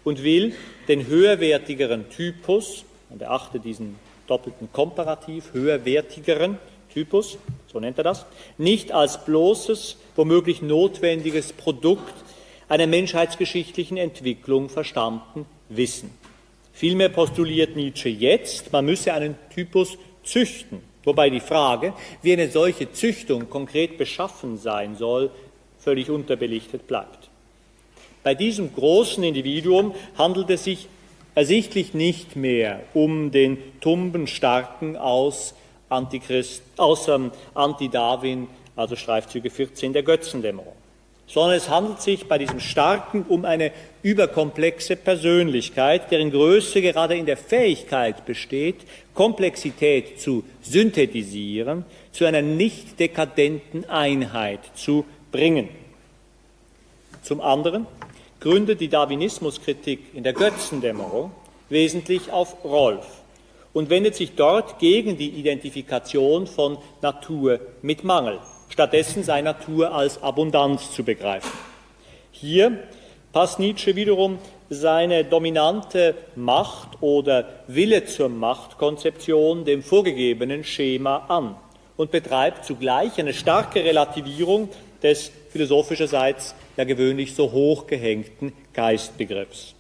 und 0.04 0.24
will 0.24 0.54
den 0.88 1.08
höherwertigeren 1.08 2.10
Typus, 2.10 2.86
man 3.10 3.20
beachte 3.20 3.60
diesen 3.60 3.96
doppelten 4.28 4.72
Komparativ, 4.72 5.54
höherwertigeren 5.54 6.58
Typus, 6.94 7.38
so 7.72 7.80
nennt 7.80 7.98
er 7.98 8.04
das, 8.04 8.26
nicht 8.58 8.92
als 8.92 9.24
bloßes, 9.26 9.98
womöglich 10.16 10.62
notwendiges 10.62 11.54
Produkt 11.54 12.14
einer 12.70 12.88
menschheitsgeschichtlichen 12.88 13.98
Entwicklung 13.98 14.70
verstanden 14.70 15.46
wissen. 15.70 16.12
Vielmehr 16.74 17.10
postuliert 17.10 17.76
Nietzsche 17.76 18.10
jetzt, 18.10 18.72
man 18.72 18.86
müsse 18.86 19.14
einen 19.14 19.36
Typus 19.54 19.98
züchten, 20.24 20.82
wobei 21.04 21.30
die 21.30 21.40
Frage, 21.40 21.94
wie 22.22 22.34
eine 22.34 22.50
solche 22.50 22.92
Züchtung 22.92 23.50
konkret 23.50 23.98
beschaffen 23.98 24.58
sein 24.58 24.96
soll, 24.96 25.32
völlig 25.80 26.10
unterbelichtet 26.10 26.88
bleibt. 26.88 27.30
Bei 28.24 28.36
diesem 28.36 28.74
großen 28.74 29.24
Individuum 29.24 29.96
handelt 30.18 30.50
es 30.50 30.66
sich 30.66 30.88
ersichtlich 31.38 31.94
nicht 31.94 32.36
mehr 32.36 32.80
um 32.96 33.30
den 33.30 33.60
tumben 33.80 34.26
Starken 34.26 34.98
aus, 34.98 35.54
Antichrist, 35.88 36.64
aus 36.78 37.08
ähm, 37.08 37.30
Anti-Darwin, 37.54 38.48
also 38.76 38.96
Streifzüge 38.96 39.52
14 39.52 39.94
der 39.94 40.02
Götzendämmerung 40.02 40.74
sondern 41.30 41.58
es 41.58 41.70
handelt 41.70 42.02
sich 42.02 42.26
bei 42.26 42.38
diesem 42.38 42.62
Starken 42.62 43.26
um 43.28 43.44
eine 43.44 43.72
überkomplexe 44.02 44.96
Persönlichkeit, 44.96 46.10
deren 46.10 46.32
Größe 46.32 46.82
gerade 46.82 47.18
in 47.18 47.26
der 47.26 47.36
Fähigkeit 47.36 48.26
besteht, 48.26 48.78
Komplexität 49.14 50.22
zu 50.22 50.46
synthetisieren, 50.62 51.84
zu 52.14 52.24
einer 52.24 52.42
nicht 52.42 52.98
dekadenten 52.98 53.90
Einheit 53.90 54.62
zu 54.74 55.04
bringen. 55.30 55.68
Zum 57.24 57.42
anderen 57.42 57.86
gründet 58.48 58.80
die 58.80 58.88
Darwinismuskritik 58.88 60.00
in 60.14 60.24
der 60.24 60.32
Götzendämmerung 60.32 61.32
wesentlich 61.68 62.32
auf 62.32 62.64
Rolf 62.64 63.06
und 63.74 63.90
wendet 63.90 64.16
sich 64.16 64.36
dort 64.36 64.80
gegen 64.80 65.18
die 65.18 65.32
Identifikation 65.32 66.48
von 66.48 66.78
Natur 67.02 67.60
mit 67.82 68.06
Mangel 68.06 68.40
stattdessen 68.70 69.24
sei 69.24 69.42
Natur 69.42 69.94
als 69.94 70.24
Abundanz 70.24 70.94
zu 70.94 71.04
begreifen. 71.04 71.52
Hier 72.32 72.84
passt 73.34 73.60
Nietzsche 73.60 73.98
wiederum 73.98 74.40
seine 74.70 75.26
dominante 75.26 76.16
Macht 76.36 77.02
oder 77.02 77.50
Wille 77.68 78.06
zur 78.06 78.30
Machtkonzeption 78.30 79.66
dem 79.66 79.84
vorgegebenen 79.84 80.64
Schema 80.64 81.26
an 81.28 81.58
und 81.98 82.12
betreibt 82.12 82.64
zugleich 82.64 83.20
eine 83.20 83.34
starke 83.34 83.84
Relativierung 83.84 84.70
des 85.04 85.32
philosophischerseits 85.52 86.56
ja 86.78 86.84
gewöhnlich 86.84 87.36
so 87.36 87.52
hoch 87.52 87.88
gehängten 87.88 88.54
Geistbegriffs. 88.74 89.74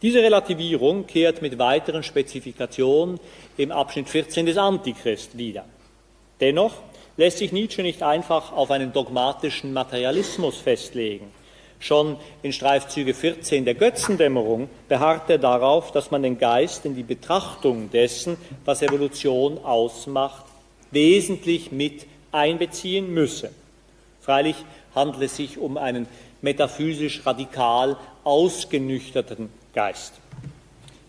Diese 0.00 0.20
Relativierung 0.20 1.06
kehrt 1.06 1.42
mit 1.42 1.58
weiteren 1.58 2.02
Spezifikationen 2.02 3.20
im 3.56 3.70
Abschnitt 3.70 4.08
14 4.08 4.46
des 4.46 4.56
Antichrist 4.56 5.38
wieder. 5.38 5.64
Dennoch 6.40 6.74
lässt 7.16 7.38
sich 7.38 7.52
Nietzsche 7.52 7.82
nicht 7.82 8.02
einfach 8.02 8.52
auf 8.52 8.70
einen 8.70 8.92
dogmatischen 8.92 9.72
Materialismus 9.72 10.56
festlegen. 10.56 11.30
Schon 11.78 12.16
in 12.42 12.52
Streifzüge 12.52 13.12
14 13.14 13.64
der 13.64 13.74
Götzendämmerung 13.74 14.68
beharrt 14.88 15.28
er 15.30 15.38
darauf, 15.38 15.92
dass 15.92 16.10
man 16.10 16.22
den 16.22 16.38
Geist 16.38 16.84
in 16.84 16.94
die 16.94 17.02
Betrachtung 17.02 17.90
dessen, 17.90 18.36
was 18.64 18.82
Evolution 18.82 19.58
ausmacht, 19.64 20.44
wesentlich 20.92 21.72
mit 21.72 22.06
einbeziehen 22.30 23.12
müsse. 23.12 23.50
Freilich 24.20 24.56
handelt 24.94 25.22
es 25.22 25.36
sich 25.36 25.58
um 25.58 25.76
einen 25.76 26.06
metaphysisch 26.40 27.24
radikal 27.24 27.96
ausgenüchterten 28.24 29.50
Geist. 29.74 30.14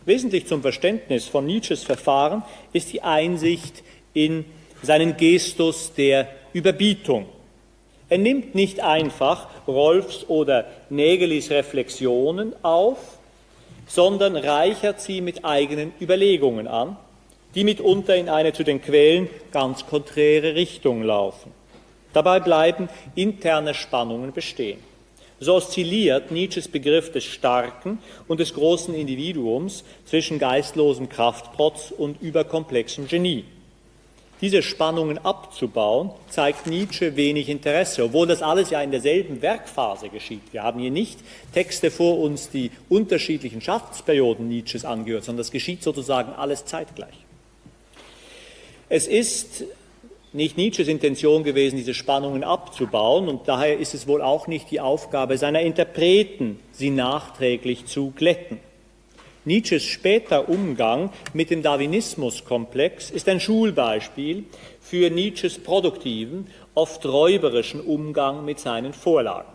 Wesentlich 0.06 0.48
zum 0.48 0.62
Verständnis 0.62 1.28
von 1.28 1.46
Nietzsches 1.46 1.84
Verfahren 1.84 2.44
ist 2.74 2.92
die 2.92 3.02
Einsicht 3.02 3.84
in 4.14 4.46
seinen 4.82 5.16
Gestus 5.16 5.94
der 5.94 6.28
Überbietung. 6.52 7.26
Er 8.10 8.18
nimmt 8.18 8.54
nicht 8.54 8.82
einfach 8.82 9.48
Rolfs 9.66 10.26
oder 10.28 10.66
Nägelis 10.90 11.50
Reflexionen 11.50 12.54
auf, 12.64 13.18
sondern 13.88 14.36
reichert 14.36 15.02
sie 15.02 15.22
mit 15.22 15.46
eigenen 15.46 15.94
Überlegungen 16.02 16.68
an, 16.68 16.98
die 17.56 17.64
mitunter 17.64 18.16
in 18.16 18.30
eine 18.30 18.54
zu 18.54 18.64
den 18.64 18.82
Quellen 18.82 19.30
ganz 19.52 19.86
konträre 19.86 20.56
Richtung 20.56 21.02
laufen. 21.04 21.52
Dabei 22.14 22.40
bleiben 22.40 22.90
interne 23.16 23.74
Spannungen 23.74 24.32
bestehen. 24.32 24.80
So 25.40 25.56
oszilliert 25.56 26.32
Nietzsches 26.32 26.68
Begriff 26.68 27.12
des 27.12 27.26
starken 27.26 28.00
und 28.28 28.40
des 28.40 28.54
großen 28.54 28.94
Individuums 28.94 29.84
zwischen 30.06 30.40
geistlosem 30.40 31.10
Kraftprotz 31.10 31.92
und 31.92 32.22
überkomplexem 32.22 33.08
Genie. 33.08 33.44
Diese 34.40 34.62
Spannungen 34.62 35.18
abzubauen, 35.20 36.12
zeigt 36.30 36.68
Nietzsche 36.68 37.16
wenig 37.16 37.50
Interesse, 37.50 38.04
obwohl 38.04 38.28
das 38.28 38.42
alles 38.42 38.70
ja 38.70 38.82
in 38.82 38.92
derselben 38.92 39.42
Werkphase 39.42 40.10
geschieht. 40.10 40.42
Wir 40.52 40.64
haben 40.64 40.80
hier 40.80 40.92
nicht 40.92 41.20
Texte 41.54 41.92
vor 41.92 42.20
uns, 42.20 42.50
die 42.50 42.72
unterschiedlichen 42.90 43.62
Schaffensperioden 43.62 44.48
Nietzsches 44.48 44.86
angehört, 44.86 45.24
sondern 45.24 45.40
das 45.40 45.52
geschieht 45.52 45.82
sozusagen 45.82 46.34
alles 46.34 46.66
zeitgleich. 46.66 47.16
Es 48.90 49.08
ist 49.08 49.64
nicht 50.34 50.58
Nietzsches 50.58 50.88
Intention 50.88 51.44
gewesen, 51.44 51.78
diese 51.78 51.94
Spannungen 51.94 52.44
abzubauen, 52.44 53.28
und 53.28 53.48
daher 53.48 53.78
ist 53.78 53.94
es 53.94 54.08
wohl 54.08 54.22
auch 54.22 54.48
nicht 54.48 54.72
die 54.72 54.82
Aufgabe 54.82 55.38
seiner 55.38 55.62
Interpreten, 55.62 56.60
sie 56.72 56.90
nachträglich 56.90 57.86
zu 57.86 58.12
glätten. 58.16 58.60
Nietzsches 59.46 59.84
später 59.84 60.48
Umgang 60.48 61.12
mit 61.34 61.50
dem 61.50 61.62
Darwinismuskomplex 61.62 63.12
ist 63.12 63.28
ein 63.28 63.42
Schulbeispiel 63.42 64.46
für 64.80 65.10
Nietzsches 65.10 65.60
produktiven, 65.60 66.48
oft 66.74 67.06
räuberischen 67.06 67.82
Umgang 67.82 68.46
mit 68.46 68.60
seinen 68.60 68.94
Vorlagen. 68.94 69.52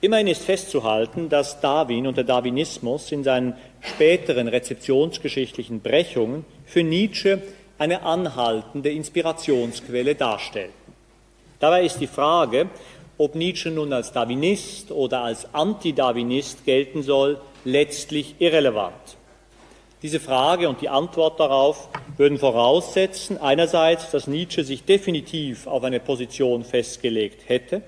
Immerhin 0.00 0.28
ist 0.28 0.44
festzuhalten, 0.44 1.28
dass 1.28 1.60
Darwin 1.60 2.06
und 2.06 2.16
der 2.16 2.24
Darwinismus 2.24 3.10
in 3.10 3.24
seinen 3.24 3.54
späteren 3.80 4.46
rezeptionsgeschichtlichen 4.46 5.80
Brechungen 5.80 6.44
für 6.66 6.84
Nietzsche 6.84 7.42
eine 7.78 8.02
anhaltende 8.02 8.90
Inspirationsquelle 8.90 10.14
darstellten. 10.14 10.74
Dabei 11.60 11.84
ist 11.84 12.00
die 12.00 12.06
Frage, 12.06 12.68
ob 13.16 13.34
Nietzsche 13.34 13.70
nun 13.70 13.92
als 13.92 14.12
Darwinist 14.12 14.92
oder 14.92 15.22
als 15.22 15.52
Anti-Darwinist 15.52 16.64
gelten 16.64 17.02
soll, 17.02 17.40
letztlich 17.64 18.36
irrelevant. 18.38 18.94
Diese 20.02 20.20
Frage 20.20 20.68
und 20.68 20.80
die 20.80 20.88
Antwort 20.88 21.40
darauf 21.40 21.88
würden 22.16 22.38
voraussetzen, 22.38 23.36
einerseits, 23.38 24.12
dass 24.12 24.28
Nietzsche 24.28 24.62
sich 24.62 24.84
definitiv 24.84 25.66
auf 25.66 25.82
eine 25.82 25.98
Position 25.98 26.62
festgelegt 26.62 27.48
hätte 27.48 27.82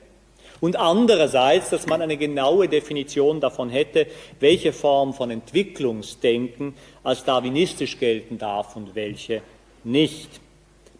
und 0.60 0.74
andererseits, 0.74 1.70
dass 1.70 1.86
man 1.86 2.02
eine 2.02 2.16
genaue 2.16 2.68
Definition 2.68 3.40
davon 3.40 3.70
hätte, 3.70 4.08
welche 4.40 4.72
Form 4.72 5.14
von 5.14 5.30
Entwicklungsdenken 5.30 6.74
als 7.04 7.24
darwinistisch 7.24 7.98
gelten 7.98 8.38
darf 8.38 8.74
und 8.74 8.96
welche 8.96 9.40
nicht. 9.84 10.40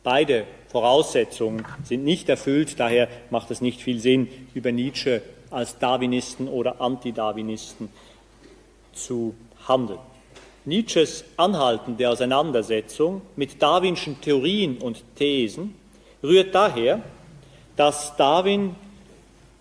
Beide 0.03 0.47
Voraussetzungen 0.69 1.65
sind 1.85 2.05
nicht 2.05 2.29
erfüllt, 2.29 2.79
daher 2.79 3.09
macht 3.31 3.51
es 3.51 3.61
nicht 3.61 3.83
viel 3.83 4.01
Sinn, 4.01 4.29
über 4.55 4.73
Nietzsche 4.73 5.23
als 5.51 5.79
Darwinisten 5.79 6.49
oder 6.49 6.81
Anti-Darwinisten 6.81 7.89
zu 8.93 9.35
handeln. 9.67 9.99
Nietzsches 10.65 11.25
anhaltende 11.37 12.09
Auseinandersetzung 12.09 13.23
mit 13.35 13.61
darwinschen 13.61 14.21
Theorien 14.21 14.79
und 14.79 15.03
Thesen 15.17 15.75
rührt 16.23 16.55
daher, 16.55 17.03
dass 17.77 18.15
Darwin 18.17 18.77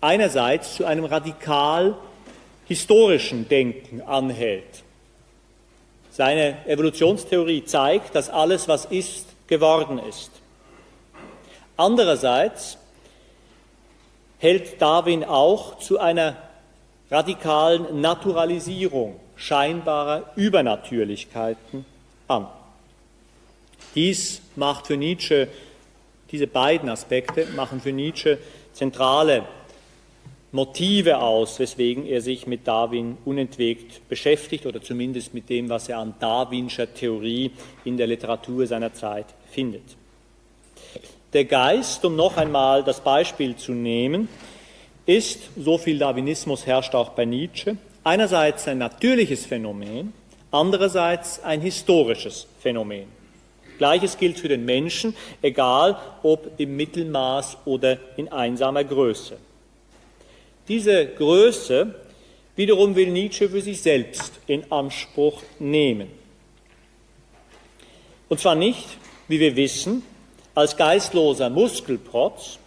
einerseits 0.00 0.76
zu 0.76 0.84
einem 0.84 1.04
radikal 1.06 1.96
historischen 2.66 3.48
Denken 3.48 4.02
anhält. 4.02 4.84
Seine 6.10 6.66
Evolutionstheorie 6.66 7.64
zeigt, 7.64 8.14
dass 8.14 8.28
alles, 8.28 8.68
was 8.68 8.84
ist, 8.84 9.26
geworden 9.46 9.98
ist. 9.98 10.30
Andererseits 11.76 12.78
hält 14.38 14.80
Darwin 14.80 15.24
auch 15.24 15.78
zu 15.78 15.98
einer 15.98 16.36
radikalen 17.10 18.00
Naturalisierung 18.00 19.18
scheinbarer 19.36 20.32
Übernatürlichkeiten 20.36 21.84
an. 22.28 22.46
Dies 23.94 24.42
macht 24.56 24.86
für 24.86 24.96
Nietzsche, 24.96 25.48
diese 26.30 26.46
beiden 26.46 26.88
Aspekte 26.88 27.46
machen 27.56 27.80
für 27.80 27.92
Nietzsche 27.92 28.38
zentrale 28.72 29.44
Motive 30.52 31.18
aus, 31.18 31.60
weswegen 31.60 32.06
er 32.06 32.20
sich 32.20 32.46
mit 32.46 32.66
Darwin 32.66 33.16
unentwegt 33.24 34.08
beschäftigt 34.08 34.66
oder 34.66 34.82
zumindest 34.82 35.32
mit 35.32 35.48
dem, 35.48 35.68
was 35.68 35.88
er 35.88 35.98
an 35.98 36.14
darwinscher 36.18 36.92
Theorie 36.92 37.52
in 37.84 37.96
der 37.96 38.08
Literatur 38.08 38.66
seiner 38.66 38.92
Zeit 38.92 39.26
findet. 39.50 39.84
Der 41.32 41.44
Geist, 41.44 42.04
um 42.04 42.16
noch 42.16 42.36
einmal 42.36 42.82
das 42.82 43.00
Beispiel 43.00 43.54
zu 43.54 43.70
nehmen, 43.70 44.28
ist, 45.06 45.50
so 45.56 45.78
viel 45.78 45.98
Darwinismus 45.98 46.66
herrscht 46.66 46.96
auch 46.96 47.10
bei 47.10 47.24
Nietzsche, 47.24 47.76
einerseits 48.02 48.66
ein 48.66 48.78
natürliches 48.78 49.46
Phänomen, 49.46 50.12
andererseits 50.50 51.40
ein 51.44 51.60
historisches 51.60 52.48
Phänomen. 52.58 53.06
Gleiches 53.78 54.18
gilt 54.18 54.40
für 54.40 54.48
den 54.48 54.64
Menschen, 54.64 55.14
egal 55.40 55.96
ob 56.24 56.58
im 56.58 56.76
Mittelmaß 56.76 57.58
oder 57.64 57.98
in 58.16 58.30
einsamer 58.30 58.82
Größe. 58.82 59.36
Diese 60.70 61.04
Größe 61.04 61.96
wiederum 62.54 62.94
will 62.94 63.10
Nietzsche 63.10 63.48
für 63.48 63.60
sich 63.60 63.82
selbst 63.82 64.34
in 64.46 64.70
Anspruch 64.70 65.42
nehmen. 65.58 66.06
Und 68.28 68.38
zwar 68.38 68.54
nicht, 68.54 68.86
wie 69.26 69.40
wir 69.40 69.56
wissen, 69.56 70.04
als 70.54 70.76
geistloser 70.76 71.50
Muskelprotz, 71.50 72.60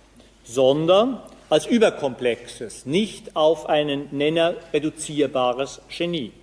sondern 0.43 1.21
als 1.49 1.65
überkomplexes, 1.65 2.85
nicht 2.85 3.37
auf 3.37 3.69
einen 3.69 4.09
Nenner 4.11 4.55
reduzierbares 4.73 5.79
Genie. 5.87 6.33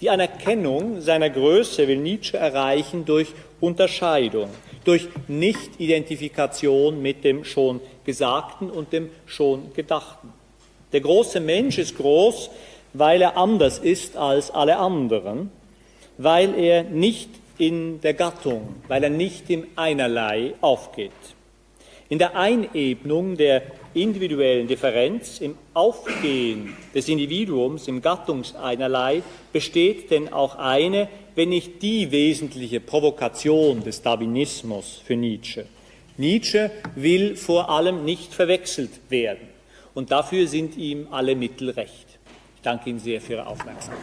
Die 0.00 0.08
Anerkennung 0.08 1.02
seiner 1.02 1.28
Größe 1.28 1.88
will 1.88 1.98
Nietzsche 1.98 2.38
erreichen 2.38 3.04
durch 3.04 3.34
Unterscheidung, 3.60 4.48
durch 4.84 5.08
Nicht-Identifikation 5.28 7.02
mit 7.02 7.22
dem 7.22 7.44
schon 7.44 7.82
Gesagten 8.06 8.70
und 8.70 8.94
dem 8.94 9.10
schon 9.26 9.74
Gedachten. 9.74 10.39
Der 10.92 11.00
große 11.00 11.40
Mensch 11.40 11.78
ist 11.78 11.96
groß, 11.96 12.50
weil 12.92 13.22
er 13.22 13.36
anders 13.36 13.78
ist 13.78 14.16
als 14.16 14.50
alle 14.50 14.78
anderen, 14.78 15.50
weil 16.18 16.58
er 16.58 16.82
nicht 16.82 17.30
in 17.58 18.00
der 18.00 18.14
Gattung, 18.14 18.74
weil 18.88 19.04
er 19.04 19.10
nicht 19.10 19.48
im 19.50 19.66
Einerlei 19.76 20.54
aufgeht. 20.60 21.12
In 22.08 22.18
der 22.18 22.34
Einebnung 22.34 23.36
der 23.36 23.62
individuellen 23.94 24.66
Differenz, 24.66 25.40
im 25.40 25.56
Aufgehen 25.74 26.76
des 26.92 27.08
Individuums, 27.08 27.86
im 27.86 28.02
Gattungseinerlei 28.02 29.22
besteht 29.52 30.10
denn 30.10 30.32
auch 30.32 30.56
eine, 30.56 31.08
wenn 31.36 31.50
nicht 31.50 31.82
die 31.82 32.10
wesentliche 32.10 32.80
Provokation 32.80 33.84
des 33.84 34.02
Darwinismus 34.02 35.00
für 35.04 35.14
Nietzsche. 35.14 35.66
Nietzsche 36.16 36.72
will 36.96 37.36
vor 37.36 37.70
allem 37.70 38.04
nicht 38.04 38.34
verwechselt 38.34 38.90
werden 39.08 39.49
und 39.94 40.10
dafür 40.10 40.46
sind 40.46 40.76
ihm 40.76 41.08
alle 41.10 41.34
Mittel 41.34 41.70
recht. 41.70 42.18
Ich 42.56 42.62
danke 42.62 42.90
Ihnen 42.90 42.98
sehr 43.00 43.20
für 43.20 43.34
Ihre 43.34 43.46
Aufmerksamkeit. 43.46 43.96